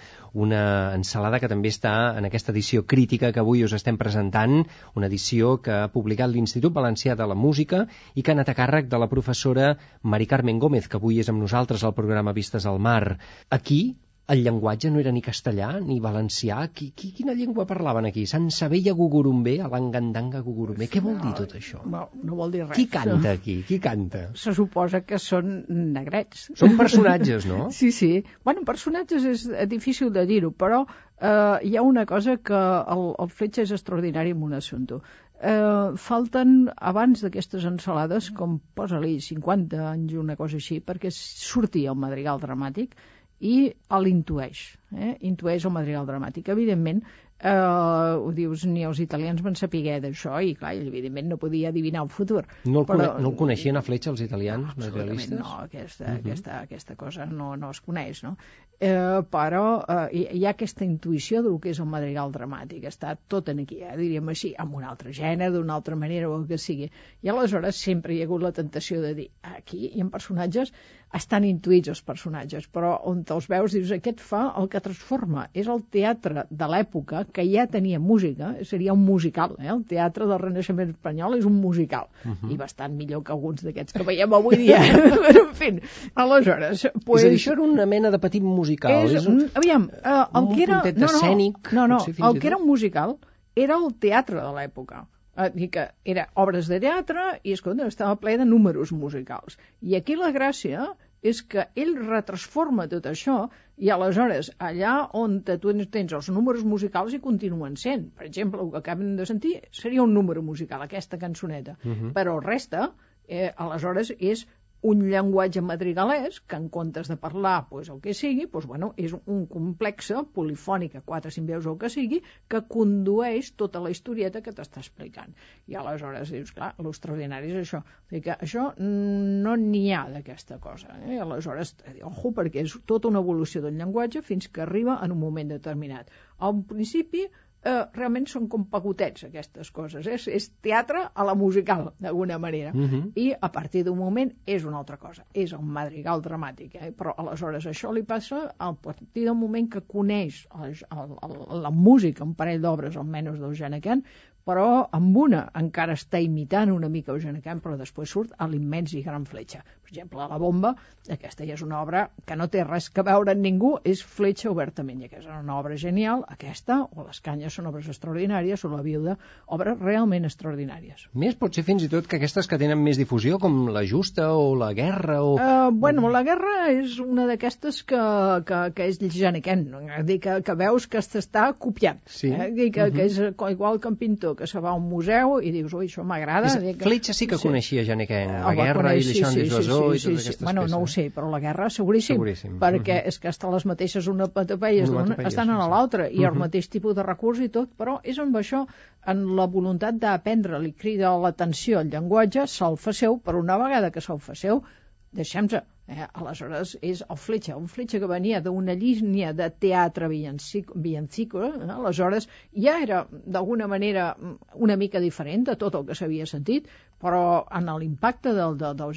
Una 0.46 0.64
ensalada 0.98 1.40
que 1.40 1.48
també 1.48 1.72
està 1.72 1.94
en 2.20 2.28
aquesta 2.28 2.52
edició 2.52 2.84
crítica 2.84 3.32
que 3.32 3.40
avui 3.40 3.64
us 3.64 3.78
estem 3.80 3.96
presentant, 4.02 4.58
una 5.00 5.08
edició 5.08 5.56
que 5.64 5.72
ha 5.72 5.88
publicat 5.94 6.34
l'Institut 6.34 6.76
Valencià 6.76 7.16
de 7.16 7.30
la 7.32 7.40
Música 7.46 7.86
i 8.14 8.20
que 8.26 8.34
ha 8.34 8.36
anat 8.36 8.52
a 8.52 8.60
càrrec 8.60 8.92
de 8.92 9.00
la 9.00 9.08
professora 9.08 9.78
Mari 10.04 10.28
Carmen 10.28 10.60
Gómez, 10.60 10.92
que 10.92 11.00
avui 11.00 11.24
és 11.24 11.32
amb 11.32 11.40
nosaltres 11.48 11.88
al 11.88 11.96
programa 11.96 12.36
Vistes 12.36 12.68
al 12.68 12.84
Mar. 12.84 13.22
Aquí 13.48 13.84
el 14.32 14.44
llenguatge 14.44 14.90
no 14.92 15.00
era 15.02 15.12
ni 15.12 15.22
castellà 15.22 15.70
ni 15.84 15.98
valencià. 16.00 16.62
Qui, 16.72 16.92
qui, 16.96 17.12
quina 17.18 17.34
llengua 17.36 17.66
parlaven 17.68 18.08
aquí? 18.08 18.24
Sant 18.30 18.48
Sabella 18.56 18.94
Gugurumbé, 18.96 19.58
Alangandanga 19.66 20.40
Gugurumbé. 20.46 20.88
Què 20.92 21.02
vol 21.04 21.18
dir 21.20 21.34
tot 21.40 21.56
això? 21.60 21.82
No, 21.84 22.06
no 22.24 22.38
vol 22.40 22.54
dir 22.54 22.64
res. 22.64 22.78
Qui 22.78 22.88
canta 22.94 23.34
aquí? 23.36 23.58
Qui 23.68 23.82
canta? 23.84 24.30
Se 24.40 24.56
suposa 24.56 25.04
que 25.04 25.20
són 25.20 25.58
negrets. 25.68 26.48
Són 26.60 26.78
personatges, 26.80 27.48
no? 27.50 27.68
Sí, 27.76 27.92
sí. 27.92 28.14
Bueno, 28.48 28.64
personatges 28.70 29.28
és 29.28 29.44
difícil 29.72 30.14
de 30.16 30.24
dir-ho, 30.30 30.54
però 30.56 30.86
eh, 30.86 31.58
hi 31.68 31.76
ha 31.76 31.84
una 31.84 32.06
cosa 32.08 32.38
que 32.38 32.64
el, 32.96 33.06
el 33.20 33.34
Fletxa 33.42 33.68
és 33.68 33.76
extraordinari 33.76 34.32
en 34.38 34.48
un 34.48 34.56
assumpte. 34.56 35.02
Eh, 35.44 35.98
falten, 36.00 36.70
abans 36.80 37.26
d'aquestes 37.26 37.68
ensalades, 37.68 38.32
com 38.38 38.56
posa-li 38.80 39.18
50 39.20 39.84
anys, 39.90 40.16
una 40.22 40.38
cosa 40.40 40.56
així, 40.62 40.80
perquè 40.80 41.12
surti 41.12 41.84
el 41.92 42.00
madrigal 42.00 42.40
dramàtic, 42.40 42.96
i 43.44 43.58
l'intueix. 44.04 44.64
eh, 44.94 45.18
intueix 45.28 45.66
el 45.66 45.74
madrigal 45.76 46.06
dramàtic. 46.08 46.50
Evidentment, 46.54 47.02
eh, 47.40 47.52
ho 47.52 48.32
dius, 48.36 48.66
ni 48.70 48.86
els 48.88 49.00
italians 49.04 49.42
van 49.46 49.58
saber 49.60 49.98
d'això 50.04 50.40
i, 50.46 50.54
clar, 50.60 50.74
ell, 50.78 50.88
evidentment 50.92 51.32
no 51.34 51.38
podia 51.42 51.72
adivinar 51.74 52.04
el 52.06 52.12
futur. 52.14 52.44
No 52.66 52.84
el, 52.84 52.88
però, 52.90 53.10
no 53.20 53.32
el 53.34 53.38
coneixien 53.40 53.80
a 53.80 53.84
fletxa 53.86 54.14
els 54.14 54.22
italians, 54.26 54.76
no, 54.78 54.86
materialistes? 54.86 55.40
No, 55.40 55.58
aquesta, 55.66 56.06
uh 56.06 56.10
-huh. 56.10 56.20
aquesta, 56.22 56.60
aquesta 56.62 56.96
cosa 56.96 57.26
no, 57.26 57.56
no 57.58 57.72
es 57.72 57.82
coneix, 57.82 58.24
no? 58.24 58.38
Eh, 58.80 59.22
però 59.32 59.66
eh, 59.88 60.24
hi, 60.34 60.44
ha 60.46 60.52
aquesta 60.52 60.84
intuïció 60.84 61.44
del 61.46 61.60
que 61.64 61.72
és 61.72 61.80
el 61.80 61.88
madrigal 61.92 62.34
dramàtic, 62.34 62.88
està 62.90 63.14
tot 63.32 63.52
en 63.54 63.62
aquí, 63.64 63.80
eh, 63.84 63.94
diríem 64.00 64.32
així, 64.34 64.54
amb 64.60 64.76
un 64.80 64.84
altre 64.90 65.14
gènere, 65.16 65.54
d'una 65.54 65.78
altra 65.78 65.96
manera, 66.00 66.30
o 66.30 66.36
el 66.40 66.48
que 66.50 66.60
sigui. 66.60 66.90
I 67.24 67.32
aleshores 67.32 67.80
sempre 67.88 68.16
hi 68.16 68.22
ha 68.22 68.28
hagut 68.28 68.44
la 68.44 68.52
tentació 68.52 69.00
de 69.06 69.14
dir, 69.22 69.30
aquí 69.56 69.86
hi 69.94 70.04
ha 70.04 70.10
personatges 70.18 70.74
estan 71.14 71.46
intuïts 71.46 71.92
els 71.94 72.02
personatges, 72.06 72.66
però 72.74 72.96
on 73.10 73.22
te'ls 73.28 73.46
veus 73.50 73.76
dius, 73.76 73.92
aquest 73.94 74.22
fa 74.24 74.42
el 74.60 74.68
que 74.72 74.82
transforma. 74.84 75.46
És 75.54 75.70
el 75.70 75.84
teatre 75.94 76.46
de 76.50 76.70
l'època 76.72 77.24
que 77.34 77.46
ja 77.46 77.68
tenia 77.70 78.00
música, 78.02 78.54
seria 78.70 78.96
un 78.98 79.04
musical. 79.06 79.54
Eh? 79.60 79.70
El 79.74 79.84
teatre 79.90 80.28
del 80.30 80.42
Renaixement 80.42 80.96
espanyol 80.96 81.38
és 81.38 81.46
un 81.50 81.60
musical, 81.62 82.10
uh 82.26 82.32
-huh. 82.32 82.52
i 82.54 82.58
bastant 82.58 82.98
millor 82.98 83.24
que 83.24 83.32
alguns 83.32 83.62
d'aquests 83.64 83.94
que 83.94 84.04
veiem 84.04 84.34
avui 84.34 84.58
dia. 84.58 84.82
Però, 85.26 85.46
en 85.48 85.54
fi, 85.54 85.72
aleshores... 86.16 86.88
Pues, 87.06 87.24
és 87.24 87.28
a 87.28 87.30
dir, 87.30 87.38
això 87.38 87.52
era 87.54 87.62
una 87.62 87.86
mena 87.86 88.10
de 88.10 88.20
petit 88.20 88.42
musical. 88.42 88.63
És, 89.06 89.16
és 89.22 89.30
un, 89.30 89.42
aviam, 89.60 89.90
eh, 90.00 90.20
el 90.24 90.44
un 90.44 90.52
que 90.56 90.64
era... 90.68 90.82
No, 90.84 91.06
no, 91.06 91.10
escènic, 91.10 91.72
no, 91.78 91.88
no, 91.92 92.00
el 92.10 92.38
i 92.38 92.44
que 92.44 92.52
era 92.52 92.60
un 92.60 92.68
musical 92.68 93.18
era 93.56 93.78
el 93.78 93.92
teatre 94.02 94.42
de 94.42 94.52
l'època. 94.56 95.06
Eh, 95.36 95.50
dir 95.56 95.70
que 95.74 95.88
era 96.06 96.28
obres 96.38 96.70
de 96.70 96.80
teatre 96.84 97.40
i, 97.42 97.56
escolta, 97.58 97.88
estava 97.90 98.20
ple 98.22 98.38
de 98.42 98.46
números 98.46 98.94
musicals. 98.94 99.58
I 99.82 99.98
aquí 99.98 100.18
la 100.20 100.32
gràcia 100.36 100.92
és 101.24 101.40
que 101.48 101.64
ell 101.80 101.94
retransforma 102.04 102.86
tot 102.92 103.06
això 103.10 103.38
i 103.80 103.90
aleshores 103.94 104.52
allà 104.68 104.96
on 105.18 105.40
tu 105.48 105.74
tens 105.92 106.14
els 106.14 106.30
números 106.36 106.66
musicals 106.68 107.16
hi 107.16 107.22
continuen 107.24 107.78
sent. 107.80 108.10
Per 108.18 108.28
exemple, 108.28 108.62
el 108.62 108.74
que 108.74 108.82
acabem 108.84 109.16
de 109.18 109.26
sentir 109.26 109.54
seria 109.72 110.04
un 110.04 110.14
número 110.14 110.44
musical, 110.44 110.84
aquesta 110.84 111.18
cançoneta. 111.18 111.78
Però 112.18 112.36
el 112.38 112.44
reste, 112.46 112.90
eh, 113.28 113.50
aleshores, 113.56 114.14
és 114.20 114.46
un 114.84 115.00
llenguatge 115.08 115.62
madrigalès 115.64 116.42
que 116.44 116.58
en 116.60 116.68
comptes 116.70 117.08
de 117.08 117.16
parlar 117.16 117.70
pues, 117.70 117.90
el 117.90 118.02
que 118.04 118.14
sigui, 118.14 118.48
pues, 118.52 118.66
bueno, 118.68 118.92
és 119.00 119.14
un 119.16 119.46
complexe 119.48 120.26
polifònic 120.36 120.98
a 121.00 121.02
quatre 121.02 121.32
veus 121.48 121.66
o 121.66 121.74
el 121.74 121.80
que 121.80 121.90
sigui 121.90 122.20
que 122.52 122.62
condueix 122.68 123.54
tota 123.56 123.80
la 123.80 123.92
historieta 123.94 124.42
que 124.44 124.52
t'està 124.52 124.84
explicant. 124.84 125.32
I 125.72 125.80
aleshores 125.80 126.34
dius, 126.36 126.52
clar, 126.52 126.74
l'extraordinari 126.84 127.54
és 127.54 127.62
això. 127.62 127.80
O 127.80 128.12
sigui 128.12 128.24
que 128.28 128.36
això 128.36 128.66
no 128.80 129.56
n'hi 129.56 129.86
ha 129.96 130.04
d'aquesta 130.12 130.60
cosa. 130.60 131.00
Eh? 131.08 131.20
Aleshores, 131.24 131.76
eh, 131.88 132.02
ojo, 132.04 132.34
perquè 132.36 132.66
és 132.68 132.76
tota 132.86 133.08
una 133.08 133.24
evolució 133.24 133.64
del 133.64 133.80
llenguatge 133.80 134.22
fins 134.22 134.50
que 134.52 134.68
arriba 134.68 135.00
en 135.04 135.16
un 135.16 135.24
moment 135.24 135.56
determinat. 135.56 136.12
Al 136.44 136.60
principi 136.68 137.24
eh, 137.66 137.86
realment 137.96 138.26
són 138.28 138.48
com 138.52 138.66
pagotets 138.72 139.24
aquestes 139.28 139.72
coses, 139.72 140.08
és, 140.08 140.28
és 140.28 140.50
teatre 140.66 141.06
a 141.14 141.26
la 141.28 141.36
musical, 141.36 141.94
d'alguna 142.00 142.38
manera, 142.40 142.74
Mhm. 142.74 143.12
i 143.16 143.34
a 143.40 143.50
partir 143.52 143.84
d'un 143.84 143.98
moment 143.98 144.32
és 144.46 144.66
una 144.66 144.78
altra 144.78 144.98
cosa, 144.98 145.26
és 145.34 145.54
un 145.54 145.66
madrigal 145.68 146.22
dramàtic, 146.22 146.76
eh? 146.76 146.92
però 146.92 147.14
aleshores 147.18 147.66
això 147.66 147.94
li 147.94 148.04
passa 148.04 148.54
a 148.58 148.74
partir 148.74 149.26
del 149.26 149.36
moment 149.36 149.70
que 149.70 149.82
coneix 149.82 150.48
el, 150.60 150.76
el, 150.92 151.18
el, 151.22 151.62
la 151.62 151.72
música, 151.72 152.24
un 152.24 152.36
parell 152.36 152.62
d'obres 152.62 152.98
almenys 152.98 153.40
d'Eugene 153.40 153.82
Kent, 153.82 154.04
però 154.46 154.90
amb 154.92 155.16
una 155.18 155.46
encara 155.56 155.94
està 155.94 156.20
imitant 156.20 156.72
una 156.72 156.90
mica 156.90 157.14
Eugene 157.14 157.42
Kent, 157.42 157.62
però 157.64 157.78
després 157.80 158.10
surt 158.10 158.34
a 158.38 158.48
l'immens 158.48 158.94
i 158.94 159.02
gran 159.02 159.24
fletxa. 159.26 159.64
Exemple, 159.94 160.26
La 160.26 160.40
bomba, 160.42 160.72
aquesta 161.14 161.46
ja 161.46 161.54
és 161.54 161.62
una 161.62 161.78
obra 161.84 162.08
que 162.26 162.34
no 162.40 162.48
té 162.50 162.64
res 162.66 162.88
que 162.90 163.04
veure 163.06 163.34
amb 163.36 163.44
ningú, 163.46 163.76
és 163.86 164.02
fletxa 164.02 164.50
obertament, 164.50 165.04
i 165.04 165.06
aquesta 165.06 165.30
és 165.36 165.44
una 165.44 165.58
obra 165.60 165.76
genial, 165.78 166.24
aquesta, 166.34 166.80
o 166.98 167.06
Les 167.06 167.20
canyes 167.22 167.54
són 167.54 167.68
obres 167.70 167.86
extraordinàries, 167.92 168.64
o 168.66 168.72
La 168.74 168.82
viuda, 168.82 169.18
obres 169.54 169.78
realment 169.84 170.26
extraordinàries. 170.26 171.06
Més 171.14 171.36
pot 171.38 171.54
ser 171.54 171.64
fins 171.68 171.86
i 171.86 171.90
tot 171.92 172.08
que 172.10 172.18
aquestes 172.18 172.50
que 172.50 172.58
tenen 172.58 172.82
més 172.82 172.98
difusió, 172.98 173.38
com 173.44 173.68
La 173.76 173.84
Justa 173.86 174.32
o 174.34 174.56
La 174.58 174.72
Guerra 174.74 175.20
o... 175.22 175.36
Uh, 175.38 175.70
bueno, 175.70 176.10
la 176.10 176.24
guerra 176.26 176.72
és 176.74 176.98
una 177.04 177.28
d'aquestes 177.30 177.84
que, 177.86 178.02
que, 178.50 178.64
que 178.74 178.90
és 178.90 178.98
Janequent, 179.14 179.68
no? 179.70 179.84
Dir, 180.08 180.18
que, 180.24 180.40
que 180.42 180.58
veus 180.58 180.88
que 180.90 181.04
s'està 181.06 181.52
copiant. 181.54 182.02
Sí. 182.10 182.32
Eh? 182.34 182.50
Dir 182.58 182.72
que, 182.74 182.90
que 182.96 183.06
és 183.12 183.20
igual 183.52 183.78
que 183.84 183.92
un 183.94 184.00
pintor 184.02 184.36
que 184.40 184.50
se 184.50 184.64
va 184.64 184.72
a 184.74 184.80
un 184.80 184.90
museu 184.90 185.38
i 185.44 185.54
dius, 185.54 185.78
ui, 185.78 185.86
això 185.92 186.02
m'agrada. 186.08 186.50
Que- 186.64 186.74
Fletxa 186.82 187.14
sí 187.14 187.30
que 187.30 187.38
coneixia 187.38 187.86
Janequén, 187.86 188.24
Eh, 188.24 188.42
La 188.44 188.54
Guerra 188.56 188.90
conèixer, 188.94 189.04
i 189.04 189.14
l'Eixant 189.14 189.34
sí, 189.34 189.44
sí, 189.50 189.50
i 189.92 190.00
totes 190.00 190.06
aquestes 190.24 190.38
sí. 190.38 190.44
Bueno, 190.46 190.66
no 190.68 190.78
ho 190.78 190.86
peces. 190.86 190.94
sé, 190.96 191.06
però 191.16 191.30
la 191.32 191.40
guerra 191.40 191.70
seguríssim, 191.70 192.16
Seguríssim. 192.16 192.60
perquè 192.60 192.96
Mhm. 193.02 193.08
és 193.12 193.20
que 193.20 193.28
estan 193.30 193.52
les 193.54 193.66
mateixes 193.66 194.08
onomatopeies 194.08 194.90
d'una 194.90 195.16
estan 195.28 195.48
sí, 195.48 195.52
sí. 195.64 195.70
l'altra 195.74 196.10
i 196.10 196.24
el 196.24 196.32
Mhm. 196.32 196.40
mateix 196.40 196.70
tipus 196.70 196.96
de 196.96 197.04
recurs 197.04 197.40
i 197.40 197.50
tot, 197.50 197.70
però 197.78 198.00
és 198.04 198.20
amb 198.20 198.36
això, 198.36 198.66
en 199.06 199.26
la 199.36 199.46
voluntat 199.48 199.96
d'aprendre, 199.96 200.60
li 200.60 200.72
crida 200.74 201.16
l'atenció 201.18 201.80
al 201.80 201.90
llenguatge, 201.90 202.48
se'l 202.48 202.78
fa 202.78 202.94
seu, 202.94 203.20
però 203.20 203.40
una 203.40 203.58
vegada 203.58 203.92
que 203.92 204.02
se'l 204.02 204.20
fa 204.20 204.36
seu, 204.36 204.64
deixem-se. 205.12 205.62
Eh? 205.86 206.08
Aleshores, 206.14 206.78
és 206.82 207.04
el 207.10 207.18
Fletxa, 207.18 207.58
un 207.58 207.68
Fletxa 207.68 208.00
que 208.00 208.08
venia 208.08 208.40
d'una 208.42 208.74
línia 208.74 209.34
de 209.34 209.50
teatre 209.50 210.08
villancico, 210.08 211.44
eh? 211.44 211.52
aleshores 211.76 212.30
ja 212.56 212.78
era 212.82 213.06
d'alguna 213.12 213.68
manera 213.68 214.16
una 214.56 214.78
mica 214.78 215.00
diferent 215.04 215.46
de 215.50 215.56
tot 215.60 215.76
el 215.76 215.86
que 215.86 215.96
s'havia 215.96 216.26
sentit, 216.26 216.68
però 217.04 217.44
en 217.52 217.68
l'impacte 217.82 218.32
del, 218.32 218.56
del, 218.58 218.78
del 218.80 218.94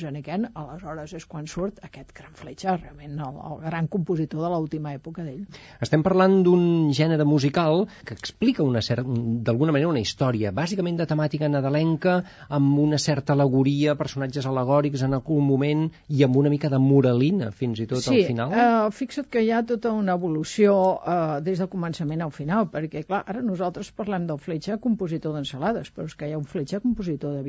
aleshores 0.54 1.12
és 1.16 1.26
quan 1.26 1.46
surt 1.50 1.80
aquest 1.82 2.12
gran 2.14 2.34
Fletxa, 2.38 2.76
realment 2.76 3.18
el, 3.18 3.38
el 3.50 3.62
gran 3.64 3.88
compositor 3.90 4.44
de 4.44 4.50
l'última 4.52 4.92
època 4.94 5.24
d'ell. 5.26 5.42
Estem 5.82 6.04
parlant 6.07 6.38
d'un 6.46 6.92
gènere 6.94 7.26
musical 7.26 7.86
que 8.07 8.14
explica 8.14 8.62
una 8.62 8.82
d'alguna 8.86 9.74
manera 9.74 9.90
una 9.90 10.02
història, 10.02 10.52
bàsicament 10.54 11.00
de 11.00 11.07
temàtica 11.11 11.48
nadalenca, 11.50 12.20
amb 12.48 12.78
una 12.78 12.98
certa 13.02 13.34
alegoria, 13.34 13.96
personatges 13.98 14.46
alegòrics 14.46 15.02
en 15.07 15.18
algun 15.18 15.46
moment 15.46 15.86
i 16.09 16.22
amb 16.26 16.36
una 16.36 16.52
mica 16.52 16.70
de 16.70 16.78
moralina, 16.82 17.50
fins 17.50 17.82
i 17.82 17.88
tot 17.90 18.04
sí, 18.04 18.20
al 18.20 18.30
final. 18.30 18.54
eh, 18.54 18.92
fixa't 18.94 19.30
que 19.32 19.42
hi 19.42 19.50
ha 19.50 19.62
tota 19.66 19.92
una 19.96 20.14
evolució 20.20 20.76
eh, 21.00 21.40
des 21.46 21.62
del 21.62 21.70
començament 21.72 22.22
al 22.22 22.34
final, 22.34 22.70
perquè, 22.72 23.02
clar, 23.09 23.24
ara 23.26 23.42
nosaltres 23.42 23.90
parlem 23.96 24.28
del 24.30 24.38
Fletxa 24.42 24.78
compositor 24.82 25.34
d'ensalades, 25.34 25.90
però 25.94 26.07
és 26.07 26.14
que 26.14 26.28
hi 26.28 26.36
ha 26.36 26.40
un 26.40 26.46
Fletxa 26.46 26.80
compositor 26.84 27.34
de 27.34 27.42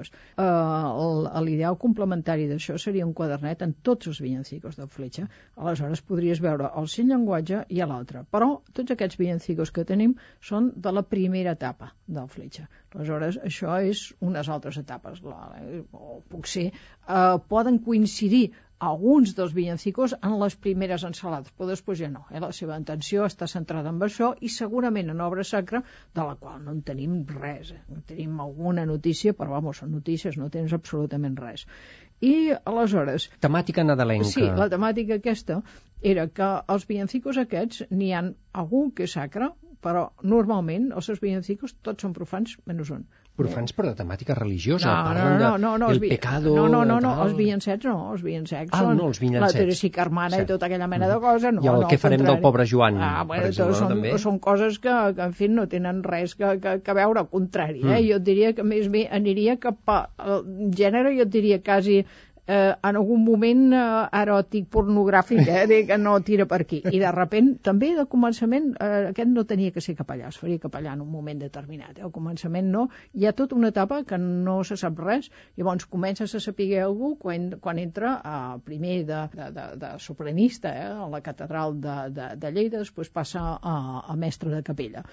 villancicos. 0.00 0.10
Eh, 0.36 0.42
el- 0.42 1.44
L'ideal 1.44 1.76
complementari 1.78 2.48
d'això 2.48 2.78
seria 2.78 3.06
un 3.06 3.12
quadernet 3.14 3.62
en 3.62 3.74
tots 3.82 4.06
els 4.06 4.20
villancicos 4.20 4.76
del 4.76 4.88
Fletxa. 4.88 5.28
Aleshores 5.56 6.00
podries 6.02 6.40
veure 6.40 6.70
el 6.76 6.88
seu 6.88 7.06
llenguatge 7.06 7.64
i 7.68 7.80
l'altre. 7.80 8.24
Però 8.30 8.60
tots 8.72 8.90
aquests 8.90 9.16
villancicos 9.18 9.70
que 9.70 9.84
tenim 9.84 10.14
són 10.40 10.72
de 10.76 10.92
la 10.92 11.02
primera 11.02 11.52
etapa 11.52 11.92
del 12.06 12.28
Fletxa. 12.28 12.68
Aleshores, 12.94 13.38
això 13.38 13.80
és 13.82 14.12
unes 14.20 14.48
altres 14.48 14.76
etapes. 14.78 15.22
La, 15.22 15.52
o 15.92 16.22
potser 16.28 16.70
eh, 16.72 17.38
poden 17.48 17.78
coincidir 17.78 18.52
alguns 18.80 19.34
dels 19.36 19.52
villancicos 19.52 20.14
en 20.24 20.36
les 20.40 20.56
primeres 20.56 21.04
ensalades, 21.04 21.52
però 21.56 21.68
després 21.68 22.00
ja 22.00 22.08
no. 22.08 22.24
Eh? 22.32 22.40
La 22.40 22.50
seva 22.56 22.78
atenció 22.80 23.26
està 23.28 23.48
centrada 23.52 23.92
en 23.92 24.00
això 24.06 24.32
i 24.40 24.48
segurament 24.48 25.12
en 25.12 25.20
obra 25.20 25.44
sacra, 25.44 25.82
de 26.16 26.24
la 26.24 26.36
qual 26.40 26.62
no 26.64 26.72
en 26.72 26.80
tenim 26.82 27.20
res. 27.28 27.74
Eh? 27.76 27.80
No 27.92 28.00
tenim 28.08 28.40
alguna 28.40 28.86
notícia, 28.88 29.36
però 29.36 29.58
vamos, 29.58 29.82
són 29.82 29.92
notícies, 29.92 30.40
no 30.40 30.48
tens 30.48 30.72
absolutament 30.72 31.36
res. 31.36 31.66
I 32.24 32.52
aleshores, 32.52 33.28
Temàtica 33.40 33.84
nadalenca. 33.84 34.28
Sí, 34.32 34.44
la 34.44 34.68
temàtica 34.72 35.20
aquesta 35.20 35.60
era 36.00 36.26
que 36.28 36.50
els 36.74 36.86
villancicos 36.88 37.40
aquests 37.40 37.84
n'hi 37.92 38.12
han 38.16 38.34
algun 38.64 38.90
que 38.96 39.04
és 39.08 39.16
sacre, 39.16 39.52
però 39.84 40.10
normalment 40.22 40.90
els 40.96 41.08
seus 41.08 41.20
villancicos 41.20 41.76
tots 41.86 42.04
són 42.04 42.16
profans 42.16 42.56
menys 42.68 42.92
un. 42.96 43.06
Profans, 43.40 43.72
però 43.76 43.90
de 43.90 43.96
temàtica 43.98 44.34
religiosa. 44.38 44.88
No, 44.90 44.96
no, 44.96 45.08
Parlen 45.10 45.38
no, 45.40 45.50
no, 45.58 45.72
no, 45.78 45.88
els 45.90 45.96
el 45.98 46.00
vi- 46.04 46.10
pecado... 46.14 46.54
no, 46.56 46.68
no, 46.68 46.84
no, 46.84 46.98
no, 47.00 47.12
els 47.24 47.34
villancets 47.38 47.84
no, 47.88 47.96
els 48.12 48.22
villancets 48.22 48.70
Ah, 48.76 48.82
no, 48.94 49.08
els 49.08 49.20
la. 49.20 49.48
Teresa 49.60 49.86
i 49.86 49.90
Carmana 49.90 50.36
Cert. 50.36 50.48
i 50.48 50.52
tota 50.52 50.66
aquella 50.70 50.86
mena 50.86 51.08
de 51.08 51.18
cosa, 51.20 51.52
no, 51.52 51.62
I 51.64 51.68
el 51.72 51.80
no, 51.80 51.88
que 51.88 51.98
farem 51.98 52.24
del 52.24 52.40
pobre 52.40 52.66
Joan, 52.70 52.98
ah, 53.00 53.12
per 53.20 53.26
bueno, 53.32 53.46
exemple, 53.50 53.74
són, 53.80 53.88
també. 53.94 54.14
són 54.18 54.38
coses 54.38 54.78
que, 54.78 54.94
que, 55.16 55.22
en 55.30 55.32
fi, 55.32 55.48
no 55.48 55.66
tenen 55.68 56.02
res 56.04 56.34
que, 56.34 56.54
que, 56.60 56.76
que 56.84 56.92
veure, 57.00 57.20
al 57.24 57.28
contrari, 57.32 57.80
eh? 57.80 58.00
Mm. 58.00 58.08
jo 58.10 58.16
et 58.20 58.26
diria 58.30 58.52
que 58.54 58.62
més 58.64 58.88
bé 58.92 59.06
aniria 59.10 59.56
cap 59.62 59.88
al 59.96 60.44
gènere, 60.76 61.14
jo 61.16 61.22
et 61.26 61.32
diria 61.32 61.60
quasi 61.62 62.04
eh, 62.50 62.74
en 62.82 62.98
algun 62.98 63.22
moment 63.24 63.62
eh, 63.72 63.82
eròtic, 64.20 64.66
pornogràfic, 64.74 65.42
eh, 65.46 65.82
que 65.86 65.98
no 65.98 66.16
tira 66.26 66.46
per 66.50 66.60
aquí. 66.64 66.80
I 66.90 67.00
de 67.02 67.12
repent, 67.14 67.52
també 67.66 67.92
de 67.96 68.06
començament, 68.10 68.72
eh, 68.74 69.10
aquest 69.12 69.30
no 69.30 69.46
tenia 69.48 69.74
que 69.74 69.82
ser 69.84 69.94
capellà, 69.98 70.30
es 70.32 70.40
faria 70.40 70.62
capellà 70.62 70.94
en 70.96 71.04
un 71.04 71.10
moment 71.12 71.40
determinat. 71.42 71.98
Eh? 71.98 72.06
Al 72.08 72.14
començament 72.14 72.70
no, 72.74 72.86
hi 73.14 73.26
ha 73.26 73.34
tota 73.36 73.58
una 73.58 73.70
etapa 73.74 74.02
que 74.04 74.18
no 74.18 74.60
se 74.66 74.78
sap 74.80 74.98
res, 74.98 75.30
llavors 75.56 75.86
comences 75.86 76.34
a 76.34 76.42
saber 76.42 76.70
algú 76.82 77.14
quan, 77.20 77.50
quan 77.62 77.78
entra 77.82 78.16
a, 78.24 78.36
primer 78.64 79.04
de, 79.06 79.20
de, 79.34 79.50
de, 79.56 79.66
de 79.80 79.92
sopranista 80.02 80.74
eh, 80.74 80.90
a 80.90 81.08
la 81.10 81.22
catedral 81.22 81.78
de, 81.80 81.98
de, 82.16 82.30
de 82.40 82.52
Lleida, 82.56 82.82
després 82.82 83.12
passa 83.14 83.44
a, 83.56 83.76
a 84.02 84.16
mestre 84.18 84.50
de 84.50 84.62
capella. 84.66 85.04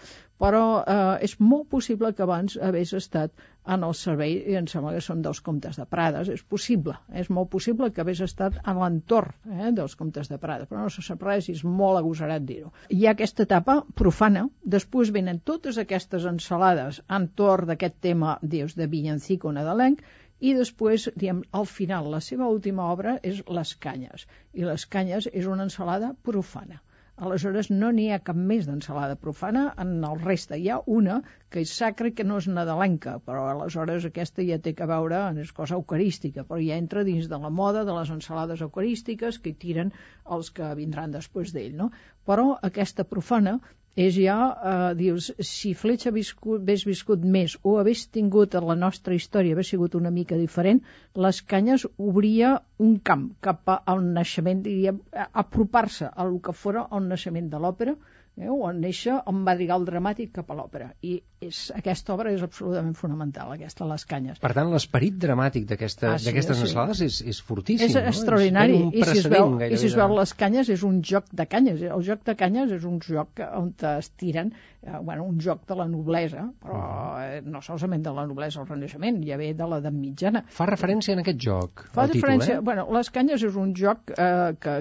Però 0.42 0.64
eh, 0.82 1.26
és 1.26 1.34
molt 1.42 1.70
possible 1.74 2.12
que 2.14 2.26
abans 2.26 2.58
hagués 2.62 2.92
estat 2.98 3.32
en 3.76 3.84
el 3.88 3.96
servei, 4.00 4.36
i 4.52 4.58
em 4.60 4.68
sembla 4.72 4.94
que 4.96 5.02
són 5.04 5.24
dels 5.26 5.42
comtes 5.48 5.80
de 5.80 5.86
Prades, 5.94 6.30
és 6.34 6.44
possible, 6.54 6.94
és 7.22 7.32
molt 7.38 7.50
possible 7.56 7.90
que 7.94 8.04
hagués 8.04 8.22
estat 8.26 8.60
a 8.64 8.76
l'entorn 8.78 9.34
eh, 9.56 9.72
dels 9.80 9.98
comtes 10.00 10.30
de 10.32 10.38
Prada, 10.44 10.70
però 10.70 10.86
no 10.86 10.94
se 10.94 11.04
sap 11.08 11.26
res 11.28 11.50
i 11.50 11.58
és 11.58 11.66
molt 11.82 12.00
agosarat 12.02 12.46
dir-ho. 12.52 12.72
Hi 12.94 13.08
ha 13.08 13.16
aquesta 13.18 13.48
etapa 13.50 13.80
profana, 14.04 14.46
després 14.78 15.12
venen 15.18 15.42
totes 15.52 15.82
aquestes 15.84 16.30
ensalades 16.32 17.02
entorn 17.20 17.74
d'aquest 17.74 18.00
tema, 18.08 18.38
dius, 18.56 18.78
de 18.80 18.88
villancico 18.94 19.52
nadalenc, 19.52 20.06
i 20.40 20.54
després, 20.54 21.10
diem, 21.18 21.42
al 21.60 21.66
final, 21.66 22.12
la 22.14 22.22
seva 22.22 22.48
última 22.56 22.92
obra 22.94 23.18
és 23.26 23.42
Les 23.60 23.74
canyes, 23.86 24.28
i 24.54 24.68
Les 24.70 24.86
canyes 24.96 25.28
és 25.34 25.50
una 25.50 25.66
ensalada 25.66 26.14
profana. 26.30 26.84
Aleshores, 27.26 27.68
no 27.74 27.88
n'hi 27.98 28.04
ha 28.14 28.18
cap 28.26 28.38
més 28.50 28.66
d'ensalada 28.70 29.16
profana, 29.22 29.62
en 29.84 29.94
el 30.10 30.20
reste 30.26 30.58
hi 30.62 30.68
ha 30.70 30.76
una 30.96 31.16
que 31.54 31.64
és 31.66 31.72
sacra 31.80 32.12
que 32.18 32.26
no 32.32 32.36
és 32.42 32.48
nadalenca, 32.58 33.16
però 33.30 33.48
aleshores 33.54 34.06
aquesta 34.10 34.46
ja 34.50 34.60
té 34.68 34.76
que 34.82 34.88
veure, 34.92 35.22
és 35.44 35.54
cosa 35.60 35.80
eucarística, 35.80 36.46
però 36.52 36.62
ja 36.66 36.78
entra 36.84 37.06
dins 37.08 37.26
de 37.32 37.40
la 37.46 37.52
moda 37.62 37.82
de 37.90 37.96
les 37.98 38.12
ensalades 38.18 38.62
eucarístiques 38.68 39.42
que 39.48 39.56
tiren 39.66 39.90
els 40.38 40.54
que 40.60 40.70
vindran 40.82 41.18
després 41.18 41.56
d'ell, 41.58 41.74
no? 41.82 41.90
Però 42.30 42.52
aquesta 42.70 43.08
profana 43.16 43.58
és 43.98 44.18
ja, 44.22 44.38
eh, 44.72 44.90
dius, 44.98 45.28
si 45.52 45.72
Fletxa 45.78 46.12
viscut, 46.14 46.62
hagués 46.62 46.84
viscut 46.86 47.24
més 47.36 47.56
o 47.64 47.78
hagués 47.82 48.04
tingut 48.18 48.58
la 48.70 48.76
nostra 48.82 49.18
història, 49.18 49.56
hagués 49.56 49.72
sigut 49.74 49.98
una 50.00 50.12
mica 50.18 50.38
diferent, 50.42 50.84
les 51.26 51.40
canyes 51.54 51.88
obria 52.12 52.52
un 52.88 53.00
camp 53.10 53.26
cap 53.48 53.74
al 53.78 54.06
naixement, 54.20 54.62
diríem, 54.68 55.02
a 55.26 55.28
apropar-se 55.46 56.12
al 56.26 56.38
que 56.46 56.54
fora 56.62 56.86
el 57.00 57.10
naixement 57.10 57.50
de 57.56 57.64
l'òpera, 57.66 57.98
eh, 58.38 58.50
o 58.50 58.70
en 58.70 58.80
néixer 58.82 59.18
madrigal 59.34 59.86
dramàtic 59.88 60.32
cap 60.38 60.52
a 60.52 60.58
l'òpera. 60.58 60.92
I 61.02 61.18
és, 61.44 61.68
aquesta 61.76 62.14
obra 62.16 62.32
és 62.34 62.42
absolutament 62.46 62.96
fonamental, 62.98 63.52
aquesta, 63.54 63.86
Les 63.88 64.04
canyes. 64.06 64.40
Per 64.42 64.52
tant, 64.54 64.70
l'esperit 64.72 65.16
dramàtic 65.22 65.68
d'aquesta- 65.70 66.14
Ah, 66.14 66.18
sí, 66.18 66.26
d'aquestes 66.26 66.58
sí. 66.58 66.64
és, 67.02 67.22
és 67.22 67.42
fortíssim. 67.42 67.88
És 67.88 67.96
no? 67.96 68.02
extraordinari. 68.10 68.80
És 68.94 69.08
I 69.08 69.12
si, 69.12 69.18
es 69.20 69.28
veu, 69.32 69.54
I 69.62 69.78
si 69.78 69.88
es 69.88 69.96
veu 69.96 70.16
les 70.18 70.34
canyes, 70.34 70.70
és 70.70 70.84
un 70.84 71.02
joc 71.04 71.26
de 71.32 71.46
canyes. 71.46 71.82
El 71.82 72.04
joc 72.04 72.24
de 72.26 72.36
canyes 72.36 72.72
és 72.72 72.84
un 72.84 73.00
joc 73.00 73.40
on 73.54 73.74
es 73.98 74.10
tiren, 74.18 74.52
eh, 74.82 74.98
bueno, 75.02 75.24
un 75.24 75.40
joc 75.40 75.66
de 75.68 75.76
la 75.76 75.88
noblesa, 75.88 76.50
però 76.64 76.82
eh, 77.22 77.42
no 77.46 77.62
solament 77.62 78.04
de 78.04 78.14
la 78.14 78.26
noblesa 78.26 78.62
al 78.62 78.68
Renaixement, 78.68 79.22
ja 79.26 79.38
ve 79.38 79.54
de 79.54 79.68
l'edat 79.68 79.94
mitjana. 79.94 80.44
Fa 80.50 80.66
referència 80.66 81.14
en 81.14 81.20
aquest 81.24 81.40
joc, 81.40 81.88
Fa 81.94 82.06
el 82.06 82.12
títol, 82.12 82.22
diferència... 82.22 82.58
eh? 82.58 82.60
Bueno, 82.62 82.88
les 82.98 83.10
canyes 83.10 83.44
és 83.44 83.56
un 83.56 83.74
joc, 83.76 84.12
eh, 84.18 84.54
que, 84.60 84.78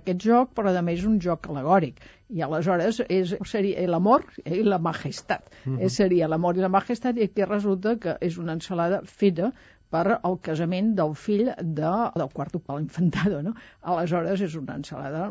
aquest 0.00 0.20
joc, 0.22 0.52
però 0.54 0.74
a 0.76 0.82
més 0.82 1.00
és 1.00 1.06
un 1.06 1.18
joc 1.20 1.48
alegòric. 1.48 2.00
I 2.28 2.42
aleshores 2.42 3.00
és, 3.08 3.34
seria 3.46 3.84
l'amor 3.86 4.24
i 4.44 4.62
la 4.66 4.78
majestat. 4.82 5.46
Mhm. 5.64 5.80
Eh, 5.80 5.90
seria 5.96 6.28
l'amor 6.28 6.56
i 6.56 6.64
la 6.64 6.72
majestat 6.72 7.18
i 7.18 7.26
aquí 7.28 7.46
resulta 7.46 7.96
que 8.02 8.16
és 8.20 8.38
una 8.42 8.56
ensalada 8.58 9.02
feta 9.06 9.52
per 9.92 10.16
al 10.16 10.34
casament 10.42 10.94
del 10.98 11.12
fill 11.14 11.50
de, 11.62 11.90
del 12.18 12.30
quart 12.34 12.52
ducal 12.56 12.80
infantado, 12.82 13.38
no? 13.46 13.52
Aleshores 13.86 14.40
és 14.42 14.56
una 14.58 14.74
ensalada 14.80 15.28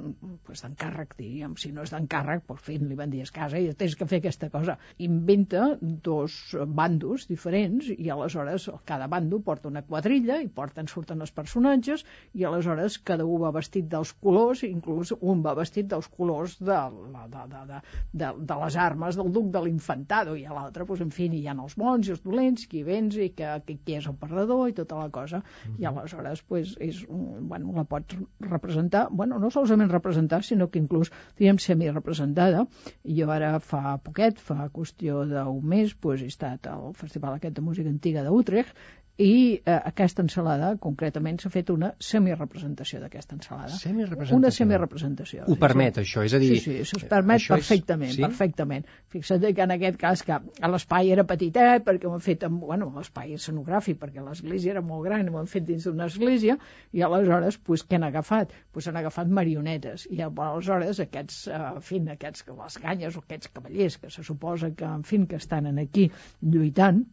pues, 0.48 0.62
d'encàrrec, 0.64 1.16
diríem. 1.20 1.58
Si 1.60 1.74
no 1.76 1.84
és 1.84 1.92
d'encàrrec, 1.92 2.46
pues, 2.48 2.62
fin, 2.64 2.86
li 2.88 2.96
van 2.96 3.12
dir 3.12 3.22
a 3.26 3.28
casa 3.36 3.60
i 3.60 3.68
tens 3.76 3.98
que 4.00 4.08
fer 4.08 4.22
aquesta 4.22 4.50
cosa. 4.54 4.78
Inventa 5.04 5.66
dos 5.82 6.38
bandos 6.68 7.28
diferents 7.28 7.90
i 7.92 8.10
aleshores 8.14 8.70
cada 8.88 9.10
bando 9.12 9.42
porta 9.44 9.68
una 9.68 9.84
quadrilla 9.84 10.40
i 10.42 10.48
porten, 10.48 10.88
surten 10.88 11.20
els 11.26 11.34
personatges 11.36 12.06
i 12.34 12.46
aleshores 12.48 12.98
cada 13.04 13.26
un 13.28 13.44
va 13.44 13.52
vestit 13.56 13.90
dels 13.92 14.14
colors, 14.24 14.64
inclús 14.64 15.12
un 15.20 15.44
va 15.46 15.54
vestit 15.60 15.92
dels 15.92 16.08
colors 16.16 16.56
de, 16.64 16.80
la- 17.12 17.28
de, 17.28 17.44
de, 17.52 17.66
de, 17.74 17.82
de, 18.24 18.32
de 18.54 18.60
les 18.64 18.80
armes 18.88 19.20
del 19.20 19.34
duc 19.36 19.52
de 19.52 19.66
l'infantado 19.68 20.36
i 20.40 20.46
a 20.48 20.56
l'altre, 20.56 20.86
pues, 20.88 21.04
en 21.04 21.12
fi, 21.12 21.28
hi 21.36 21.44
ha 21.52 21.58
els 21.60 21.76
bons 21.76 22.08
i 22.08 22.16
els 22.16 22.24
dolents, 22.24 22.66
qui 22.72 22.84
vens 22.88 23.20
i 23.20 23.30
que, 23.36 23.52
que, 23.68 23.76
qui 23.84 24.00
és 24.00 24.08
el 24.08 24.16
perdedor 24.16 24.45
i 24.70 24.76
tota 24.78 25.00
la 25.00 25.10
cosa. 25.14 25.42
I 25.80 25.88
aleshores 25.90 26.42
pues, 26.48 26.76
és, 26.82 27.04
bueno, 27.08 27.74
la 27.76 27.86
pots 27.90 28.18
representar, 28.40 29.08
bueno, 29.12 29.40
no 29.40 29.52
solament 29.52 29.92
representar, 29.92 30.44
sinó 30.44 30.70
que 30.70 30.80
inclús, 30.80 31.12
diguem, 31.40 31.60
semi-representada. 31.62 32.66
Jo 33.06 33.32
ara 33.32 33.56
fa 33.60 33.98
poquet, 34.04 34.40
fa 34.40 34.70
qüestió 34.74 35.26
d'un 35.30 35.64
mes, 35.76 35.96
pues, 35.96 36.22
he 36.22 36.32
estat 36.32 36.68
al 36.72 36.94
Festival 36.94 37.38
aquest 37.40 37.56
de 37.56 37.66
Música 37.66 37.90
Antiga 37.90 38.24
d'Utrecht 38.26 38.76
i 39.18 39.62
eh, 39.64 39.76
aquesta 39.88 40.24
ensalada, 40.26 40.74
concretament, 40.84 41.38
s'ha 41.40 41.50
fet 41.52 41.70
una 41.72 41.94
semirepresentació 42.04 43.00
d'aquesta 43.00 43.38
ensalada. 43.38 43.72
Semirepresentació. 43.80 44.40
Una 44.42 44.52
semirepresentació. 44.52 45.46
Ho 45.46 45.56
sí, 45.56 45.60
permet, 45.62 45.96
sí. 45.96 46.04
això, 46.04 46.26
és 46.28 46.36
a 46.36 46.42
dir... 46.44 46.50
Sí, 46.58 46.64
sí, 46.66 46.76
això 46.84 47.00
es 47.00 47.08
permet 47.14 47.40
això 47.40 47.56
és- 47.56 47.64
perfectament, 47.64 48.12
sí? 48.12 48.26
perfectament. 48.26 48.90
Fixa't 49.16 49.48
que 49.56 49.64
en 49.64 49.76
aquest 49.78 50.02
cas 50.02 50.26
que 50.28 50.42
l'espai 50.74 51.14
era 51.16 51.24
petitet, 51.30 51.88
perquè 51.88 52.10
ho 52.10 52.14
han 52.18 52.26
fet 52.28 52.44
amb, 52.50 52.60
bueno, 52.68 52.92
l'espai 52.98 53.38
escenogràfic, 53.40 54.02
perquè 54.04 54.26
l'església 54.26 54.76
era 54.76 54.84
molt 54.84 55.08
gran, 55.08 55.32
ho 55.32 55.40
han 55.40 55.48
fet 55.48 55.64
dins 55.72 55.88
d'una 55.88 56.12
església, 56.12 56.60
i 56.92 57.08
aleshores, 57.08 57.62
pues, 57.64 57.88
què 57.88 57.96
han 57.96 58.10
agafat? 58.12 58.52
Pues 58.76 58.92
han 58.92 59.00
agafat 59.00 59.32
marionetes, 59.32 60.10
i 60.12 60.20
aleshores 60.28 61.00
aquests, 61.08 61.46
eh, 61.48 61.66
en 61.72 61.84
fi, 61.88 62.04
aquests, 62.20 62.50
les 62.52 62.80
canyes 62.84 63.16
o 63.16 63.24
aquests 63.24 63.56
cavallers 63.56 63.98
que 64.02 64.12
se 64.12 64.28
suposa 64.28 64.76
que, 64.76 64.86
en 64.86 65.08
fi, 65.08 65.24
que 65.24 65.40
estan 65.40 65.72
en 65.72 65.80
aquí 65.80 66.10
lluitant, 66.42 67.06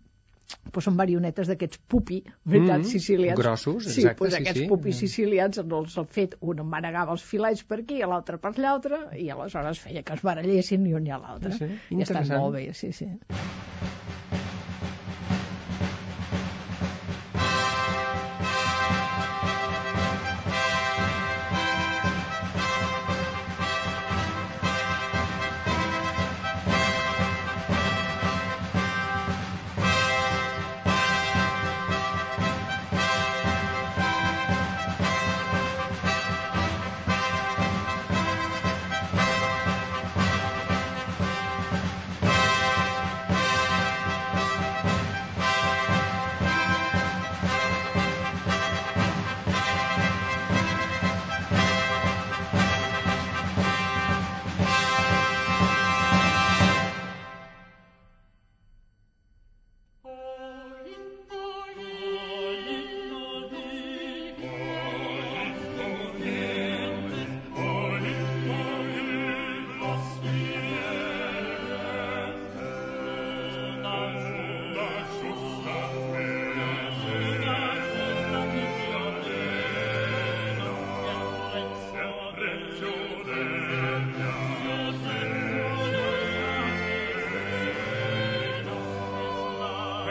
pues 0.73 0.85
són 0.89 0.95
marionetes 0.97 1.49
d'aquests 1.49 1.81
pupi, 1.89 2.23
veritat, 2.45 2.79
Mhm, 2.81 2.89
sicilians. 2.89 3.39
grossos, 3.39 3.85
sí, 3.85 4.01
exacte, 4.01 4.19
pues 4.19 4.35
sí, 4.35 4.41
aquests 4.43 4.61
sí. 4.61 4.67
pupis 4.69 4.97
sicilians 4.97 5.59
en 5.59 5.73
els 5.73 5.99
ha 5.99 6.05
fet, 6.05 6.37
un 6.41 6.63
manegava 6.67 7.13
els 7.13 7.23
filets 7.23 7.65
per 7.65 7.81
aquí, 7.81 7.99
l'altre 8.01 8.39
per 8.39 8.57
l'altre, 8.59 9.03
i 9.19 9.29
aleshores 9.31 9.81
feia 9.81 10.03
que 10.03 10.15
es 10.15 10.23
barallessin 10.23 10.87
i 10.87 10.95
un 10.95 11.07
i 11.07 11.11
a 11.11 11.19
l'altre. 11.19 11.53
Sí, 11.53 11.67
sí, 11.89 11.97
I 11.97 12.03
estan 12.03 12.29
molt 12.29 12.55
bé, 12.55 12.73
sí, 12.73 12.93
sí. 12.93 13.09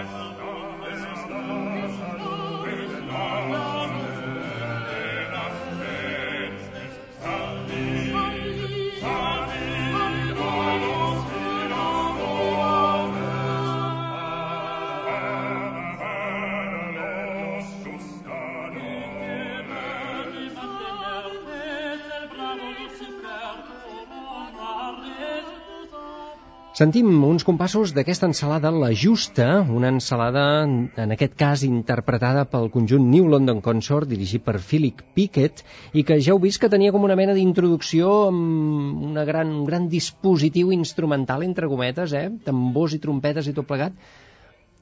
Western 0.02 0.41
Sentim 26.82 27.10
uns 27.28 27.44
compassos 27.46 27.92
d'aquesta 27.94 28.26
ensalada 28.26 28.72
La 28.74 28.88
Justa, 28.98 29.60
una 29.80 29.92
ensalada, 29.94 30.46
en 31.04 31.14
aquest 31.14 31.36
cas, 31.38 31.62
interpretada 31.68 32.48
pel 32.50 32.72
conjunt 32.74 33.06
New 33.12 33.28
London 33.30 33.60
Consort, 33.62 34.10
dirigit 34.10 34.42
per 34.48 34.56
Philip 34.58 35.04
Pickett, 35.14 35.62
i 35.94 36.02
que 36.02 36.18
ja 36.18 36.34
heu 36.34 36.42
vist 36.42 36.58
que 36.64 36.72
tenia 36.74 36.96
com 36.96 37.06
una 37.06 37.20
mena 37.20 37.36
d'introducció 37.38 38.10
amb 38.32 39.06
una 39.12 39.28
gran, 39.30 39.54
un 39.60 39.70
gran 39.70 39.86
dispositiu 39.94 40.74
instrumental, 40.74 41.46
entre 41.46 41.70
cometes, 41.70 42.18
eh? 42.18 42.32
tambors 42.50 42.98
i 42.98 43.02
trompetes 43.06 43.52
i 43.52 43.54
tot 43.54 43.70
plegat. 43.70 43.94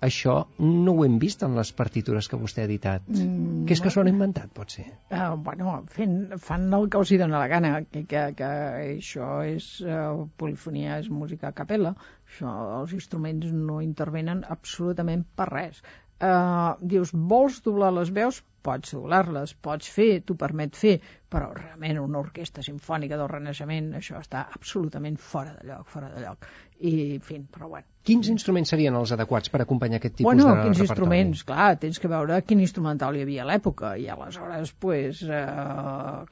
Això 0.06 0.36
no 0.60 0.94
ho 0.94 1.06
hem 1.06 1.18
vist 1.22 1.44
en 1.44 1.56
les 1.60 1.72
partitures 1.76 2.30
que 2.32 2.40
vostè 2.40 2.64
ha 2.64 2.70
editat. 2.70 3.06
Mm, 3.12 3.66
que 3.68 3.76
és 3.76 3.82
que 3.84 3.92
s'ho 3.94 4.04
han 4.04 4.12
inventat, 4.12 4.52
pot 4.56 4.76
ser? 4.76 4.86
Uh, 5.12 5.36
bueno, 5.46 5.76
fent, 5.96 6.18
fan 6.46 6.68
el 6.78 6.90
que 6.90 7.02
els 7.02 7.12
hi 7.12 7.20
dona 7.22 7.42
la 7.42 7.50
gana, 7.52 7.74
que, 7.92 8.06
que, 8.10 8.26
que 8.40 8.52
això 8.82 9.32
és 9.48 9.72
uh, 9.86 10.28
polifonia, 10.40 11.00
és 11.04 11.10
música 11.12 11.52
a 11.52 11.56
capella, 11.58 11.96
això, 12.28 12.54
els 12.82 12.94
instruments 12.96 13.52
no 13.56 13.82
intervenen 13.86 14.46
absolutament 14.58 15.26
per 15.36 15.50
res. 15.52 15.84
Uh, 16.20 16.76
dius, 16.84 17.14
vols 17.14 17.62
doblar 17.64 17.94
les 17.96 18.10
veus? 18.16 18.42
Pots 18.68 18.92
doblar-les, 18.92 19.54
pots 19.64 19.88
fer, 19.88 20.20
t'ho 20.28 20.36
permet 20.40 20.76
fer, 20.76 20.98
però 21.32 21.54
realment 21.56 22.02
una 22.02 22.20
orquestra 22.20 22.64
sinfònica 22.66 23.16
del 23.20 23.30
Renaixement, 23.32 23.94
això 23.96 24.20
està 24.20 24.42
absolutament 24.58 25.16
fora 25.16 25.54
de 25.56 25.70
lloc, 25.70 25.88
fora 25.94 26.10
de 26.12 26.26
lloc. 26.26 26.50
I, 26.80 26.92
en 27.16 27.24
fi, 27.24 27.40
però 27.54 27.72
bueno, 27.72 27.88
Quins 28.10 28.30
instruments 28.34 28.74
serien 28.74 28.96
els 28.98 29.14
adequats 29.16 29.52
per 29.54 29.62
acompanyar 29.62 30.00
aquest 30.00 30.16
tipus 30.18 30.30
bueno, 30.32 30.48
de 30.48 30.56
quins 30.64 30.80
repertori? 30.80 30.90
instruments, 30.90 31.44
clar, 31.46 31.70
tens 31.84 32.02
que 32.02 32.10
veure 32.12 32.42
quin 32.48 32.64
instrumental 32.66 33.18
hi 33.18 33.24
havia 33.26 33.46
a 33.46 33.48
l'època 33.52 33.94
i 34.02 34.08
aleshores, 34.10 34.74
pues, 34.82 35.22
eh, 35.24 35.46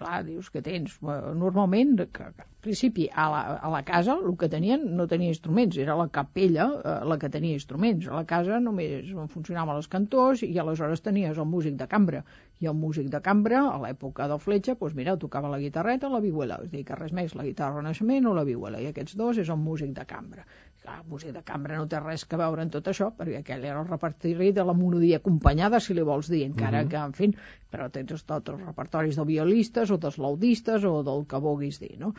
clar, 0.02 0.22
dius 0.26 0.50
que 0.54 0.64
tens, 0.66 0.98
eh, 1.04 1.18
normalment, 1.38 2.02
que, 2.12 2.32
al 2.32 2.48
principi, 2.66 3.06
a 3.14 3.28
la, 3.32 3.42
a 3.62 3.70
la 3.72 3.84
casa 3.88 4.18
el 4.18 4.36
que 4.42 4.50
tenien 4.50 4.90
no 4.98 5.06
tenia 5.08 5.32
instruments, 5.36 5.78
era 5.78 5.96
la 6.00 6.10
capella 6.20 6.68
eh, 6.82 6.98
la 7.12 7.20
que 7.22 7.30
tenia 7.30 7.60
instruments, 7.60 8.10
a 8.10 8.18
la 8.18 8.26
casa 8.26 8.60
només 8.64 9.14
funcionaven 9.36 9.78
els 9.78 9.88
cantors 9.94 10.44
i 10.48 10.54
aleshores 10.58 11.06
tenies 11.06 11.38
el 11.38 11.48
músic 11.54 11.78
de 11.80 11.88
cambra, 11.94 12.24
i 12.60 12.66
el 12.66 12.74
músic 12.74 13.12
de 13.14 13.22
cambra, 13.22 13.62
a 13.70 13.78
l'època 13.84 14.26
del 14.32 14.42
Fletxa, 14.42 14.76
doncs 14.80 14.96
mira, 14.98 15.18
tocava 15.22 15.52
la 15.52 15.60
guitarreta 15.62 16.10
o 16.10 16.14
la 16.16 16.22
vihuela, 16.24 16.58
és 16.66 16.72
a 16.72 16.76
dir, 16.76 16.84
que 16.88 16.98
res 16.98 17.14
més, 17.14 17.36
la 17.38 17.46
guitarra 17.46 17.78
renaixement 17.82 18.26
o 18.26 18.34
la 18.34 18.46
vihuela, 18.48 18.82
i 18.82 18.90
aquests 18.90 19.18
dos 19.20 19.38
és 19.44 19.52
el 19.54 19.62
músic 19.62 19.94
de 19.98 20.06
cambra. 20.10 20.48
Clar, 20.88 21.02
el 21.04 21.08
músic 21.12 21.34
de 21.36 21.42
cambra 21.44 21.78
no 21.78 21.88
té 21.92 22.00
res 22.00 22.22
que 22.32 22.38
veure 22.40 22.64
en 22.64 22.70
tot 22.74 22.86
això, 22.88 23.10
perquè 23.16 23.42
aquell 23.42 23.66
era 23.68 23.82
el 23.82 23.90
repertori 23.90 24.54
de 24.56 24.64
la 24.70 24.76
monodia 24.82 25.18
acompanyada, 25.20 25.82
si 25.84 25.96
li 25.98 26.06
vols 26.10 26.30
dir, 26.32 26.46
encara 26.48 26.86
que, 26.94 27.02
en 27.10 27.16
fi, 27.18 27.28
però 27.74 27.90
tens 27.92 28.24
tots 28.30 28.54
els 28.54 28.62
repertoris 28.62 29.20
de 29.20 29.26
violistes 29.28 29.92
o 29.92 29.98
dels 30.06 30.16
laudistes 30.26 30.88
o 30.88 31.02
del 31.10 31.26
que 31.34 31.42
vulguis 31.44 31.82
dir, 31.84 31.98
no? 32.00 32.14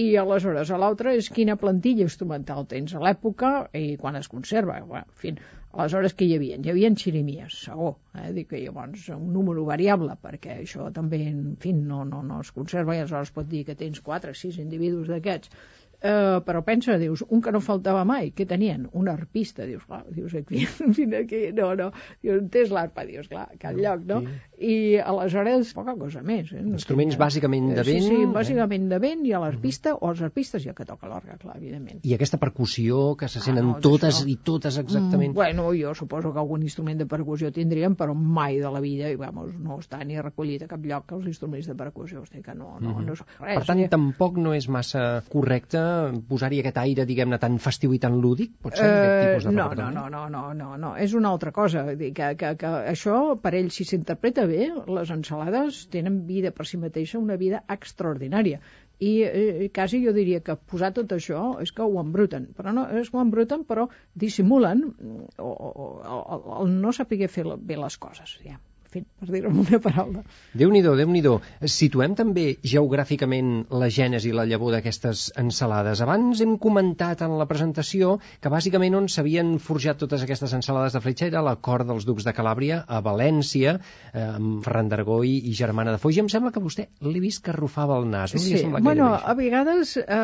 I 0.00 0.06
aleshores, 0.22 0.72
a 0.72 0.80
l'altre 0.80 1.12
és 1.18 1.28
quina 1.36 1.58
plantilla 1.60 2.06
instrumental 2.08 2.64
tens 2.72 2.96
a 2.96 3.04
l'època 3.04 3.52
i 3.76 3.84
quan 4.00 4.16
es 4.18 4.32
conserva. 4.32 4.80
Bueno, 4.88 5.04
en 5.04 5.20
fi, 5.20 5.36
aleshores 5.76 6.16
què 6.16 6.26
hi 6.26 6.34
havia? 6.38 6.56
Hi 6.56 6.72
havia 6.72 6.90
xirimies, 7.02 7.60
segur. 7.68 7.92
Eh? 8.16 8.32
Dic 8.38 8.48
que 8.54 8.64
llavors 8.64 9.06
un 9.14 9.28
número 9.36 9.68
variable, 9.68 10.16
perquè 10.24 10.56
això 10.62 10.88
també, 11.00 11.20
en 11.28 11.54
fi, 11.60 11.76
no, 11.76 12.00
no, 12.08 12.24
no 12.32 12.40
es 12.42 12.50
conserva 12.56 12.96
i 12.96 13.04
aleshores 13.04 13.36
pot 13.36 13.52
dir 13.52 13.66
que 13.68 13.76
tens 13.84 14.00
4 14.08 14.32
o 14.32 14.40
6 14.46 14.58
individus 14.64 15.12
d'aquests. 15.12 15.52
Uh, 15.96 16.42
però 16.44 16.60
pensa, 16.62 16.98
dius, 17.00 17.22
un 17.32 17.40
que 17.42 17.50
no 17.50 17.60
faltava 17.64 18.02
mai, 18.04 18.28
què 18.36 18.44
tenien? 18.46 18.82
Un 18.92 19.08
arpista, 19.08 19.64
dius, 19.66 19.82
clar, 19.88 20.02
dius, 20.12 20.34
aquí, 20.36 20.66
en 20.84 20.92
fi, 20.94 21.06
aquí, 21.16 21.40
no, 21.56 21.70
no, 21.74 21.86
dius, 22.22 22.42
és 22.52 22.70
l'arpa? 22.70 23.06
Dius, 23.08 23.30
clar, 23.32 23.46
a 23.54 23.56
cap 23.58 23.74
lloc, 23.80 24.02
no? 24.06 24.18
I 24.60 24.98
aleshores, 25.00 25.72
poca 25.76 25.94
cosa 25.98 26.20
més. 26.22 26.52
Eh? 26.52 26.60
No 26.62 26.76
Instruments 26.76 27.14
tenia- 27.16 27.24
bàsicament 27.24 27.72
de 27.72 27.80
Eh, 27.80 27.86
vent, 27.88 28.02
Sí, 28.04 28.08
sí, 28.12 28.18
eh? 28.22 28.26
bàsicament 28.34 28.88
de 28.92 28.98
vent, 29.02 29.24
i 29.26 29.32
a 29.32 29.40
l'arpista, 29.40 29.94
o 29.96 30.10
els 30.12 30.20
arpistes, 30.22 30.66
el 30.66 30.74
que 30.76 30.84
toca 30.84 31.08
l'orga, 31.08 31.38
clar, 31.40 31.56
evidentment. 31.56 32.00
I 32.04 32.14
aquesta 32.14 32.38
percussió 32.38 33.16
que 33.16 33.28
se 33.28 33.40
senten 33.40 33.64
Ah, 33.64 33.72
no, 33.72 33.80
totes 33.80 34.20
d'això. 34.20 34.28
i 34.28 34.36
totes 34.44 34.78
exactament. 34.78 35.32
Mm, 35.32 35.34
bueno, 35.34 35.70
jo 35.80 35.94
suposo 35.94 36.32
que 36.32 36.38
algun 36.44 36.62
instrument 36.62 36.98
de 37.00 37.06
percussió 37.06 37.50
tindríem, 37.52 37.96
però 37.96 38.14
mai 38.14 38.60
de 38.60 38.70
la 38.70 38.80
vida, 38.84 39.08
i 39.10 39.16
vamos, 39.16 39.54
no 39.58 39.78
està 39.80 40.04
ni 40.04 40.20
recollit 40.20 40.62
a 40.62 40.68
cap 40.68 40.84
lloc 40.84 41.10
els 41.12 41.26
instruments 41.26 41.66
de 41.66 41.74
percussió, 41.74 42.20
o 42.20 42.26
sigui 42.26 42.42
que 42.42 42.54
no, 42.54 42.76
no, 42.80 43.00
no 43.00 43.12
és 43.16 43.24
res. 43.40 43.58
Per 43.58 43.64
tant, 43.66 43.80
eh? 43.80 43.88
tampoc 43.88 44.36
no 44.36 44.52
és 44.54 44.68
massa 44.68 45.22
correcte 45.32 45.85
posar-hi 46.28 46.60
aquest 46.62 46.78
aire, 46.82 47.04
diguem-ne, 47.08 47.38
tan 47.42 47.58
festiu 47.62 47.94
i 47.96 48.00
tan 48.02 48.16
lúdic, 48.22 48.54
pot 48.62 48.76
ser, 48.78 48.86
aquest 48.86 49.12
Eh, 49.12 49.20
tipus 49.26 49.46
de 49.48 49.52
no, 49.56 49.66
no, 49.74 49.90
no, 49.94 50.04
no, 50.12 50.22
no, 50.32 50.42
no, 50.54 50.70
no, 50.82 50.90
és 51.02 51.14
una 51.18 51.32
altra 51.34 51.52
cosa. 51.56 51.84
Dir 52.00 52.12
que, 52.16 52.32
que, 52.40 52.52
que 52.60 52.72
això, 52.92 53.18
per 53.42 53.54
ell, 53.58 53.70
si 53.74 53.86
s'interpreta 53.88 54.46
bé, 54.50 54.70
les 54.98 55.12
ensalades 55.14 55.84
tenen 55.92 56.22
vida 56.30 56.52
per 56.56 56.66
si 56.70 56.80
mateixa, 56.82 57.22
una 57.22 57.38
vida 57.40 57.62
extraordinària. 57.76 58.60
I 58.98 59.12
eh, 59.28 59.70
quasi 59.76 60.00
jo 60.04 60.14
diria 60.16 60.40
que 60.44 60.56
posar 60.56 60.92
tot 60.96 61.10
això 61.12 61.42
és 61.60 61.72
que 61.76 61.84
ho 61.84 62.00
embruten, 62.00 62.48
però 62.56 62.72
no, 62.72 62.86
és 63.02 63.10
que 63.10 63.18
ho 63.18 63.24
embruten, 63.24 63.66
però 63.68 63.90
dissimulen 64.14 64.86
mm, 64.88 65.26
o, 65.44 65.50
o, 65.52 65.90
o, 66.16 66.62
el 66.62 66.72
no 66.80 66.94
saber 66.96 67.28
fer 67.28 67.44
bé 67.58 67.76
les 67.76 67.98
coses, 68.00 68.38
ja. 68.44 68.56
Fi, 68.96 69.02
per 69.20 69.28
dir-ho 69.28 69.50
amb 69.52 69.60
una 69.60 69.78
paraula. 69.82 70.22
Déu-n'hi-do, 70.56 70.94
déu 70.96 71.10
nhi 71.12 71.20
déu 71.24 71.36
Situem 71.68 72.14
també 72.16 72.46
geogràficament 72.64 73.66
la 73.82 73.88
gènesi 73.92 74.30
i 74.30 74.36
la 74.36 74.46
llavor 74.48 74.72
d'aquestes 74.72 75.26
ensalades. 75.42 76.00
Abans 76.04 76.40
hem 76.40 76.54
comentat 76.62 77.20
en 77.26 77.34
la 77.36 77.46
presentació 77.50 78.14
que 78.40 78.52
bàsicament 78.52 78.96
on 78.96 79.08
s'havien 79.12 79.56
forjat 79.60 80.00
totes 80.00 80.24
aquestes 80.24 80.54
ensalades 80.56 80.96
de 80.96 81.02
fletxa 81.04 81.28
era 81.28 81.42
la 81.44 81.56
cort 81.68 81.88
dels 81.88 82.06
ducs 82.08 82.24
de 82.24 82.32
Calàbria, 82.36 82.78
a 82.86 83.02
València, 83.04 83.76
eh, 84.12 84.24
amb 84.24 84.64
Ferran 84.64 84.88
d'Argó 84.92 85.18
i, 85.28 85.52
Germana 85.60 85.92
de 85.92 86.00
Foix. 86.00 86.16
I 86.16 86.24
em 86.24 86.32
sembla 86.32 86.54
que 86.54 86.64
vostè 86.64 86.88
l'he 87.04 87.20
vist 87.20 87.44
que 87.44 87.52
arrufava 87.52 88.00
el 88.00 88.08
nas. 88.08 88.32
No 88.32 88.44
Sí, 88.46 88.62
bueno, 88.80 89.10
a 89.12 89.34
vegades, 89.36 89.96
eh, 90.00 90.16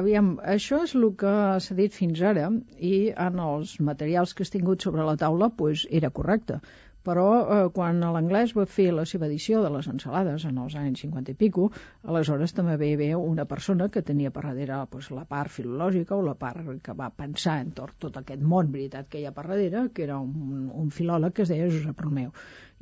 aviam, 0.00 0.36
això 0.56 0.80
és 0.86 0.96
el 0.96 1.10
que 1.20 1.36
s'ha 1.60 1.76
dit 1.76 1.92
fins 1.92 2.22
ara 2.22 2.48
i 2.80 3.10
en 3.12 3.40
els 3.50 3.76
materials 3.80 4.32
que 4.32 4.46
has 4.46 4.54
tingut 4.54 4.80
sobre 4.86 5.04
la 5.04 5.18
taula 5.20 5.50
pues, 5.50 5.86
era 5.90 6.10
correcte. 6.10 6.60
Però 7.06 7.26
eh, 7.38 7.58
quan 7.74 8.00
l'anglès 8.02 8.52
va 8.56 8.64
fer 8.76 8.88
la 8.94 9.04
seva 9.06 9.28
edició 9.30 9.62
de 9.62 9.70
les 9.76 9.86
ensalades 9.92 10.46
en 10.48 10.58
els 10.62 10.74
anys 10.80 11.04
50 11.04 11.34
i 11.34 11.38
pico, 11.42 11.68
aleshores 12.10 12.54
també 12.56 12.74
va 12.80 12.90
haver 12.96 13.12
una 13.18 13.46
persona 13.52 13.88
que 13.94 14.02
tenia 14.10 14.32
per 14.34 14.42
darrere 14.48 14.80
pues, 14.90 15.12
la 15.14 15.24
part 15.30 15.54
filològica 15.58 16.16
o 16.18 16.24
la 16.26 16.34
part 16.40 16.72
que 16.82 16.96
va 16.98 17.12
pensar 17.22 17.60
entorn 17.62 18.00
tot 18.06 18.18
aquest 18.22 18.42
món 18.42 18.72
veritat 18.74 19.10
que 19.12 19.22
hi 19.22 19.26
ha 19.28 19.34
per 19.36 19.46
darrere, 19.46 19.86
que 19.94 20.06
era 20.08 20.18
un, 20.18 20.66
un 20.82 20.90
filòleg 20.98 21.36
que 21.36 21.46
es 21.46 21.54
deia 21.54 21.70
Josep 21.70 22.02
Romeu. 22.08 22.32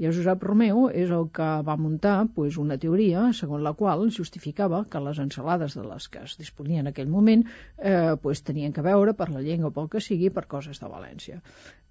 I 0.03 0.09
el 0.09 0.14
Josep 0.16 0.42
Romeu 0.42 0.88
és 0.90 1.11
el 1.14 1.28
que 1.36 1.49
va 1.66 1.76
muntar 1.78 2.14
pues, 2.36 2.57
una 2.59 2.76
teoria 2.82 3.28
segons 3.40 3.62
la 3.62 3.72
qual 3.78 4.01
justificava 4.16 4.80
que 4.90 5.03
les 5.05 5.20
ensalades 5.22 5.76
de 5.78 5.84
les 5.86 6.09
que 6.11 6.24
es 6.26 6.34
disponien 6.40 6.82
en 6.82 6.90
aquell 6.90 7.12
moment 7.12 7.45
eh, 7.47 8.16
pues, 8.24 8.42
tenien 8.49 8.74
que 8.74 8.82
veure 8.82 9.14
per 9.14 9.30
la 9.30 9.45
llengua 9.45 9.70
pel 9.76 9.86
que 9.92 10.03
sigui 10.03 10.32
per 10.34 10.47
coses 10.57 10.82
de 10.82 10.90
València. 10.90 11.38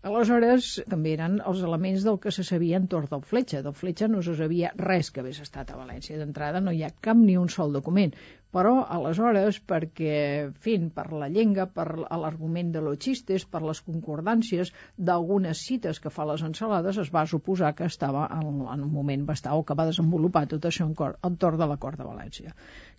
Aleshores, 0.03 0.73
també 0.91 1.13
eren 1.15 1.39
els 1.47 1.63
elements 1.63 2.03
del 2.03 2.19
que 2.19 2.31
se 2.35 2.43
sabia 2.43 2.79
entorn 2.81 3.07
del 3.11 3.23
Fletxa. 3.23 3.61
Del 3.63 3.77
Fletxa 3.81 4.09
no 4.11 4.19
se 4.27 4.35
sabia 4.35 4.73
res 4.75 5.13
que 5.15 5.23
hagués 5.23 5.39
estat 5.45 5.71
a 5.71 5.79
València. 5.79 6.19
D'entrada 6.19 6.59
no 6.65 6.73
hi 6.75 6.83
ha 6.83 6.91
cap 7.07 7.15
ni 7.21 7.37
un 7.39 7.47
sol 7.53 7.71
document. 7.71 8.11
Però, 8.53 8.73
aleshores, 8.95 9.57
perquè, 9.69 10.17
en 10.43 10.53
fi, 10.65 10.75
per 10.97 11.07
la 11.11 11.29
llengua, 11.35 11.65
per 11.77 11.87
l'argument 11.97 12.69
de 12.75 12.83
los 12.85 12.99
xistes, 13.01 13.47
per 13.49 13.63
les 13.65 13.81
concordàncies 13.87 14.71
d'algunes 15.09 15.63
cites 15.67 16.01
que 16.03 16.11
fa 16.13 16.27
les 16.29 16.43
ensalades, 16.45 16.99
es 17.01 17.09
va 17.15 17.25
suposar 17.31 17.73
que 17.79 17.89
estava 17.89 18.27
en, 18.37 18.61
en 18.75 18.85
un 18.85 18.91
moment 18.93 19.25
bastant, 19.31 19.57
o 19.57 19.65
que 19.65 19.77
va 19.79 19.89
desenvolupar 19.89 20.45
tot 20.53 20.69
això 20.69 20.85
en 20.85 20.93
cor, 20.99 21.17
entorn 21.31 21.61
de 21.63 21.69
la 21.73 21.79
Cort 21.81 21.97
de 22.01 22.09
València. 22.11 22.53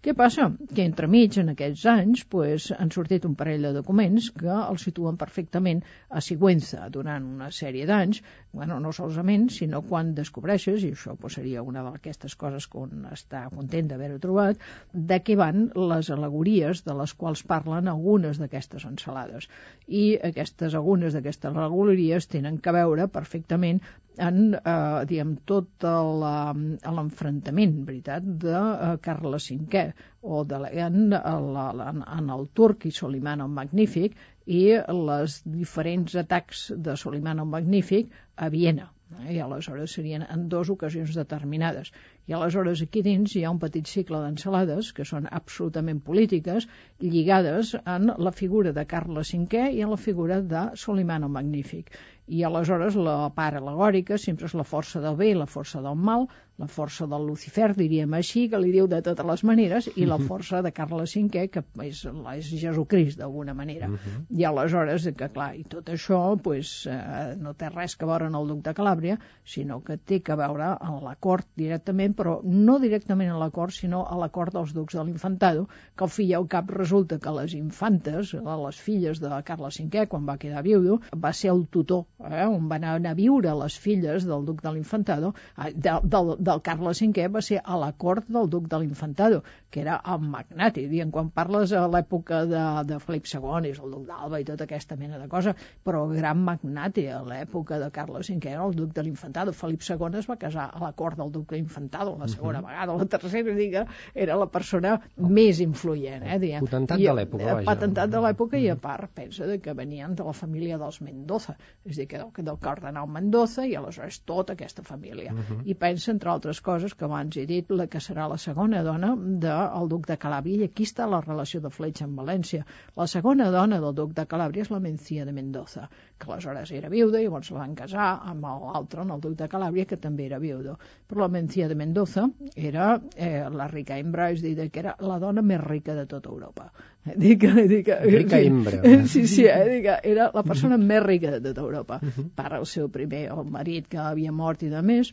Què 0.04 0.12
passa? 0.12 0.50
Que 0.76 0.84
entremig, 0.84 1.36
en 1.40 1.48
aquests 1.54 1.82
anys, 1.90 2.22
pues, 2.32 2.66
han 2.76 2.90
sortit 2.92 3.24
un 3.24 3.36
parell 3.40 3.62
de 3.64 3.70
documents 3.72 4.26
que 4.36 4.50
els 4.52 4.82
situen 4.84 5.16
perfectament 5.22 5.78
a 6.10 6.20
Sigüenza 6.26 6.90
durant 6.96 7.24
una 7.24 7.48
sèrie 7.58 7.86
d'anys, 7.88 8.20
bueno, 8.52 8.76
no 8.84 8.92
solament, 8.92 9.46
sinó 9.54 9.80
quan 9.88 10.10
descobreixes, 10.18 10.84
i 10.84 10.90
això 10.92 11.14
pues, 11.22 11.38
seria 11.38 11.64
una 11.64 11.86
d'aquestes 11.86 12.36
coses 12.42 12.68
que 12.68 12.82
un 12.82 13.08
està 13.16 13.46
content 13.54 13.88
d'haver-ho 13.94 14.20
trobat, 14.26 14.60
de 14.92 15.20
què 15.24 15.38
van 15.40 15.70
les 15.94 16.12
alegories 16.18 16.84
de 16.84 16.98
les 17.00 17.16
quals 17.22 17.46
parlen 17.54 17.88
algunes 17.94 18.42
d'aquestes 18.42 18.84
ensalades. 18.90 19.48
I 19.88 20.04
aquestes 20.32 20.76
algunes 20.76 21.16
d'aquestes 21.16 21.48
alegories 21.56 22.28
tenen 22.28 22.60
que 22.60 22.76
veure 22.76 23.08
perfectament 23.08 23.80
en 24.20 24.52
eh, 24.54 25.00
diguem, 25.10 25.32
tot 25.48 25.82
la- 25.88 26.52
l'enfrontament 26.54 27.80
veritat 27.88 28.28
de 28.44 28.52
eh, 28.54 28.92
Carles 29.02 29.48
V 29.50 29.93
o 30.22 30.44
de, 30.44 30.58
la- 30.64 30.72
en, 30.86 32.30
el 32.36 32.46
turc 32.60 32.86
i 32.86 32.92
Soliman 32.92 33.40
el 33.44 33.52
Magnífic 33.60 34.16
i 34.46 34.62
les 35.10 35.38
diferents 35.58 36.16
atacs 36.24 36.66
de 36.88 36.96
Soliman 36.96 37.40
el 37.44 37.46
Magnífic 37.56 38.10
a 38.36 38.48
Viena 38.52 38.90
eh? 39.20 39.34
i 39.36 39.38
aleshores 39.40 39.92
serien 39.96 40.24
en 40.28 40.48
dues 40.52 40.70
ocasions 40.74 41.14
determinades 41.16 41.92
i 42.28 42.32
aleshores 42.36 42.82
aquí 42.84 43.02
dins 43.06 43.34
hi 43.36 43.44
ha 43.44 43.52
un 43.54 43.60
petit 43.62 43.86
cicle 43.88 44.20
d'ensalades 44.24 44.92
que 44.96 45.04
són 45.08 45.28
absolutament 45.30 46.00
polítiques 46.08 46.66
lligades 47.00 47.74
en 47.84 48.10
la 48.28 48.32
figura 48.32 48.72
de 48.72 48.84
Carles 48.94 49.32
V 49.34 49.68
i 49.78 49.82
en 49.84 49.92
la 49.94 50.00
figura 50.08 50.40
de 50.54 50.66
Soliman 50.86 51.24
el 51.28 51.32
Magnífic 51.38 51.92
i 52.26 52.42
aleshores 52.48 52.94
la 52.96 53.18
part 53.36 53.60
alegòrica 53.60 54.16
sempre 54.20 54.48
és 54.48 54.54
la 54.56 54.64
força 54.64 55.00
del 55.04 55.16
bé 55.20 55.30
i 55.32 55.36
la 55.36 55.48
força 55.54 55.82
del 55.84 55.96
mal, 56.08 56.22
la 56.58 56.68
força 56.70 57.06
del 57.10 57.26
Lucifer, 57.26 57.72
diríem 57.74 58.12
així, 58.14 58.44
que 58.50 58.60
li 58.62 58.70
diu 58.74 58.86
de 58.90 59.00
totes 59.02 59.26
les 59.26 59.42
maneres, 59.46 59.88
i 59.96 60.06
la 60.06 60.18
força 60.28 60.62
de 60.62 60.70
Carles 60.74 61.16
V, 61.16 61.46
que 61.50 61.64
és, 61.82 62.04
és 62.34 62.50
Jesucrist, 62.62 63.18
d'alguna 63.18 63.54
manera. 63.58 63.90
I 64.30 64.46
aleshores, 64.46 65.08
que 65.18 65.28
clar, 65.34 65.50
i 65.58 65.64
tot 65.64 65.90
això 65.90 66.20
pues, 66.42 66.86
eh, 66.90 67.34
no 67.40 67.54
té 67.58 67.70
res 67.72 67.96
que 67.98 68.06
veure 68.06 68.30
en 68.30 68.38
el 68.38 68.48
duc 68.52 68.62
de 68.66 68.74
Calàbria, 68.76 69.18
sinó 69.44 69.80
que 69.84 69.96
té 69.98 70.20
que 70.24 70.36
veure 70.38 70.70
en 70.78 71.00
la 71.04 71.16
cort 71.16 71.48
directament, 71.58 72.14
però 72.14 72.38
no 72.44 72.78
directament 72.82 73.34
a 73.34 73.40
la 73.40 73.50
cort, 73.50 73.74
sinó 73.74 74.04
a 74.06 74.18
la 74.20 74.30
cort 74.30 74.54
dels 74.54 74.74
ducs 74.76 74.94
de 74.94 75.04
l'Infantado, 75.04 75.66
que 75.96 76.06
al 76.06 76.12
fi 76.12 76.28
i 76.30 76.36
al 76.38 76.46
cap 76.50 76.70
resulta 76.70 77.18
que 77.18 77.34
les 77.34 77.54
infantes, 77.58 78.34
les 78.34 78.80
filles 78.80 79.20
de 79.20 79.42
Carles 79.46 79.80
V, 79.80 80.06
quan 80.10 80.26
va 80.28 80.38
quedar 80.38 80.62
viudo, 80.62 81.00
va 81.18 81.32
ser 81.32 81.50
el 81.52 81.66
tutor, 81.66 82.06
eh, 82.30 82.46
on 82.46 82.68
van 82.70 82.86
anar 82.94 83.14
a 83.14 83.18
viure 83.18 83.54
les 83.58 83.76
filles 83.78 84.26
del 84.28 84.46
duc 84.46 84.62
de 84.62 84.72
l'Infantado, 84.72 85.34
eh, 85.58 85.72
del, 85.74 86.34
del, 86.44 86.62
Carles 86.66 87.00
V 87.02 87.28
va 87.34 87.42
ser 87.42 87.60
a 87.64 87.78
la 87.80 87.92
cort 87.92 88.28
del 88.28 88.48
duc 88.50 88.68
de 88.70 88.80
l'Infantado, 88.82 89.42
que 89.70 89.80
era 89.82 90.00
el 90.12 90.20
magnate. 90.20 90.86
Dient, 90.90 91.10
quan 91.14 91.30
parles 91.34 91.72
a 91.74 91.84
l'època 91.90 92.44
de, 92.50 92.62
de 92.88 92.98
Felip 93.02 93.26
II, 93.30 93.70
és 93.70 93.80
el 93.80 93.94
duc 93.94 94.04
d'Alba 94.08 94.40
i 94.40 94.46
tota 94.48 94.68
aquesta 94.68 94.98
mena 95.00 95.18
de 95.18 95.28
cosa, 95.32 95.54
però 95.84 96.04
el 96.08 96.16
gran 96.20 96.42
magnate 96.46 97.06
a 97.12 97.22
l'època 97.26 97.80
de 97.82 97.90
Carles 97.94 98.30
V 98.30 98.52
era 98.52 98.66
el 98.66 98.76
duc 98.78 98.92
de 98.94 99.06
l'Infantado. 99.06 99.54
Felip 99.56 99.82
II 99.82 100.20
es 100.20 100.28
va 100.30 100.38
casar 100.40 100.68
a 100.70 100.82
la 100.82 100.92
cort 100.92 101.18
del 101.20 101.32
duc 101.34 101.48
de 101.50 101.58
l'Infantado, 101.58 102.16
la 102.20 102.28
segona 102.28 102.60
uh 102.60 102.64
-huh. 102.64 102.68
vegada, 102.68 102.96
la 102.96 103.06
tercera, 103.16 103.54
diga, 103.54 103.86
era 104.14 104.36
la 104.36 104.46
persona 104.46 105.00
més 105.16 105.60
influent. 105.60 106.22
Eh, 106.22 106.38
diguem. 106.38 106.60
Potentat 106.60 107.00
I, 107.00 107.06
de 107.06 107.14
l'època, 107.18 107.54
vaja. 107.54 107.66
Patentat 107.66 108.10
de 108.10 108.20
l'època 108.20 108.58
i 108.58 108.68
a 108.68 108.76
part, 108.76 109.10
pensa 109.14 109.46
de 109.46 109.58
que 109.60 109.72
venien 109.72 110.14
de 110.14 110.24
la 110.24 110.32
família 110.32 110.78
dels 110.78 111.00
Mendoza, 111.00 111.56
és 111.84 111.96
a 111.96 112.00
dir, 112.00 112.08
que 112.08 112.18
del, 112.18 112.44
del 112.44 112.58
cardenal 112.58 113.08
Mendoza 113.08 113.66
i 113.66 113.74
aleshores 113.74 114.20
tota 114.24 114.52
aquesta 114.52 114.82
família. 114.82 115.32
Uh 115.32 115.38
-huh. 115.38 115.60
I 115.64 115.74
pensa, 115.74 116.12
entre 116.12 116.30
altres 116.34 116.60
coses, 116.64 116.94
que 116.94 117.06
abans 117.06 117.36
he 117.38 117.46
dit 117.48 117.70
la 117.70 117.86
que 117.90 118.02
serà 118.02 118.26
la 118.30 118.38
segona 118.42 118.82
dona 118.86 119.14
del 119.16 119.90
duc 119.90 120.08
de 120.10 120.16
Calàbria, 120.20 120.60
i 120.60 120.68
aquí 120.68 120.86
està 120.88 121.06
la 121.10 121.20
relació 121.24 121.60
de 121.64 121.72
Fletxa 121.72 122.06
amb 122.08 122.20
València. 122.20 122.64
La 123.00 123.06
segona 123.10 123.50
dona 123.54 123.80
del 123.82 123.94
duc 123.96 124.14
de 124.16 124.26
Calàbria 124.30 124.66
és 124.66 124.72
la 124.74 124.82
Mencia 124.84 125.24
de 125.24 125.34
Mendoza, 125.36 125.88
que 126.18 126.30
aleshores 126.30 126.72
era 126.74 126.92
viuda 126.92 127.20
i 127.20 127.28
llavors 127.28 127.50
la 127.54 127.62
van 127.62 127.76
casar 127.78 128.08
amb 128.32 128.48
l'altre, 128.48 129.02
amb 129.04 129.16
el 129.16 129.22
duc 129.24 129.38
de 129.40 129.48
Calàbria, 129.50 129.88
que 129.90 130.00
també 130.00 130.28
era 130.28 130.40
viudo. 130.42 130.76
Però 131.08 131.24
la 131.24 131.32
Mencia 131.36 131.68
de 131.68 131.78
Mendoza 131.78 132.28
era 132.54 132.94
eh, 133.16 133.44
la 133.50 133.68
rica 133.72 133.98
hembra, 133.98 134.30
és 134.34 134.42
dir, 134.42 134.56
que 134.70 134.84
era 134.84 134.96
la 135.00 135.20
dona 135.22 135.42
més 135.42 135.62
rica 135.64 135.94
de 135.94 136.06
tota 136.10 136.32
Europa. 136.32 136.70
Dic, 137.04 137.42
dic, 137.68 137.90
Rica 138.08 138.38
hembra. 138.40 138.80
Sí, 139.12 139.26
sí, 139.28 139.44
eh, 139.44 139.64
dic, 139.68 139.90
era 140.08 140.30
la 140.32 140.42
persona 140.46 140.78
més 140.80 141.02
rica 141.04 141.34
de 141.34 141.42
tota 141.50 141.66
Europa. 141.66 142.00
Per 142.38 142.48
al 142.48 142.64
seu 142.70 142.88
primer, 142.88 143.26
el 143.34 143.44
marit 143.50 143.90
que 143.92 144.00
havia 144.00 144.32
mort 144.32 144.64
i 144.64 144.70
de 144.72 144.80
més, 144.82 145.12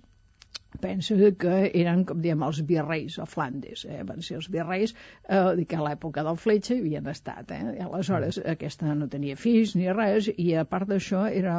penso 0.79 1.15
que 1.37 1.71
eren, 1.73 2.05
com 2.07 2.21
diem, 2.23 2.43
els 2.45 2.61
virreis 2.67 3.17
a 3.19 3.25
Flandes, 3.29 3.85
eh? 3.85 4.01
van 4.07 4.21
ser 4.25 4.37
els 4.39 4.49
virreis 4.51 4.93
eh, 5.27 5.65
que 5.67 5.79
a 5.79 5.85
l'època 5.85 6.23
del 6.23 6.39
Fletxa 6.39 6.75
hi 6.75 6.81
havien 6.83 7.09
estat, 7.11 7.51
eh? 7.51 7.61
I 7.77 7.85
aleshores 7.85 8.39
aquesta 8.53 8.93
no 8.95 9.09
tenia 9.11 9.37
fills 9.39 9.75
ni 9.75 9.89
res, 9.91 10.29
i 10.37 10.53
a 10.55 10.65
part 10.65 10.89
d'això 10.89 11.25
era, 11.27 11.55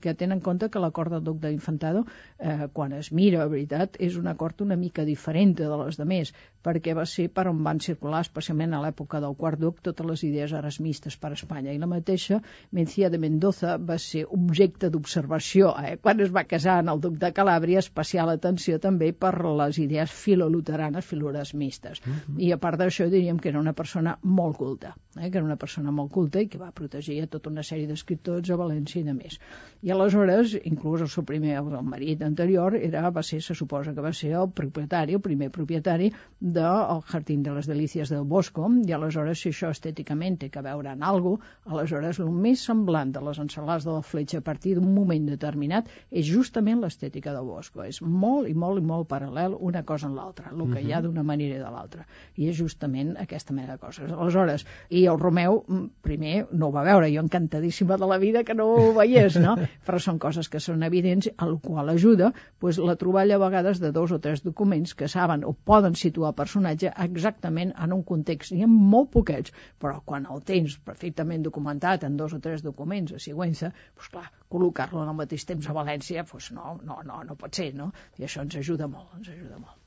que 0.00 0.14
tenen 0.14 0.38
en 0.38 0.44
compte 0.44 0.70
que 0.70 0.82
la 0.82 0.92
cort 0.94 1.12
del 1.12 1.24
duc 1.26 1.40
d'Infantado, 1.42 2.04
eh, 2.38 2.68
quan 2.72 2.94
es 2.96 3.10
mira, 3.12 3.42
a 3.42 3.50
veritat, 3.50 3.98
és 4.00 4.16
una 4.20 4.36
cort 4.38 4.62
una 4.64 4.76
mica 4.76 5.04
diferent 5.04 5.56
de 5.58 5.68
les 5.84 5.98
de 5.98 6.06
més, 6.06 6.32
perquè 6.64 6.94
va 6.96 7.06
ser 7.08 7.28
per 7.34 7.48
on 7.50 7.62
van 7.64 7.80
circular, 7.80 8.22
especialment 8.24 8.74
a 8.76 8.82
l'època 8.84 9.20
del 9.20 9.36
quart 9.36 9.60
duc, 9.60 9.80
totes 9.82 10.06
les 10.06 10.24
idees 10.28 10.52
erasmistes 10.56 11.16
per 11.20 11.32
Espanya, 11.36 11.72
i 11.72 11.80
la 11.80 11.88
mateixa 11.90 12.40
Mencia 12.76 13.10
de 13.10 13.18
Mendoza 13.18 13.76
va 13.76 13.98
ser 13.98 14.26
objecte 14.28 14.90
d'observació 14.92 15.72
eh? 15.82 15.96
quan 16.02 16.20
es 16.20 16.32
va 16.34 16.46
casar 16.48 16.78
en 16.84 16.90
el 16.92 17.00
duc 17.00 17.16
de 17.20 17.32
Calàbria, 17.36 17.80
especial 18.20 18.30
atenció 18.36 18.78
també 18.78 19.12
per 19.12 19.32
les 19.44 19.78
idees 19.80 20.10
filoluteranes, 20.10 21.04
filorasmistes. 21.04 22.00
Uh 22.00 22.10
-huh. 22.10 22.38
I 22.38 22.52
a 22.52 22.58
part 22.58 22.78
d'això 22.78 23.08
diríem 23.08 23.38
que 23.38 23.48
era 23.48 23.60
una 23.60 23.72
persona 23.72 24.18
molt 24.22 24.56
culta, 24.56 24.94
eh? 25.16 25.30
que 25.30 25.38
era 25.38 25.44
una 25.44 25.56
persona 25.56 25.90
molt 25.90 26.12
culta 26.12 26.40
i 26.40 26.48
que 26.48 26.58
va 26.58 26.70
protegir 26.72 27.22
a 27.22 27.26
tota 27.26 27.50
una 27.50 27.62
sèrie 27.62 27.86
d'escriptors 27.86 28.50
a 28.50 28.56
València 28.56 29.00
i 29.00 29.04
de 29.04 29.14
més. 29.14 29.38
I 29.82 29.90
aleshores, 29.90 30.58
inclús 30.64 31.00
el 31.00 31.08
seu 31.08 31.24
primer, 31.24 31.56
el 31.56 31.82
marit 31.82 32.22
anterior, 32.22 32.74
era, 32.76 33.10
va 33.10 33.22
ser, 33.22 33.40
se 33.40 33.54
suposa 33.54 33.94
que 33.94 34.00
va 34.00 34.12
ser 34.12 34.32
el 34.32 34.50
propietari, 34.50 35.14
el 35.14 35.20
primer 35.20 35.50
propietari 35.50 36.12
del 36.40 37.00
Jardín 37.06 37.42
de 37.42 37.52
les 37.52 37.66
Delícies 37.66 38.08
del 38.10 38.24
Bosco, 38.24 38.68
i 38.86 38.92
aleshores, 38.92 39.40
si 39.40 39.48
això 39.48 39.70
estèticament 39.70 40.38
té 40.38 40.50
que 40.50 40.62
veure 40.62 40.92
en 40.92 41.02
alguna 41.02 41.40
aleshores 41.64 42.18
el 42.18 42.30
més 42.30 42.60
semblant 42.60 43.12
de 43.12 43.20
les 43.20 43.38
ensalades 43.38 43.84
de 43.84 43.92
la 43.92 44.02
fletxa 44.02 44.38
a 44.38 44.40
partir 44.40 44.74
d'un 44.74 44.94
moment 44.94 45.26
determinat 45.26 45.88
és 46.10 46.26
justament 46.26 46.80
l'estètica 46.80 47.32
del 47.32 47.44
Bosco. 47.44 47.82
És 47.82 48.00
molt 48.10 48.48
i 48.50 48.54
molt 48.54 48.80
i 48.80 48.84
molt 48.84 49.08
paral·lel 49.10 49.54
una 49.58 49.82
cosa 49.86 50.08
en 50.08 50.16
l'altra, 50.18 50.50
el 50.52 50.62
que 50.72 50.82
hi 50.82 50.92
ha 50.92 51.00
d'una 51.04 51.22
manera 51.26 51.56
i 51.56 51.62
de 51.62 51.70
l'altra. 51.72 52.04
I 52.36 52.50
és 52.50 52.58
justament 52.58 53.14
aquesta 53.22 53.54
mena 53.56 53.76
de 53.76 53.82
coses. 53.82 54.10
Aleshores, 54.10 54.66
i 54.90 55.04
el 55.10 55.20
Romeu, 55.20 55.62
primer, 56.06 56.34
no 56.52 56.68
ho 56.68 56.74
va 56.74 56.84
veure, 56.86 57.10
jo 57.14 57.22
encantadíssima 57.24 57.98
de 58.00 58.08
la 58.10 58.18
vida 58.22 58.44
que 58.44 58.56
no 58.58 58.66
ho 58.74 58.90
veiés, 58.96 59.38
no? 59.40 59.56
Però 59.86 60.02
són 60.02 60.20
coses 60.22 60.50
que 60.52 60.60
són 60.60 60.84
evidents, 60.86 61.30
al 61.38 61.56
qual 61.62 61.92
ajuda 61.94 62.32
pues, 62.58 62.78
la 62.78 62.96
troballa 63.00 63.38
a 63.38 63.44
vegades 63.44 63.80
de 63.80 63.92
dos 63.96 64.12
o 64.12 64.20
tres 64.20 64.44
documents 64.46 64.94
que 64.94 65.08
saben 65.08 65.46
o 65.46 65.54
poden 65.54 65.94
situar 65.94 66.34
el 66.34 66.38
personatge 66.42 66.92
exactament 67.06 67.74
en 67.76 67.96
un 67.96 68.04
context. 68.12 68.52
N'hi 68.52 68.66
ha 68.66 68.70
molt 68.70 69.12
poquets, 69.14 69.54
però 69.80 70.00
quan 70.04 70.28
el 70.30 70.44
tens 70.46 70.78
perfectament 70.84 71.46
documentat 71.46 72.04
en 72.08 72.20
dos 72.20 72.36
o 72.36 72.42
tres 72.42 72.66
documents 72.66 73.14
a 73.16 73.22
Sigüenza, 73.22 73.74
pues, 73.94 74.08
clar, 74.12 74.30
col·locar-lo 74.54 75.02
al 75.04 75.14
mateix 75.20 75.46
temps 75.52 75.68
a 75.70 75.76
València, 75.76 76.26
pues, 76.32 76.50
no, 76.56 76.78
no, 76.88 77.00
no, 77.10 77.22
no 77.28 77.38
pot 77.44 77.62
ser, 77.62 77.70
no? 77.82 77.90
I 78.18 78.28
això 78.28 78.46
ens 78.46 78.58
ajuda 78.62 78.90
molt, 78.96 79.14
ens 79.20 79.32
ajuda 79.36 79.60
molt. 79.66 79.79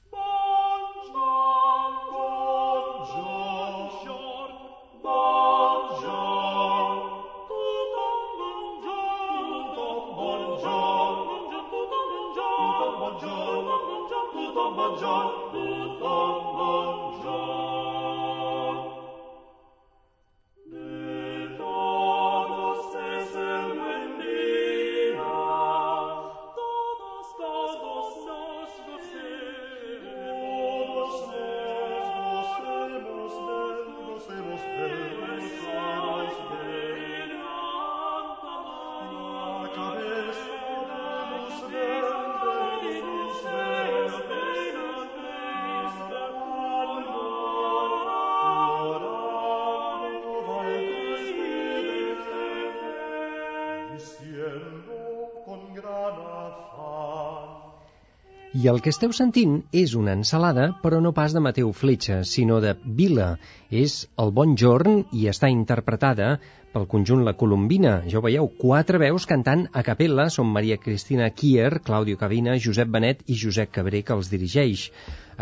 I 58.63 58.69
el 58.71 58.77
que 58.79 58.93
esteu 58.93 59.11
sentint 59.11 59.57
és 59.75 59.91
una 59.99 60.13
ensalada, 60.15 60.69
però 60.79 61.01
no 61.03 61.11
pas 61.11 61.33
de 61.35 61.41
Mateu 61.43 61.73
Fletxa, 61.75 62.21
sinó 62.23 62.61
de 62.63 62.71
Vila. 62.99 63.33
És 63.67 63.95
el 64.23 64.31
Bon 64.37 64.53
Jorn 64.61 65.01
i 65.11 65.25
està 65.27 65.49
interpretada 65.51 66.37
pel 66.71 66.87
conjunt 66.93 67.25
La 67.27 67.33
Colombina. 67.41 67.97
Ja 68.07 68.21
ho 68.21 68.23
veieu, 68.23 68.47
quatre 68.61 69.01
veus 69.03 69.27
cantant 69.27 69.65
a 69.73 69.83
capella. 69.83 70.29
Són 70.31 70.47
Maria 70.55 70.79
Cristina 70.79 71.27
Kier, 71.35 71.81
Claudio 71.83 72.21
Cabina, 72.21 72.55
Josep 72.55 72.87
Benet 72.95 73.27
i 73.27 73.35
Josep 73.43 73.75
Cabré, 73.75 73.99
que 74.07 74.15
els 74.15 74.31
dirigeix. 74.31 74.87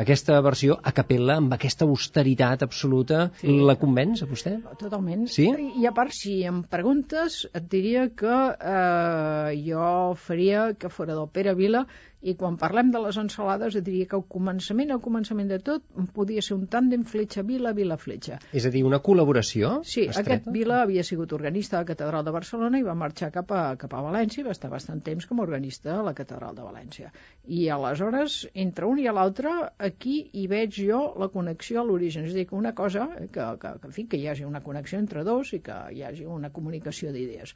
Aquesta 0.02 0.40
versió 0.42 0.78
a 0.82 0.94
capella, 0.96 1.36
amb 1.38 1.54
aquesta 1.54 1.86
austeritat 1.86 2.64
absoluta, 2.66 3.26
sí. 3.42 3.54
la 3.70 3.76
convenç 3.78 4.24
a 4.24 4.30
vostè? 4.30 4.56
Totalment. 4.80 5.28
Sí? 5.30 5.50
I, 5.52 5.72
I 5.84 5.90
a 5.90 5.94
part, 5.94 6.16
si 6.16 6.40
em 6.48 6.64
preguntes, 6.72 7.44
et 7.54 7.68
diria 7.70 8.08
que 8.10 8.38
eh, 8.56 9.58
jo 9.68 10.16
faria 10.16 10.72
que 10.80 10.90
fora 10.90 11.14
del 11.14 11.30
Pere 11.36 11.54
Vila 11.60 11.86
i 12.22 12.36
quan 12.38 12.58
parlem 12.62 12.92
de 12.94 13.00
les 13.02 13.18
ensalades 13.18 13.76
et 13.76 13.86
diria 13.86 14.06
que 14.10 14.16
al 14.18 14.26
començament, 14.30 14.92
al 14.94 15.02
començament 15.02 15.50
de 15.50 15.58
tot, 15.60 15.84
podia 16.14 16.42
ser 16.46 16.56
un 16.58 16.68
tàndem 16.70 17.04
fletxa-vila-vila-fletxa. 17.10 18.40
És 18.54 18.66
a 18.66 18.72
dir, 18.74 18.84
una 18.86 19.00
col·laboració 19.02 19.82
Sí, 19.84 20.06
estreta? 20.08 20.22
aquest 20.22 20.50
Vila 20.54 20.82
havia 20.84 21.04
sigut 21.04 21.34
organista 21.34 21.78
a 21.78 21.82
la 21.82 21.90
Catedral 21.90 22.26
de 22.26 22.34
Barcelona 22.36 22.80
i 22.80 22.86
va 22.86 22.96
marxar 22.96 23.32
cap 23.34 23.52
a, 23.52 23.64
cap 23.82 23.94
a 23.98 24.04
València 24.06 24.42
i 24.44 24.48
va 24.48 24.56
estar 24.56 24.70
bastant 24.70 25.02
temps 25.02 25.26
com 25.26 25.40
a 25.40 25.46
organista 25.48 25.98
a 26.00 26.06
la 26.06 26.14
Catedral 26.18 26.56
de 26.56 26.66
València. 26.68 27.12
I 27.48 27.68
aleshores, 27.74 28.48
entre 28.54 28.86
un 28.86 29.00
i 29.02 29.08
l'altre, 29.12 29.52
aquí 29.80 30.30
hi 30.34 30.48
veig 30.48 30.78
jo 30.78 31.02
la 31.20 31.28
connexió 31.34 31.82
a 31.82 31.86
l'origen. 31.88 32.26
És 32.30 32.36
a 32.36 32.40
dir, 32.40 32.48
que 32.48 32.56
una 32.56 32.76
cosa, 32.78 33.08
que, 33.18 33.28
que, 33.34 33.74
que, 33.82 33.88
en 33.90 33.96
fi, 33.96 34.06
que 34.08 34.18
hi 34.22 34.28
hagi 34.28 34.46
una 34.46 34.62
connexió 34.62 35.00
entre 35.00 35.24
dos 35.28 35.54
i 35.58 35.62
que 35.66 35.78
hi 35.92 36.04
hagi 36.08 36.26
una 36.26 36.52
comunicació 36.54 37.12
d'idees. 37.12 37.56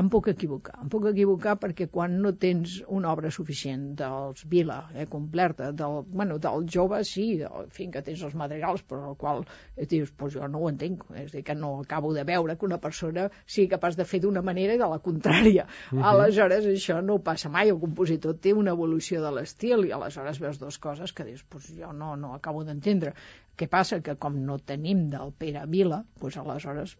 Em 0.00 0.08
puc 0.08 0.28
equivocar. 0.32 0.78
Em 0.80 0.88
puc 0.92 1.04
equivocar 1.10 1.58
perquè 1.60 1.86
quan 1.92 2.14
no 2.24 2.32
tens 2.40 2.78
una 2.88 3.10
obra 3.12 3.30
suficient 3.34 3.90
dels 3.98 4.46
Vila, 4.48 4.78
eh, 4.94 5.04
completa, 5.10 5.68
del, 5.76 5.98
bueno, 6.08 6.38
del 6.40 6.64
jove 6.74 7.02
sí, 7.04 7.26
del, 7.42 7.66
en 7.66 7.74
fi, 7.76 7.88
que 7.92 8.02
tens 8.06 8.22
els 8.24 8.36
madrigals, 8.38 8.84
però 8.88 9.10
el 9.10 9.18
qual 9.20 9.44
eh, 9.76 9.86
dius, 9.90 10.14
pues 10.16 10.38
jo 10.38 10.48
no 10.48 10.62
ho 10.62 10.70
entenc, 10.72 11.04
és 11.12 11.28
a 11.28 11.36
dir, 11.36 11.44
que 11.44 11.56
no 11.58 11.74
acabo 11.82 12.14
de 12.16 12.24
veure 12.24 12.56
que 12.56 12.68
una 12.68 12.80
persona 12.80 13.28
sigui 13.44 13.68
capaç 13.74 13.98
de 14.00 14.08
fer 14.08 14.22
d'una 14.24 14.44
manera 14.46 14.78
i 14.78 14.80
de 14.80 14.88
la 14.88 15.00
contrària. 15.04 15.68
Uh 15.90 15.98
-huh. 15.98 16.08
Aleshores, 16.14 16.66
això 16.72 17.02
no 17.04 17.18
passa 17.18 17.52
mai, 17.52 17.68
el 17.68 17.80
compositor 17.80 18.38
té 18.40 18.54
una 18.54 18.72
evolució 18.72 19.20
de 19.22 19.30
l'estil 19.30 19.84
i 19.84 19.92
aleshores 19.92 20.40
veus 20.40 20.58
dues 20.58 20.78
coses 20.78 21.12
que 21.12 21.24
dius, 21.24 21.44
pues 21.44 21.68
jo 21.76 21.92
no, 21.92 22.16
no 22.16 22.34
acabo 22.34 22.64
d'entendre. 22.64 23.12
Què 23.60 23.68
passa? 23.68 23.98
Que 24.04 24.14
com 24.20 24.38
no 24.46 24.56
tenim 24.58 25.04
del 25.12 25.34
Pere 25.38 25.66
Vila, 25.68 25.98
doncs 26.20 26.38
aleshores 26.40 26.94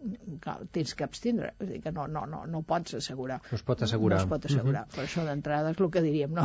clar, 0.44 0.58
tens 0.76 0.92
que 0.98 1.06
abstindre. 1.06 1.54
És 1.58 1.70
dir, 1.70 1.80
que 1.84 1.92
no, 1.96 2.04
no, 2.12 2.26
no, 2.28 2.42
no 2.50 2.60
pots 2.68 2.98
assegurar. 2.98 3.38
No 3.48 3.58
es 3.58 3.64
pot 3.64 3.82
assegurar. 3.86 4.18
No 4.20 4.26
es 4.26 4.30
pot 4.30 4.46
assegurar. 4.50 4.84
Uh 4.84 4.90
-huh. 4.90 4.96
Per 4.96 5.04
això 5.06 5.24
d'entrada 5.24 5.70
és 5.70 5.80
el 5.80 5.90
que 5.90 6.02
diríem, 6.04 6.34
no? 6.34 6.44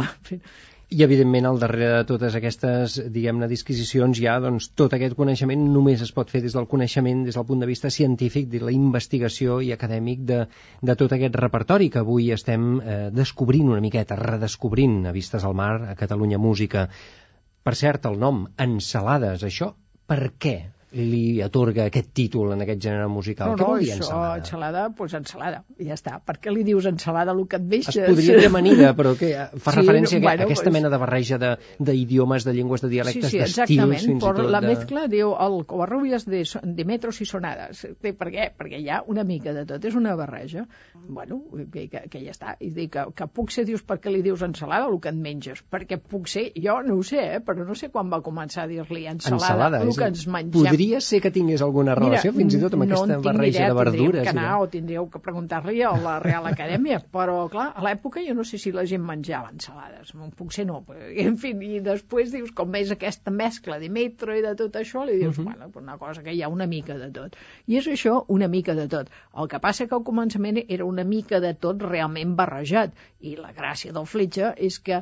I, 0.90 1.04
evidentment, 1.04 1.46
al 1.46 1.60
darrere 1.60 1.98
de 1.98 2.04
totes 2.08 2.36
aquestes, 2.40 2.94
diguem-ne, 3.12 3.50
disquisicions, 3.52 4.22
ja, 4.24 4.38
doncs, 4.40 4.70
tot 4.70 4.94
aquest 4.94 5.16
coneixement 5.16 5.66
només 5.74 6.02
es 6.02 6.14
pot 6.16 6.30
fer 6.32 6.42
des 6.42 6.54
del 6.56 6.68
coneixement, 6.72 7.26
des 7.26 7.36
del 7.36 7.46
punt 7.46 7.60
de 7.60 7.68
vista 7.68 7.90
científic, 7.90 8.48
de 8.48 8.62
la 8.64 8.72
investigació 8.72 9.60
i 9.60 9.74
acadèmic 9.74 10.24
de, 10.24 10.48
de 10.82 10.96
tot 10.96 11.12
aquest 11.12 11.36
repertori 11.36 11.90
que 11.90 12.00
avui 12.00 12.32
estem 12.32 12.80
eh, 12.80 13.10
descobrint 13.12 13.68
una 13.68 13.82
miqueta, 13.82 14.16
redescobrint 14.16 15.06
a 15.06 15.12
Vistes 15.12 15.44
al 15.44 15.54
Mar, 15.54 15.82
a 15.92 15.96
Catalunya 15.96 16.38
Música. 16.38 16.88
Per 17.64 17.76
cert, 17.76 18.06
el 18.06 18.18
nom, 18.18 18.46
Ensalades, 18.56 19.44
això 19.44 19.74
per 20.08 20.32
què 20.40 20.56
li 20.96 21.42
atorga 21.44 21.86
aquest 21.90 22.14
títol 22.16 22.54
en 22.56 22.62
aquest 22.64 22.80
gènere 22.86 23.08
musical? 23.12 23.52
No, 23.52 23.56
Què 23.58 23.66
no, 23.66 23.68
vol 23.74 23.82
dir 23.84 23.92
ensalada? 23.98 24.38
ensalada, 24.40 24.84
doncs 24.96 25.14
ensalada, 25.20 25.64
ja 25.84 25.98
està. 25.98 26.14
Per 26.24 26.38
què 26.40 26.54
li 26.54 26.64
dius 26.64 26.86
ensalada 26.88 27.34
el 27.36 27.42
que 27.52 27.58
et 27.60 27.66
deixes? 27.68 27.98
Es 27.98 28.08
podria 28.10 28.38
dir 28.40 28.48
amanida, 28.48 28.94
però 29.00 29.12
que 29.20 29.34
fa 29.60 29.74
Sí, 29.76 29.82
referència 29.82 30.18
a, 30.20 30.22
bueno, 30.24 30.42
a 30.42 30.46
aquesta 30.48 30.70
pues- 30.70 30.74
mena 30.78 30.90
de 30.94 30.98
barreja 31.02 31.38
de- 31.38 31.58
d'idiomes, 31.80 32.46
de, 32.46 32.52
de 32.52 32.58
llengües, 32.58 32.82
de 32.82 32.88
Sí, 32.88 32.94
dialectes, 32.96 33.30
sí, 33.32 33.38
d'estils, 33.42 33.58
exactament, 33.68 34.00
fins 34.06 34.24
i 34.24 34.26
tot 34.26 34.40
la 34.50 34.62
de... 34.62 34.68
mezcla 34.72 35.08
diu 35.12 35.34
el 35.36 35.58
Covarrubias 35.68 36.26
de, 36.26 36.44
de 36.64 36.86
metros 36.86 37.20
i 37.22 37.26
sonades. 37.26 37.84
Per 38.02 38.16
què? 38.32 38.48
Perquè 38.58 38.80
hi 38.80 38.90
ha 38.90 39.02
una 39.08 39.24
mica 39.28 39.54
de 39.54 39.66
tot, 39.68 39.84
és 39.86 39.96
una 39.96 40.16
barreja. 40.16 40.66
Bueno, 41.08 41.42
que, 41.74 41.88
que, 41.92 42.06
que 42.10 42.24
ja 42.24 42.32
està. 42.32 42.56
I 42.64 42.72
dic 42.72 42.94
que, 42.96 43.06
que 43.16 43.28
puc 43.28 43.52
ser, 43.52 43.66
dius, 43.68 43.84
per 43.84 44.00
què 44.00 44.12
li 44.14 44.22
dius 44.26 44.42
ensalada 44.48 44.88
el 44.88 45.00
que 45.04 45.12
et 45.12 45.20
menges? 45.20 45.64
Perquè 45.70 46.00
puc 46.00 46.28
ser, 46.32 46.48
jo 46.56 46.80
no 46.88 46.96
ho 47.00 47.04
sé, 47.04 47.20
eh, 47.36 47.40
però 47.44 47.66
no 47.68 47.76
sé 47.76 47.92
quan 47.92 48.10
va 48.12 48.22
començar 48.24 48.64
a 48.66 48.72
dir-li 48.72 49.06
ensalada, 49.08 49.44
ensalada 49.44 49.82
el 49.84 49.94
que 49.96 50.08
ens 50.14 50.26
mengem. 50.28 50.77
Podria 50.78 51.00
ser 51.02 51.18
que 51.24 51.32
tingués 51.34 51.62
alguna 51.66 51.96
relació 51.98 52.30
fins 52.36 52.54
i 52.54 52.60
tot 52.62 52.76
amb 52.78 52.86
no 52.86 53.00
aquesta 53.00 53.18
barreja 53.26 53.64
idea, 53.64 53.70
de 53.72 53.78
verdures. 53.78 53.98
Tindríeu 53.98 54.26
que 54.28 54.34
anar 54.34 54.58
o 54.62 54.68
tindríeu 54.70 55.08
que 55.10 55.22
preguntar-li 55.26 55.82
a 55.82 55.94
la 56.04 56.18
Real 56.22 56.46
Acadèmia, 56.46 57.00
però 57.16 57.38
clar, 57.50 57.72
a 57.74 57.86
l'època 57.88 58.22
jo 58.22 58.36
no 58.38 58.46
sé 58.46 58.60
si 58.62 58.74
la 58.76 58.84
gent 58.92 59.02
menjava 59.08 59.50
ensalades, 59.50 60.14
potser 60.38 60.68
no, 60.70 60.84
però, 60.86 61.10
en 61.26 61.40
fi, 61.42 61.56
i 61.66 61.82
després 61.82 62.30
dius, 62.36 62.54
com 62.54 62.78
és 62.78 62.94
aquesta 62.94 63.34
mescla 63.34 63.80
de 63.82 63.90
metro 63.90 64.38
i 64.38 64.46
de 64.46 64.54
tot 64.60 64.78
això, 64.78 65.02
li 65.10 65.18
dius, 65.18 65.40
uh 65.40 65.42
-huh. 65.42 65.48
bueno, 65.50 65.72
una 65.82 65.98
cosa 65.98 66.22
que 66.22 66.38
hi 66.38 66.44
ha 66.44 66.54
una 66.54 66.68
mica 66.68 66.94
de 67.02 67.10
tot. 67.10 67.36
I 67.66 67.82
és 67.82 67.88
això, 67.88 68.24
una 68.28 68.48
mica 68.48 68.76
de 68.76 68.88
tot. 68.88 69.10
El 69.34 69.48
que 69.48 69.60
passa 69.60 69.88
que 69.88 69.96
al 69.96 70.06
començament 70.06 70.62
era 70.70 70.86
una 70.86 71.04
mica 71.04 71.40
de 71.40 71.56
tot 71.56 71.82
realment 71.82 72.36
barrejat, 72.36 72.94
i 73.20 73.36
la 73.36 73.52
gràcia 73.52 73.92
del 73.92 74.06
fletxa 74.06 74.54
és 74.58 74.78
que 74.80 75.02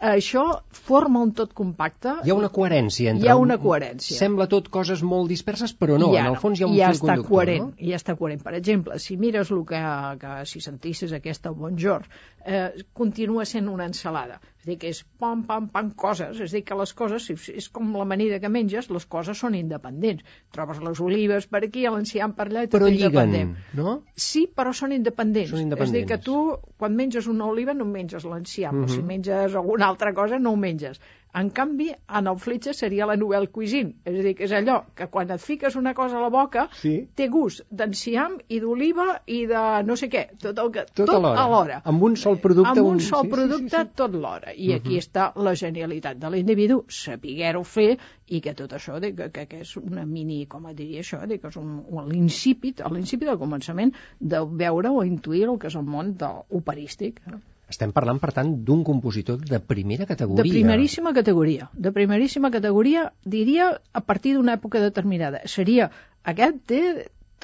això 0.00 0.44
forma 0.74 1.20
un 1.22 1.32
tot 1.32 1.52
compacte. 1.54 2.16
Hi 2.24 2.32
ha 2.32 2.36
una 2.36 2.50
coherència 2.52 3.12
entre... 3.12 3.26
Hi 3.26 3.30
ha 3.30 3.36
una 3.40 3.56
coherència. 3.62 4.16
Sembla 4.18 4.46
tot 4.50 4.68
coses 4.72 5.02
molt 5.02 5.30
disperses, 5.30 5.74
però 5.78 5.98
no, 6.00 6.10
I 6.12 6.20
en 6.20 6.30
el 6.32 6.38
fons 6.40 6.60
hi 6.60 6.66
ha 6.66 6.70
un 6.70 6.76
ja 6.76 6.90
fil 6.90 6.98
està 6.98 7.06
conductor, 7.06 7.30
coherent, 7.30 7.68
no? 7.70 7.90
ja 7.90 8.00
està 8.00 8.16
coherent. 8.18 8.42
Per 8.44 8.56
exemple, 8.58 8.98
si 8.98 9.16
mires 9.20 9.52
el 9.54 9.62
que, 9.68 9.82
que 10.20 10.34
si 10.50 10.64
sentissis 10.64 11.14
aquesta 11.16 11.54
Bonjour, 11.54 12.04
eh, 12.44 12.66
continua 12.92 13.46
sent 13.48 13.70
una 13.70 13.86
ensalada. 13.90 14.40
És 14.64 14.68
dir, 14.70 14.78
que 14.80 14.88
és 14.88 15.02
pam, 15.20 15.42
pam, 15.44 15.66
pam, 15.68 15.90
coses. 15.92 16.38
És 16.40 16.52
dir, 16.56 16.62
que 16.64 16.74
les 16.78 16.94
coses, 16.96 17.26
si- 17.28 17.52
és 17.52 17.66
com 17.68 17.90
l'amanida 17.98 18.38
que 18.40 18.48
menges, 18.48 18.88
les 18.88 19.04
coses 19.04 19.36
són 19.36 19.54
independents. 19.58 20.24
Trobes 20.56 20.80
les 20.80 21.00
olives 21.04 21.46
per 21.46 21.60
aquí, 21.66 21.82
l'enciam 21.84 22.32
per 22.32 22.46
allà, 22.48 22.62
i 22.64 22.70
tot 22.72 22.78
Però 22.80 22.88
lliguen, 22.88 23.52
no? 23.76 23.92
Sí, 24.16 24.46
però 24.48 24.72
són 24.72 24.92
independents. 24.96 25.50
Són 25.50 25.58
És 25.60 25.90
a 25.90 25.92
dir, 25.92 26.06
que 26.06 26.16
independents. 26.16 26.24
tu, 26.24 26.72
quan 26.78 26.96
menges 26.96 27.26
una 27.28 27.44
oliva, 27.44 27.74
no 27.74 27.84
menges 27.84 28.24
l'enciam, 28.24 28.84
o 28.84 28.88
si 28.88 29.00
Mhm. 29.02 29.06
menges 29.06 29.54
alguna 29.54 29.86
altra 29.86 30.14
cosa, 30.14 30.38
no 30.38 30.52
ho 30.52 30.56
menges. 30.56 30.98
En 31.34 31.48
canvi, 31.50 31.88
en 32.18 32.26
el 32.30 32.36
fletxa 32.38 32.72
seria 32.72 33.06
la 33.10 33.16
nouvelle 33.16 33.48
cuisine. 33.50 33.94
És 34.04 34.18
a 34.20 34.22
dir, 34.22 34.34
que 34.38 34.44
és 34.44 34.52
allò 34.54 34.76
que 34.94 35.08
quan 35.10 35.30
et 35.34 35.40
fiques 35.42 35.74
una 35.76 35.92
cosa 35.94 36.18
a 36.18 36.20
la 36.22 36.28
boca, 36.30 36.68
Sí. 36.80 37.08
té 37.16 37.26
gust 37.28 37.64
d'enciam 37.70 38.36
i 38.48 38.60
d'oliva 38.60 39.20
i 39.26 39.40
de 39.50 39.62
no 39.84 39.96
sé 39.96 40.08
què, 40.08 40.28
tot, 40.38 40.58
el 40.58 40.70
que, 40.70 40.84
Tot 40.94 41.08
alhora. 41.10 41.42
alhora. 41.44 41.80
Amb 41.84 42.02
un 42.02 42.16
sol 42.16 42.38
producte, 42.38 42.70
Amb 42.78 42.86
un 42.86 42.94
un- 42.94 43.00
sol 43.00 43.22
sí, 43.22 43.28
sí, 43.28 43.32
producte, 43.34 43.76
sí, 43.76 43.82
sí. 43.88 43.92
tot 43.96 44.14
l'hora. 44.14 44.52
I 44.54 44.72
aquí 44.74 44.96
està 44.98 45.32
la 45.36 45.54
genialitat 45.54 46.16
de 46.18 46.30
l'individu, 46.30 46.84
saber-ho 46.88 47.64
fer 47.64 47.98
i 48.28 48.40
que 48.40 48.54
tot 48.54 48.72
això, 48.72 49.00
de, 49.00 49.12
que, 49.14 49.30
que, 49.30 49.46
que 49.46 49.60
és 49.60 49.76
una 49.76 50.06
mini, 50.06 50.46
com 50.46 50.66
et 50.70 50.76
diria 50.76 51.00
això, 51.00 51.26
de, 51.26 51.38
que 51.38 51.48
és 51.48 51.56
un, 51.56 51.82
un 51.88 52.08
l'incipit, 52.08 52.80
l'incipit 52.90 53.26
del 53.28 53.38
començament 53.38 53.92
de 54.20 54.38
veure 54.62 54.88
o 54.90 55.02
intuir 55.04 55.42
el 55.48 55.58
que 55.58 55.66
és 55.66 55.74
el 55.74 55.82
món 55.82 56.14
de 56.16 56.30
operístic. 56.50 57.20
eh? 57.26 57.40
Estem 57.72 57.92
parlant, 57.96 58.20
per 58.20 58.30
tant, 58.36 58.50
d'un 58.68 58.82
compositor 58.84 59.40
de 59.40 59.60
primera 59.60 60.06
categoria. 60.06 60.44
De 60.44 60.56
primeríssima 60.56 61.14
categoria. 61.16 61.68
De 61.86 61.92
primeríssima 61.96 62.50
categoria, 62.52 63.06
diria, 63.24 63.70
a 63.92 64.02
partir 64.04 64.34
d'una 64.36 64.58
època 64.58 64.82
determinada. 64.82 65.40
Seria, 65.48 65.88
aquest 66.34 66.60
té 66.70 66.82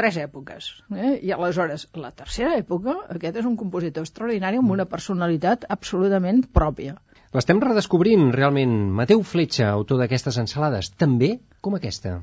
tres 0.00 0.16
èpoques. 0.20 0.70
Eh? 0.96 1.14
I 1.28 1.32
aleshores, 1.36 1.86
la 2.04 2.12
tercera 2.16 2.56
època, 2.58 2.96
aquest 3.14 3.40
és 3.42 3.48
un 3.48 3.56
compositor 3.60 4.06
extraordinari 4.06 4.60
amb 4.60 4.72
una 4.76 4.88
personalitat 4.88 5.66
absolutament 5.68 6.44
pròpia. 6.60 6.96
L'estem 7.36 7.60
redescobrint, 7.62 8.30
realment. 8.34 8.76
Mateu 9.00 9.22
Fletxa, 9.22 9.68
autor 9.70 10.00
d'aquestes 10.02 10.40
ensalades, 10.42 10.90
també 10.98 11.36
com 11.62 11.76
aquesta. 11.78 12.18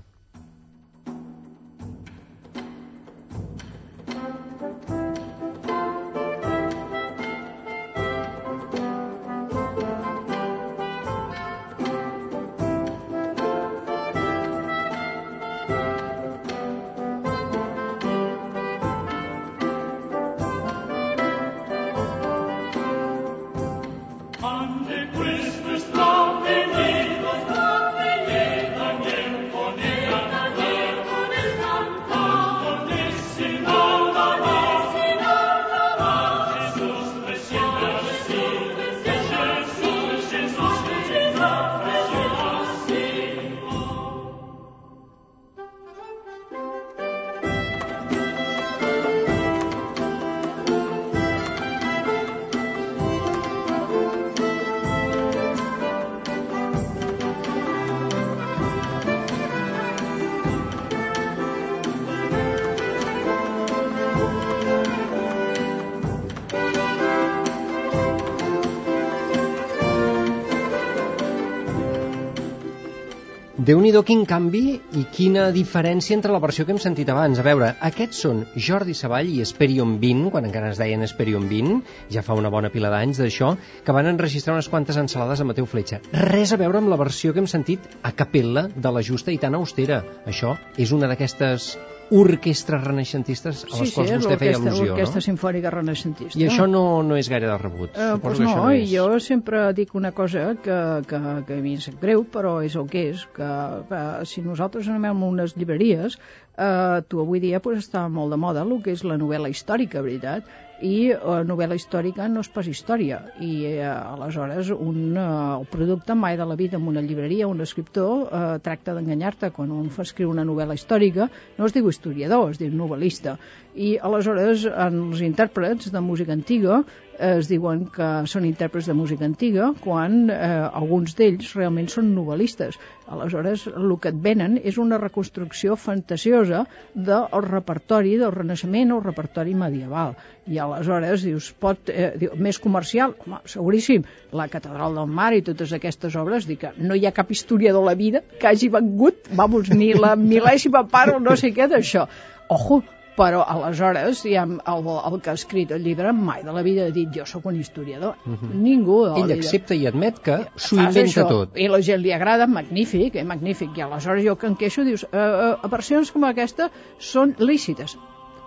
Déu 73.68 73.82
nhi 73.84 73.90
quin 74.08 74.22
canvi 74.24 74.78
i 74.96 75.02
quina 75.12 75.50
diferència 75.52 76.16
entre 76.16 76.32
la 76.32 76.40
versió 76.40 76.64
que 76.64 76.72
hem 76.72 76.80
sentit 76.80 77.10
abans. 77.12 77.42
A 77.42 77.44
veure, 77.44 77.74
aquests 77.84 78.22
són 78.24 78.46
Jordi 78.56 78.94
Savall 78.96 79.28
i 79.28 79.42
Esperion 79.44 79.98
20, 80.00 80.30
quan 80.32 80.48
encara 80.48 80.70
es 80.72 80.80
deien 80.80 81.04
Esperion 81.04 81.50
20, 81.50 81.82
ja 82.16 82.24
fa 82.24 82.38
una 82.40 82.48
bona 82.54 82.72
pila 82.72 82.94
d'anys 82.94 83.20
d'això, 83.20 83.52
que 83.84 83.98
van 83.98 84.08
enregistrar 84.08 84.56
unes 84.56 84.72
quantes 84.72 84.96
ensalades 84.96 85.44
a 85.44 85.50
Mateu 85.52 85.68
Fletxa. 85.68 86.00
Res 86.16 86.56
a 86.56 86.62
veure 86.64 86.80
amb 86.80 86.88
la 86.94 87.02
versió 87.04 87.36
que 87.36 87.44
hem 87.44 87.52
sentit 87.52 87.92
a 88.08 88.16
capella 88.16 88.70
de 88.72 88.96
la 88.96 89.04
justa 89.04 89.36
i 89.36 89.42
tan 89.44 89.60
austera. 89.60 90.00
Això 90.24 90.56
és 90.80 90.96
una 90.96 91.12
d'aquestes 91.12 91.74
orquestres 92.14 92.84
renaixentistes 92.84 93.64
a 93.66 93.80
les 93.82 93.94
quals 93.94 94.12
és 94.12 94.22
vostè 94.24 94.38
feia 94.40 94.56
al·lusió, 94.58 94.86
l'orquestra 94.86 95.22
no? 95.22 95.26
sinfònica 95.26 95.72
renaixentista. 95.74 96.40
I 96.40 96.48
això 96.48 96.68
no, 96.70 96.84
no 97.04 97.18
és 97.20 97.30
gaire 97.32 97.50
de 97.50 97.58
rebut. 97.60 97.92
Eh, 97.96 98.12
Suposo 98.14 98.22
pues 98.24 98.42
això 98.44 98.64
no, 98.64 98.70
és... 98.76 98.88
jo 98.92 99.08
sempre 99.24 99.64
dic 99.78 99.96
una 100.00 100.14
cosa 100.16 100.46
que, 100.64 100.78
que, 101.10 101.22
que 101.48 101.58
a 101.58 101.64
mi 101.64 101.76
em 101.76 101.84
sap 101.84 102.00
greu, 102.02 102.24
però 102.32 102.58
és 102.66 102.78
el 102.80 102.88
que 102.92 103.08
és, 103.12 103.26
que, 103.36 103.50
que 103.90 104.04
si 104.30 104.46
nosaltres 104.46 104.88
anem 104.92 105.10
a 105.12 105.32
unes 105.32 105.58
llibreries, 105.60 106.20
eh, 106.56 107.02
tu 107.10 107.24
avui 107.24 107.44
dia 107.44 107.60
pues, 107.64 107.84
està 107.84 108.08
molt 108.08 108.34
de 108.34 108.40
moda 108.40 108.64
el 108.64 108.78
que 108.84 108.96
és 108.96 109.04
la 109.08 109.20
novel·la 109.20 109.52
històrica, 109.52 110.06
veritat? 110.06 110.48
I 110.82 111.10
eh, 111.12 111.20
novel·la 111.48 111.78
històrica 111.78 112.28
no 112.30 112.44
és 112.46 112.50
pas 112.54 112.68
història. 112.70 113.20
I 113.42 113.52
eh, 113.70 113.82
aleshores 113.88 114.70
un, 114.76 115.00
eh, 115.18 115.66
producte 115.72 116.16
mai 116.16 116.38
de 116.38 116.46
la 116.46 116.58
vida 116.60 116.78
en 116.78 116.88
una 116.88 117.02
llibreria 117.02 117.48
un 117.48 117.62
escriptor 117.62 118.28
eh, 118.28 118.44
tracta 118.64 118.94
d'enganyar-te 118.94 119.52
quan 119.56 119.72
un 119.74 119.90
fa 119.90 120.06
escriure 120.06 120.36
una 120.36 120.46
novel·la 120.46 120.78
històrica. 120.78 121.30
No 121.58 121.66
es 121.66 121.74
diu 121.74 121.90
historiador, 121.90 122.52
es 122.52 122.62
diu 122.62 122.72
novel·lista. 122.74 123.38
I 123.76 123.98
aleshores 124.02 124.66
en 124.70 125.02
els 125.08 125.22
intèrprets 125.26 125.92
de 125.94 126.02
música 126.02 126.34
antiga 126.34 126.84
es 127.20 127.48
diuen 127.50 127.86
que 127.94 128.08
són 128.30 128.46
intèrprets 128.46 128.88
de 128.90 128.96
música 128.98 129.26
antiga 129.26 129.72
quan 129.82 130.30
eh, 130.30 130.38
alguns 130.68 131.16
d'ells 131.18 131.54
realment 131.58 131.90
són 131.92 132.14
novel·listes. 132.16 132.78
Aleshores 133.08 133.66
el 133.72 133.94
que 134.02 134.12
et 134.12 134.20
venen 134.22 134.58
és 134.64 134.78
una 134.78 135.00
reconstrucció 135.02 135.78
fantasiosa 135.80 136.66
del 136.94 137.28
repertori 137.48 138.18
del 138.22 138.34
Renaixement 138.36 138.94
o 138.94 139.00
repertori 139.04 139.56
medieval. 139.56 140.16
I 140.48 140.60
aleshores 140.64 141.26
dius, 141.28 141.50
pot, 141.60 141.90
eh, 141.90 142.12
diu, 142.20 142.36
més 142.36 142.60
comercial, 142.64 143.16
home, 143.26 143.42
seguríssim, 143.46 144.06
la 144.32 144.48
Catedral 144.52 144.96
del 145.00 145.10
Mar 145.20 145.32
i 145.36 145.44
totes 145.46 145.74
aquestes 145.76 146.16
obres, 146.16 146.48
dic 146.48 146.62
que 146.66 146.74
no 146.78 146.96
hi 146.96 147.08
ha 147.08 147.16
cap 147.16 147.32
historiador 147.32 147.84
de 147.84 147.92
la 147.92 147.98
vida 148.00 148.24
que 148.40 148.48
hagi 148.48 148.70
vengut, 148.74 149.28
vamos, 149.36 149.70
ni 149.70 149.94
la 149.94 150.16
mil·lèsima 150.20 150.86
part 150.92 151.18
o 151.18 151.24
no 151.24 151.36
sé 151.40 151.54
què 151.56 151.68
d'això. 151.72 152.08
Ojo, 152.50 152.82
però 153.18 153.42
aleshores 153.50 154.22
ja, 154.30 154.44
el, 154.46 154.90
el 155.10 155.22
que 155.26 155.32
ha 155.32 155.36
escrit 155.40 155.72
el 155.74 155.84
llibre 155.84 156.12
mai 156.14 156.44
de 156.46 156.54
la 156.54 156.64
vida 156.66 156.86
ha 156.88 156.94
dit 156.94 157.10
jo 157.16 157.26
sóc 157.26 157.48
un 157.50 157.56
historiador. 157.60 158.16
Uh 158.26 158.34
-huh. 158.34 158.54
Ningú 158.54 158.98
de 159.06 159.12
la 159.12 159.26
Ell 159.26 159.40
accepta 159.40 159.76
i 159.76 159.88
admet 159.88 160.20
que 160.20 160.38
s'ho 160.56 160.76
inventa 160.76 161.22
això, 161.22 161.28
tot. 161.28 161.58
I 161.58 161.68
la 161.68 161.82
gent 161.82 162.02
li 162.02 162.14
agrada, 162.14 162.48
magnífic, 162.48 163.16
eh, 163.16 163.24
magnífic. 163.24 163.78
I 163.78 163.82
aleshores 163.82 164.26
jo 164.26 164.36
que 164.36 164.48
em 164.48 164.56
queixo, 164.56 164.84
dius, 164.84 165.04
eh, 165.04 165.08
eh, 165.18 165.68
versions 165.68 166.12
com 166.12 166.24
aquesta 166.24 166.70
són 167.00 167.36
lícites. 167.40 167.98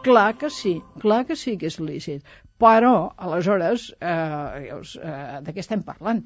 Clar 0.03 0.37
que 0.39 0.51
sí, 0.51 0.83
clar 1.01 1.27
que 1.27 1.37
sí 1.37 1.57
que 1.59 1.67
és 1.67 1.81
lícit. 1.81 2.23
Però, 2.59 3.13
aleshores, 3.17 3.95
eh, 4.01 4.71
eh, 5.03 5.41
de 5.43 5.53
què 5.53 5.59
estem 5.59 5.83
parlant? 5.83 6.25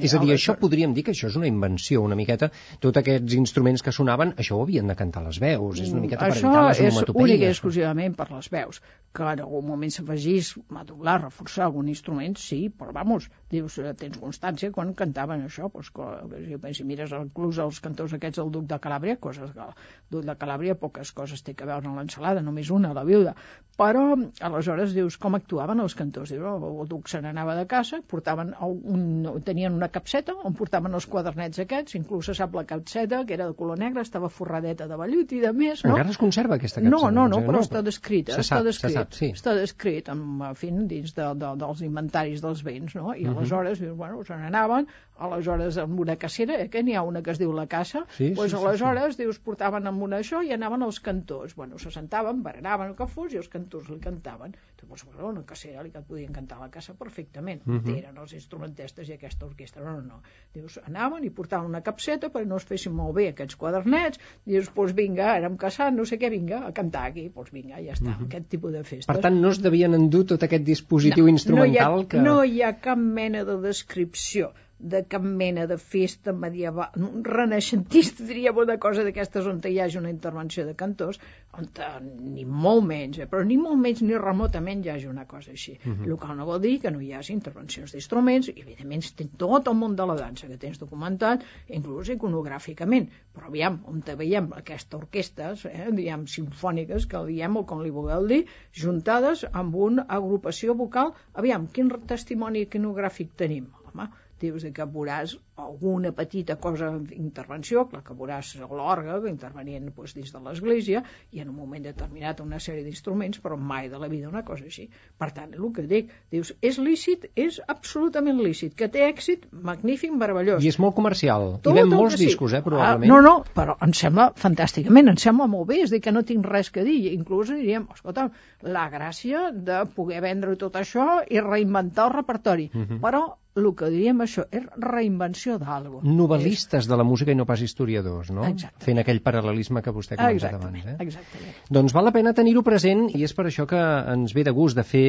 És 0.00 0.14
a 0.14 0.20
dir, 0.22 0.32
això 0.34 0.54
podríem 0.58 0.94
dir 0.94 1.04
que 1.06 1.12
això 1.12 1.28
és 1.28 1.36
una 1.36 1.48
invenció, 1.50 2.02
una 2.02 2.16
miqueta. 2.18 2.50
Tots 2.80 3.02
aquests 3.02 3.34
instruments 3.38 3.82
que 3.82 3.92
sonaven, 3.92 4.34
això 4.38 4.56
ho 4.56 4.62
havien 4.66 4.88
de 4.88 4.96
cantar 4.98 5.24
les 5.26 5.40
veus. 5.42 5.80
És 5.80 5.92
una 5.92 6.02
miqueta 6.04 6.24
per 6.24 6.36
Això 6.36 6.48
evitar 6.48 6.64
les 6.68 6.78
és 6.78 6.82
únic 6.82 6.92
i 6.92 6.96
onomatopeies. 6.96 7.48
exclusivament 7.50 8.16
per 8.18 8.28
les 8.30 8.50
veus. 8.52 8.82
Que 9.12 9.26
en 9.28 9.42
algun 9.44 9.66
moment 9.66 9.92
s'afegís 9.92 10.54
a 10.74 10.84
doblar, 10.88 11.18
reforçar 11.22 11.66
algun 11.66 11.88
instrument, 11.92 12.36
sí, 12.40 12.70
però 12.70 12.94
vamos, 12.96 13.28
dius, 13.50 13.78
eh, 13.78 13.92
tens 13.98 14.18
constància 14.22 14.70
quan 14.72 14.94
cantaven 14.94 15.44
això, 15.44 15.68
doncs, 15.72 15.90
que, 15.92 16.72
si 16.72 16.84
mires 16.88 17.12
inclús 17.18 17.58
els 17.58 17.80
cantors 17.84 18.14
aquests 18.16 18.40
del 18.40 18.52
Duc 18.54 18.68
de 18.70 18.78
Calàbria, 18.78 19.18
coses 19.20 19.52
que 19.52 19.60
el 19.60 19.74
Duc 20.10 20.24
de 20.24 20.36
Calàbria 20.40 20.78
poques 20.78 21.12
coses 21.12 21.42
té 21.42 21.54
que 21.54 21.68
veure 21.68 21.88
amb 21.88 22.00
l'ensalada, 22.00 22.40
només 22.40 22.70
una, 22.70 22.94
la 22.96 23.04
viuda. 23.04 23.34
Però, 23.76 24.04
aleshores, 24.40 24.92
dius, 24.96 25.16
com 25.20 25.36
actuaven 25.36 25.80
els 25.80 25.94
cantors? 25.98 26.32
Dius, 26.32 26.44
oh, 26.44 26.72
el 26.82 26.88
Duc 26.88 27.08
se 27.08 27.20
n'anava 27.24 27.56
de 27.58 27.66
casa, 27.66 28.02
portaven 28.08 28.54
un, 28.60 29.28
tenien 29.44 29.78
una 29.82 29.90
capseta 29.90 30.34
on 30.46 30.54
portaven 30.54 30.94
els 30.94 31.06
quadernets 31.10 31.58
aquests, 31.64 31.96
inclús 31.98 32.30
se 32.30 32.34
sap 32.38 32.54
la 32.54 32.62
capseta, 32.70 33.24
que 33.26 33.34
era 33.34 33.48
de 33.50 33.54
color 33.58 33.80
negre, 33.82 34.04
estava 34.06 34.28
forradeta 34.30 34.86
de 34.88 34.96
vellut 35.00 35.32
i 35.34 35.40
de 35.42 35.50
més, 35.52 35.82
no? 35.84 35.96
Encara 35.96 36.14
es 36.14 36.20
conserva 36.20 36.56
aquesta 36.60 36.80
No, 36.80 36.90
capçada? 37.00 37.12
no, 37.16 37.24
no, 37.26 37.36
doncs, 37.36 37.42
eh? 37.42 37.48
però 37.50 37.62
està 37.66 37.82
descrit, 37.82 38.30
eh? 38.30 38.38
Se 38.38 38.44
està 38.46 38.60
sap, 38.60 38.66
descrit, 38.70 38.92
se 38.94 38.98
sap, 39.00 39.16
sí. 39.18 39.30
està 39.34 39.54
descrit 39.58 40.08
amb, 40.12 40.42
en 40.52 40.58
fi, 40.58 40.70
dins 40.92 41.14
de, 41.16 41.28
de, 41.42 41.52
dels 41.64 41.82
inventaris 41.88 42.42
dels 42.44 42.62
béns, 42.66 42.94
no? 42.98 43.10
Mhm. 43.10 43.20
I 43.22 43.26
aleshores, 43.32 43.82
bueno, 43.96 44.22
se 44.24 44.36
n'anaven, 44.38 44.86
aleshores 45.22 45.78
amb 45.78 46.00
una 46.00 46.16
cacera, 46.16 46.60
eh, 46.62 46.68
que 46.70 46.82
n'hi 46.82 46.94
ha 46.98 47.02
una 47.06 47.22
que 47.22 47.30
es 47.34 47.38
diu 47.42 47.52
la 47.52 47.66
casa, 47.66 48.04
Sí, 48.16 48.32
pues 48.36 48.50
sí, 48.50 48.56
sí, 48.56 48.62
aleshores, 48.64 49.16
dius, 49.18 49.38
portaven 49.38 49.86
amb 49.86 50.02
una 50.02 50.18
això 50.22 50.42
i 50.46 50.52
anaven 50.52 50.82
els 50.82 51.00
cantors, 51.00 51.54
bueno, 51.56 51.78
se 51.78 51.90
sentaven, 51.90 52.42
baranaven 52.42 52.88
el 52.92 52.96
que 52.96 53.06
fos 53.06 53.32
i 53.34 53.36
els 53.42 53.48
cantors 53.48 53.88
li 53.90 53.98
cantaven. 54.00 54.54
Pues, 54.82 55.04
bueno, 55.06 55.28
una 55.28 55.44
cacera 55.46 55.80
li 55.84 55.90
podien 55.90 56.32
cantar 56.34 56.58
la 56.60 56.68
casa 56.68 56.92
perfectament, 56.98 57.62
Mhm. 57.64 57.94
eren 57.94 58.16
els 58.18 58.32
instrumentistes 58.34 59.08
i 59.08 59.12
aquesta 59.14 59.46
orquestra, 59.46 59.61
no, 59.78 59.84
no, 59.84 60.00
no. 60.02 60.22
Dius, 60.52 60.78
anaven 60.84 61.24
i 61.24 61.30
portaven 61.32 61.70
una 61.70 61.80
capseta 61.84 62.28
perquè 62.32 62.48
no 62.48 62.58
es 62.60 62.66
fessin 62.68 62.92
molt 62.96 63.14
bé 63.16 63.28
aquests 63.30 63.56
quadernets, 63.60 64.20
dius, 64.48 64.68
pues 64.74 64.92
vinga, 64.98 65.30
érem 65.40 65.56
casats, 65.60 65.96
no 65.96 66.04
sé 66.08 66.18
què, 66.20 66.28
vinga, 66.34 66.58
a 66.68 66.72
cantar 66.76 67.06
aquí, 67.08 67.28
pues 67.32 67.54
vinga, 67.54 67.78
ja 67.80 67.96
està, 67.96 68.18
aquest 68.26 68.50
tipus 68.52 68.74
de 68.74 68.82
festes. 68.82 69.06
Mhm. 69.08 69.14
Per 69.14 69.24
tant, 69.28 69.40
no 69.44 69.54
es 69.54 69.62
devien 69.64 69.96
endur 69.96 70.26
tot 70.34 70.44
aquest 70.44 70.66
dispositiu 70.68 71.30
instrumental 71.32 71.96
no 71.96 72.02
hi 72.02 72.04
ha, 72.04 72.10
que... 72.10 72.26
No 72.26 72.36
hi 72.44 72.60
ha 72.66 72.74
cap 72.84 73.00
mena 73.20 73.46
de 73.48 73.56
descripció 73.64 74.52
de 74.82 75.04
cap 75.06 75.22
mena 75.22 75.66
de 75.70 75.76
festa 75.78 76.32
medieval, 76.34 76.90
renaixentista, 77.22 78.24
diríem 78.28 78.56
una 78.58 78.76
cosa 78.82 79.04
d'aquestes 79.06 79.46
on 79.46 79.60
hi 79.68 79.78
hagi 79.80 79.98
una 80.00 80.10
intervenció 80.10 80.64
de 80.66 80.74
cantors, 80.74 81.20
on 81.58 81.68
te, 81.76 81.86
ni 82.02 82.44
molt 82.44 82.82
menys, 82.88 83.20
eh, 83.22 83.28
però 83.30 83.44
ni 83.46 83.58
molt 83.60 83.78
menys 83.78 84.02
ni 84.02 84.18
remotament 84.18 84.82
hi 84.82 84.90
hagi 84.90 85.06
una 85.10 85.24
cosa 85.30 85.52
així. 85.52 85.76
Uh 85.78 85.92
-huh. 85.92 86.08
El 86.08 86.16
qual 86.18 86.36
no 86.36 86.46
vol 86.46 86.60
dir 86.60 86.80
que 86.80 86.90
no 86.90 87.00
hi 87.00 87.12
hagi 87.12 87.32
intervencions 87.32 87.92
d'instruments, 87.92 88.48
i 88.48 88.60
evidentment 88.60 89.04
tens 89.16 89.36
tot 89.38 89.68
el 89.68 89.74
món 89.74 89.96
de 89.96 90.06
la 90.06 90.16
dansa 90.16 90.48
que 90.48 90.58
tens 90.58 90.78
documentat, 90.78 91.44
inclús 91.68 92.08
iconogràficament, 92.08 93.08
però 93.34 93.46
aviam, 93.46 93.80
on 93.86 94.02
te 94.02 94.14
veiem 94.14 94.52
aquestes 94.52 94.98
orquestes, 94.98 95.64
eh, 95.66 95.90
diguem, 95.92 96.26
sinfòniques, 96.26 97.06
que 97.06 97.24
diem 97.26 97.56
o 97.56 97.64
com 97.64 97.82
li 97.82 97.90
vulgueu 97.90 98.26
dir, 98.26 98.46
juntades 98.72 99.46
amb 99.52 99.74
una 99.76 100.02
agrupació 100.08 100.74
vocal, 100.74 101.14
aviam, 101.34 101.68
quin 101.68 101.88
testimoni 102.06 102.66
iconogràfic 102.66 103.36
tenim? 103.36 103.68
Home, 103.92 104.08
dius 104.42 104.66
que 104.74 104.86
veuràs 104.96 105.36
alguna 105.62 106.10
petita 106.16 106.56
cosa 106.60 106.90
d'intervenció, 106.98 107.84
clar 107.90 108.02
que 108.04 108.14
veuràs 108.18 108.54
l'orga 108.62 109.20
que 109.22 109.30
intervenien 109.30 109.88
doncs, 109.90 110.14
dins 110.16 110.32
de 110.32 110.40
l'església 110.42 111.02
i 111.30 111.42
en 111.42 111.50
un 111.52 111.56
moment 111.56 111.84
determinat 111.84 112.40
una 112.42 112.58
sèrie 112.60 112.84
d'instruments, 112.86 113.40
però 113.44 113.56
mai 113.56 113.88
de 113.92 114.00
la 114.02 114.08
vida 114.08 114.28
una 114.28 114.42
cosa 114.44 114.64
així. 114.68 114.88
Per 115.18 115.30
tant, 115.36 115.52
el 115.54 115.68
que 115.76 115.84
dic, 115.88 116.10
dius, 116.32 116.52
és 116.60 116.78
lícit, 116.82 117.28
és 117.36 117.60
absolutament 117.68 118.40
lícit, 118.42 118.74
que 118.78 118.88
té 118.88 119.04
èxit, 119.08 119.46
magnífic, 119.52 120.12
meravellós. 120.18 120.64
I 120.64 120.72
és 120.72 120.78
molt 120.82 120.96
comercial. 120.96 121.58
Tot 121.62 121.76
I 121.76 121.82
ven 121.82 121.92
molts 121.92 122.16
sí. 122.18 122.26
discos, 122.26 122.52
eh, 122.52 122.62
Ah, 122.62 122.66
probablement. 122.66 123.08
no, 123.12 123.20
no, 123.22 123.44
però 123.54 123.76
em 123.84 123.92
sembla 123.92 124.30
fantàsticament, 124.36 125.12
em 125.12 125.16
sembla 125.16 125.46
molt 125.46 125.68
bé, 125.68 125.82
és 125.82 125.90
dir, 125.90 126.00
que 126.00 126.12
no 126.12 126.22
tinc 126.24 126.46
res 126.46 126.70
que 126.70 126.84
dir. 126.84 127.12
Inclús 127.12 127.52
diríem, 127.52 127.86
escolta, 127.94 128.30
la 128.62 128.88
gràcia 128.90 129.50
de 129.52 129.84
poder 129.94 130.20
vendre 130.24 130.56
tot 130.56 130.74
això 130.80 131.22
i 131.28 131.40
reinventar 131.40 132.08
el 132.08 132.16
repertori. 132.16 132.70
Mhm. 132.72 133.00
Però 133.02 133.22
el 133.60 133.68
que 133.76 133.88
diríem 133.92 134.22
això 134.24 134.44
és 134.54 134.64
reinvenció 134.80 135.58
d'algo. 135.60 136.00
Novel·listes 136.06 136.88
de 136.88 136.96
la 136.96 137.04
música 137.04 137.34
i 137.34 137.36
no 137.38 137.44
pas 137.48 137.60
historiadors, 137.60 138.30
no? 138.32 138.46
Exactament. 138.48 138.84
Fent 138.86 139.02
aquell 139.02 139.20
paral·lelisme 139.24 139.82
que 139.84 139.92
vostè 139.92 140.16
ha 140.16 140.30
Exactament, 140.32 140.86
abans. 140.86 141.02
Eh? 141.02 141.06
exactament. 141.06 141.60
Doncs 141.78 141.96
val 141.96 142.08
la 142.08 142.14
pena 142.16 142.32
tenir-ho 142.38 142.64
present 142.64 143.08
i 143.12 143.24
és 143.26 143.36
per 143.36 143.46
això 143.50 143.66
que 143.68 143.82
ens 144.14 144.32
ve 144.32 144.46
de 144.48 144.56
gust 144.56 144.78
de 144.78 144.86
fer 144.88 145.04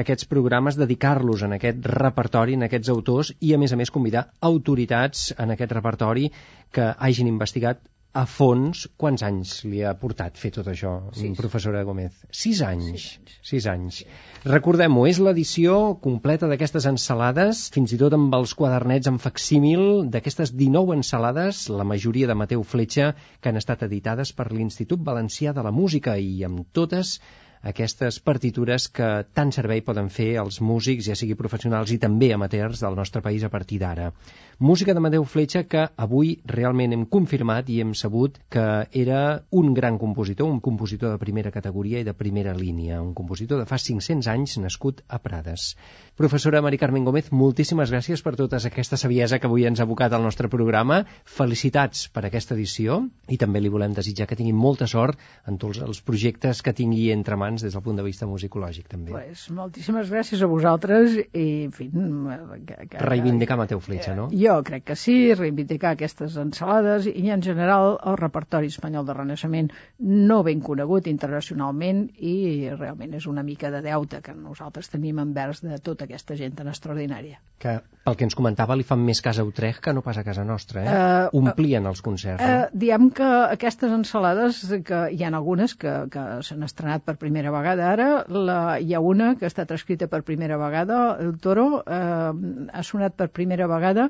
aquests 0.00 0.26
programes, 0.30 0.78
dedicar-los 0.80 1.46
en 1.46 1.56
aquest 1.58 1.86
repertori, 1.94 2.58
en 2.58 2.66
aquests 2.66 2.90
autors 2.90 3.34
i 3.40 3.54
a 3.54 3.62
més 3.62 3.72
a 3.72 3.78
més 3.78 3.94
convidar 3.94 4.28
autoritats 4.42 5.30
en 5.38 5.54
aquest 5.54 5.74
repertori 5.78 6.30
que 6.74 6.90
hagin 6.98 7.30
investigat 7.30 7.78
a 8.14 8.24
fons 8.30 8.84
quants 9.00 9.24
anys 9.26 9.52
li 9.66 9.80
ha 9.82 9.92
portat 9.98 10.38
fer 10.38 10.52
tot 10.54 10.68
això, 10.70 10.92
Sis. 11.18 11.34
professora 11.38 11.82
Gómez? 11.86 12.20
Sis 12.30 12.60
anys. 12.62 13.08
Sis 13.42 13.66
anys. 13.66 13.72
Anys. 13.74 13.98
Recordem-ho, 14.46 15.02
és 15.10 15.18
l'edició 15.18 15.76
completa 16.04 16.46
d'aquestes 16.50 16.86
ensalades, 16.86 17.64
fins 17.74 17.94
i 17.96 17.98
tot 17.98 18.14
amb 18.14 18.34
els 18.38 18.54
quadernets 18.54 19.10
en 19.10 19.18
facsímil 19.18 20.04
d'aquestes 20.14 20.54
19 20.54 20.94
ensalades, 21.00 21.64
la 21.74 21.86
majoria 21.90 22.30
de 22.30 22.38
Mateu 22.38 22.62
Fletxa, 22.62 23.14
que 23.40 23.50
han 23.50 23.58
estat 23.58 23.82
editades 23.88 24.30
per 24.36 24.52
l'Institut 24.52 25.02
Valencià 25.02 25.56
de 25.56 25.66
la 25.66 25.74
Música 25.74 26.14
i 26.20 26.44
amb 26.46 26.68
totes 26.72 27.18
aquestes 27.64 28.20
partitures 28.20 28.86
que 28.92 29.08
tant 29.34 29.52
servei 29.56 29.80
poden 29.84 30.10
fer 30.12 30.34
els 30.42 30.60
músics, 30.60 31.08
ja 31.08 31.16
sigui 31.18 31.36
professionals 31.38 31.92
i 31.94 31.98
també 32.02 32.32
amateurs 32.34 32.82
del 32.84 32.96
nostre 32.98 33.22
país 33.24 33.44
a 33.44 33.50
partir 33.52 33.80
d'ara. 33.80 34.10
Música 34.58 34.94
de 34.94 35.00
Mateu 35.02 35.24
Fletxa 35.26 35.64
que 35.66 35.88
avui 35.96 36.36
realment 36.46 36.92
hem 36.94 37.06
confirmat 37.10 37.70
i 37.72 37.80
hem 37.82 37.94
sabut 37.98 38.36
que 38.52 38.64
era 39.00 39.42
un 39.50 39.72
gran 39.74 39.98
compositor, 39.98 40.46
un 40.46 40.60
compositor 40.60 41.10
de 41.10 41.18
primera 41.18 41.50
categoria 41.50 42.00
i 42.00 42.06
de 42.06 42.14
primera 42.14 42.54
línia, 42.54 43.00
un 43.02 43.14
compositor 43.18 43.58
de 43.58 43.66
fa 43.66 43.80
500 43.82 44.28
anys 44.30 44.58
nascut 44.62 45.02
a 45.08 45.18
Prades. 45.18 45.74
Professora 46.14 46.62
Mari 46.62 46.78
Carmen 46.78 47.04
Gómez, 47.04 47.32
moltíssimes 47.32 47.90
gràcies 47.90 48.22
per 48.22 48.36
tota 48.38 48.60
aquesta 48.68 48.96
saviesa 49.00 49.40
que 49.40 49.48
avui 49.50 49.66
ens 49.66 49.80
ha 49.80 49.88
abocat 49.88 50.12
al 50.12 50.22
nostre 50.22 50.48
programa. 50.48 51.02
Felicitats 51.24 52.06
per 52.14 52.26
aquesta 52.28 52.54
edició 52.54 53.00
i 53.26 53.40
també 53.40 53.60
li 53.60 53.72
volem 53.72 53.96
desitjar 53.96 54.28
que 54.30 54.38
tingui 54.38 54.54
molta 54.54 54.86
sort 54.86 55.18
en 55.50 55.58
tots 55.58 55.82
els 55.82 56.00
projectes 56.00 56.62
que 56.62 56.76
tingui 56.76 57.10
entre 57.10 57.36
mans 57.36 57.53
interessants 57.54 57.62
des 57.62 57.74
del 57.74 57.82
punt 57.82 57.96
de 57.96 58.04
vista 58.04 58.26
musicològic, 58.26 58.88
també. 58.88 59.12
Pues, 59.12 59.48
moltíssimes 59.50 60.10
gràcies 60.10 60.42
a 60.42 60.48
vosaltres 60.50 61.16
i, 61.32 61.64
en 61.66 61.72
fi... 61.72 61.88
Que, 61.90 62.86
que, 62.88 62.98
Reivindicar 63.00 63.56
Mateu 63.58 63.80
Fletxa, 63.80 64.14
no? 64.14 64.28
Jo 64.32 64.60
crec 64.66 64.84
que 64.90 64.96
sí, 64.96 65.34
reivindicar 65.34 65.94
aquestes 65.94 66.36
ensalades 66.40 67.06
i, 67.06 67.30
en 67.30 67.42
general, 67.42 67.98
el 68.04 68.18
repertori 68.18 68.70
espanyol 68.72 69.06
de 69.06 69.14
Renaixement 69.14 69.70
no 69.98 70.42
ben 70.46 70.60
conegut 70.64 71.08
internacionalment 71.10 72.08
i 72.18 72.70
realment 72.74 73.14
és 73.14 73.26
una 73.30 73.44
mica 73.46 73.70
de 73.70 73.82
deute 73.84 74.20
que 74.24 74.34
nosaltres 74.34 74.90
tenim 74.92 75.20
envers 75.22 75.62
de 75.64 75.78
tota 75.78 76.04
aquesta 76.08 76.36
gent 76.36 76.56
tan 76.58 76.68
extraordinària. 76.72 77.40
Que, 77.58 77.78
pel 78.04 78.16
que 78.18 78.26
ens 78.26 78.36
comentava, 78.36 78.76
li 78.76 78.84
fan 78.86 79.02
més 79.04 79.20
cas 79.24 79.38
a 79.38 79.46
Utrecht 79.46 79.82
que 79.84 79.94
no 79.94 80.02
pas 80.04 80.18
a 80.18 80.24
casa 80.26 80.44
nostra, 80.44 80.82
eh? 80.84 80.94
Eh, 80.94 81.38
Omplien 81.38 81.86
els 81.86 82.02
concerts, 82.04 82.42
Eh, 82.44 82.64
no? 82.64 82.80
diem 82.80 83.10
que 83.14 83.24
aquestes 83.54 83.92
ensalades, 83.92 84.60
que 84.84 85.00
hi 85.14 85.22
ha 85.24 85.30
algunes 85.34 85.74
que, 85.74 85.92
que 86.12 86.24
s'han 86.46 86.62
estrenat 86.66 87.04
per 87.04 87.16
primera 87.20 87.43
vegada 87.52 87.90
ara, 87.92 88.08
la, 88.28 88.78
hi 88.78 88.94
ha 88.94 89.00
una 89.00 89.34
que 89.36 89.44
ha 89.44 89.50
estat 89.52 89.74
escrita 89.76 90.08
per 90.08 90.22
primera 90.22 90.56
vegada, 90.60 91.18
el 91.20 91.34
Toro, 91.42 91.66
eh, 91.82 92.70
ha 92.72 92.82
sonat 92.82 93.16
per 93.18 93.28
primera 93.28 93.68
vegada 93.70 94.08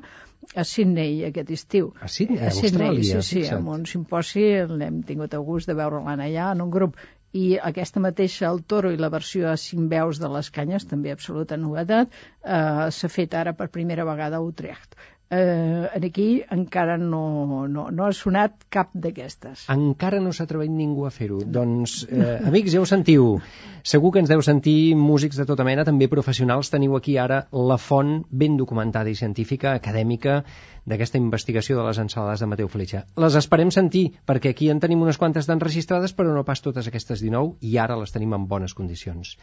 a 0.55 0.63
Sydney 0.63 1.25
aquest 1.25 1.51
estiu. 1.51 1.91
A 1.99 2.07
Sydney, 2.07 2.39
a 2.39 2.47
a 2.47 2.55
Sydney, 2.55 2.87
Austràlia, 2.87 3.21
sí, 3.21 3.27
sí, 3.27 3.41
fixa't. 3.41 3.61
en 3.61 3.73
un 3.79 3.85
simposi 3.89 4.47
l'hem 4.69 5.01
tingut 5.03 5.33
el 5.33 5.45
gust 5.47 5.71
de 5.71 5.77
veure-la 5.77 6.15
allà 6.15 6.51
en 6.53 6.61
un 6.65 6.71
grup 6.71 6.99
i 7.35 7.57
aquesta 7.69 7.99
mateixa, 7.99 8.47
el 8.47 8.61
Toro 8.63 8.93
i 8.93 8.99
la 9.01 9.09
versió 9.11 9.49
a 9.51 9.57
cinc 9.59 9.89
veus 9.91 10.21
de 10.23 10.29
les 10.31 10.49
canyes, 10.57 10.85
també 10.87 11.11
absoluta 11.11 11.57
novetat, 11.59 12.13
eh, 12.43 12.87
s'ha 12.97 13.09
fet 13.11 13.35
ara 13.35 13.53
per 13.59 13.67
primera 13.73 14.05
vegada 14.07 14.39
a 14.39 14.45
Utrecht. 14.45 14.95
Eh, 15.31 15.89
aquí 15.95 16.43
encara 16.53 16.97
no, 16.97 17.65
no, 17.67 17.87
no 17.89 18.05
ha 18.05 18.11
sonat 18.13 18.67
cap 18.69 18.91
d'aquestes. 18.93 19.65
Encara 19.73 20.19
no 20.21 20.33
s'ha 20.35 20.45
atrevit 20.45 20.69
ningú 20.69 21.07
a 21.07 21.11
fer-ho. 21.13 21.39
Doncs, 21.41 22.03
eh, 22.11 22.37
amics, 22.45 22.75
ja 22.75 22.83
ho 22.83 22.85
sentiu. 22.85 23.39
Segur 23.81 24.11
que 24.13 24.21
ens 24.21 24.29
deu 24.29 24.43
sentir 24.45 24.95
músics 24.95 25.41
de 25.41 25.47
tota 25.49 25.65
mena, 25.65 25.85
també 25.87 26.07
professionals. 26.11 26.69
Teniu 26.73 26.95
aquí 26.97 27.17
ara 27.17 27.47
la 27.51 27.79
font 27.81 28.19
ben 28.29 28.57
documentada 28.57 29.09
i 29.09 29.17
científica, 29.17 29.73
acadèmica, 29.73 30.43
d'aquesta 30.85 31.17
investigació 31.17 31.79
de 31.79 31.87
les 31.87 31.99
ensalades 32.01 32.41
de 32.43 32.47
Mateu 32.49 32.69
Fletxa. 32.69 33.03
Les 33.17 33.35
esperem 33.39 33.71
sentir, 33.73 34.03
perquè 34.29 34.53
aquí 34.53 34.69
en 34.69 34.79
tenim 34.83 35.01
unes 35.01 35.17
quantes 35.17 35.49
d'enregistrades, 35.49 36.13
però 36.13 36.35
no 36.35 36.45
pas 36.45 36.61
totes 36.61 36.87
aquestes 36.87 37.23
19, 37.25 37.57
i 37.65 37.79
ara 37.81 37.97
les 37.97 38.13
tenim 38.13 38.37
en 38.37 38.45
bones 38.51 38.77
condicions. 38.77 39.33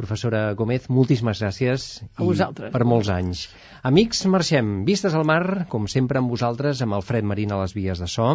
Professora 0.00 0.54
Gómez, 0.56 0.86
moltíssimes 0.88 1.42
gràcies. 1.42 1.86
A 2.16 2.24
vosaltres. 2.24 2.72
Per 2.72 2.84
molts 2.88 3.10
anys. 3.12 3.42
Amics, 3.84 4.22
marxem. 4.32 4.70
Vistes 4.86 5.12
al 5.16 5.26
mar, 5.28 5.66
com 5.68 5.88
sempre 5.92 6.20
amb 6.22 6.32
vosaltres, 6.32 6.80
amb 6.80 6.96
Alfred 6.96 7.26
Marín 7.28 7.52
a 7.52 7.58
les 7.60 7.74
vies 7.76 8.00
de 8.00 8.08
so, 8.08 8.30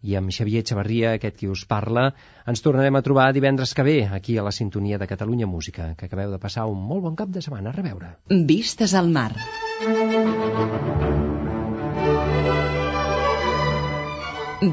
i 0.00 0.16
amb 0.16 0.32
Xavier 0.32 0.62
Xavarria, 0.70 1.12
aquest 1.18 1.36
qui 1.42 1.50
us 1.52 1.66
parla. 1.68 2.06
Ens 2.48 2.64
tornarem 2.64 2.96
a 2.96 3.04
trobar 3.04 3.28
divendres 3.36 3.74
que 3.76 3.84
ve, 3.84 3.98
aquí 4.08 4.38
a 4.38 4.46
la 4.46 4.54
sintonia 4.56 4.96
de 5.02 5.10
Catalunya 5.10 5.50
Música. 5.50 5.90
Que 5.98 6.08
acabeu 6.08 6.32
de 6.32 6.40
passar 6.40 6.64
un 6.70 6.80
molt 6.80 7.04
bon 7.04 7.18
cap 7.18 7.28
de 7.28 7.44
setmana. 7.44 7.74
A 7.74 7.76
reveure. 7.76 8.14
Vistes 8.48 8.96
al 8.96 9.12
mar. 9.12 9.34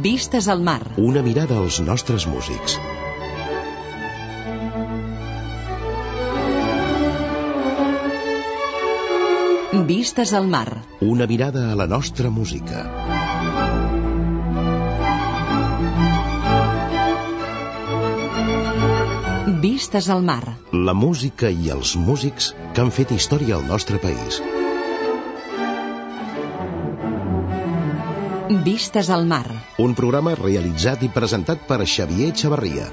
Vistes 0.07 0.47
al 0.47 0.63
mar. 0.63 0.81
Una 0.95 1.25
mirada 1.25 1.59
als 1.59 1.83
nostres 1.83 2.29
músics. 2.29 2.79
Vistes 9.71 10.33
al 10.33 10.47
mar. 10.47 10.81
Una 10.99 11.27
mirada 11.27 11.71
a 11.71 11.75
la 11.75 11.85
nostra 11.85 12.31
música. 12.31 12.79
Vistes 19.61 20.09
al 20.09 20.23
mar. 20.23 20.57
La 20.73 20.95
música 20.95 21.51
i 21.53 21.69
els 21.69 21.95
músics 21.95 22.55
que 22.73 22.81
han 22.81 22.89
fet 22.89 23.13
història 23.13 23.59
al 23.59 23.67
nostre 23.67 24.01
país. 24.01 24.41
Vistes 28.65 29.13
al 29.13 29.29
mar. 29.29 29.45
Un 29.77 29.93
programa 29.93 30.33
realitzat 30.33 31.05
i 31.05 31.13
presentat 31.13 31.69
per 31.69 31.83
Xavier 31.85 32.33
Xavarria. 32.33 32.89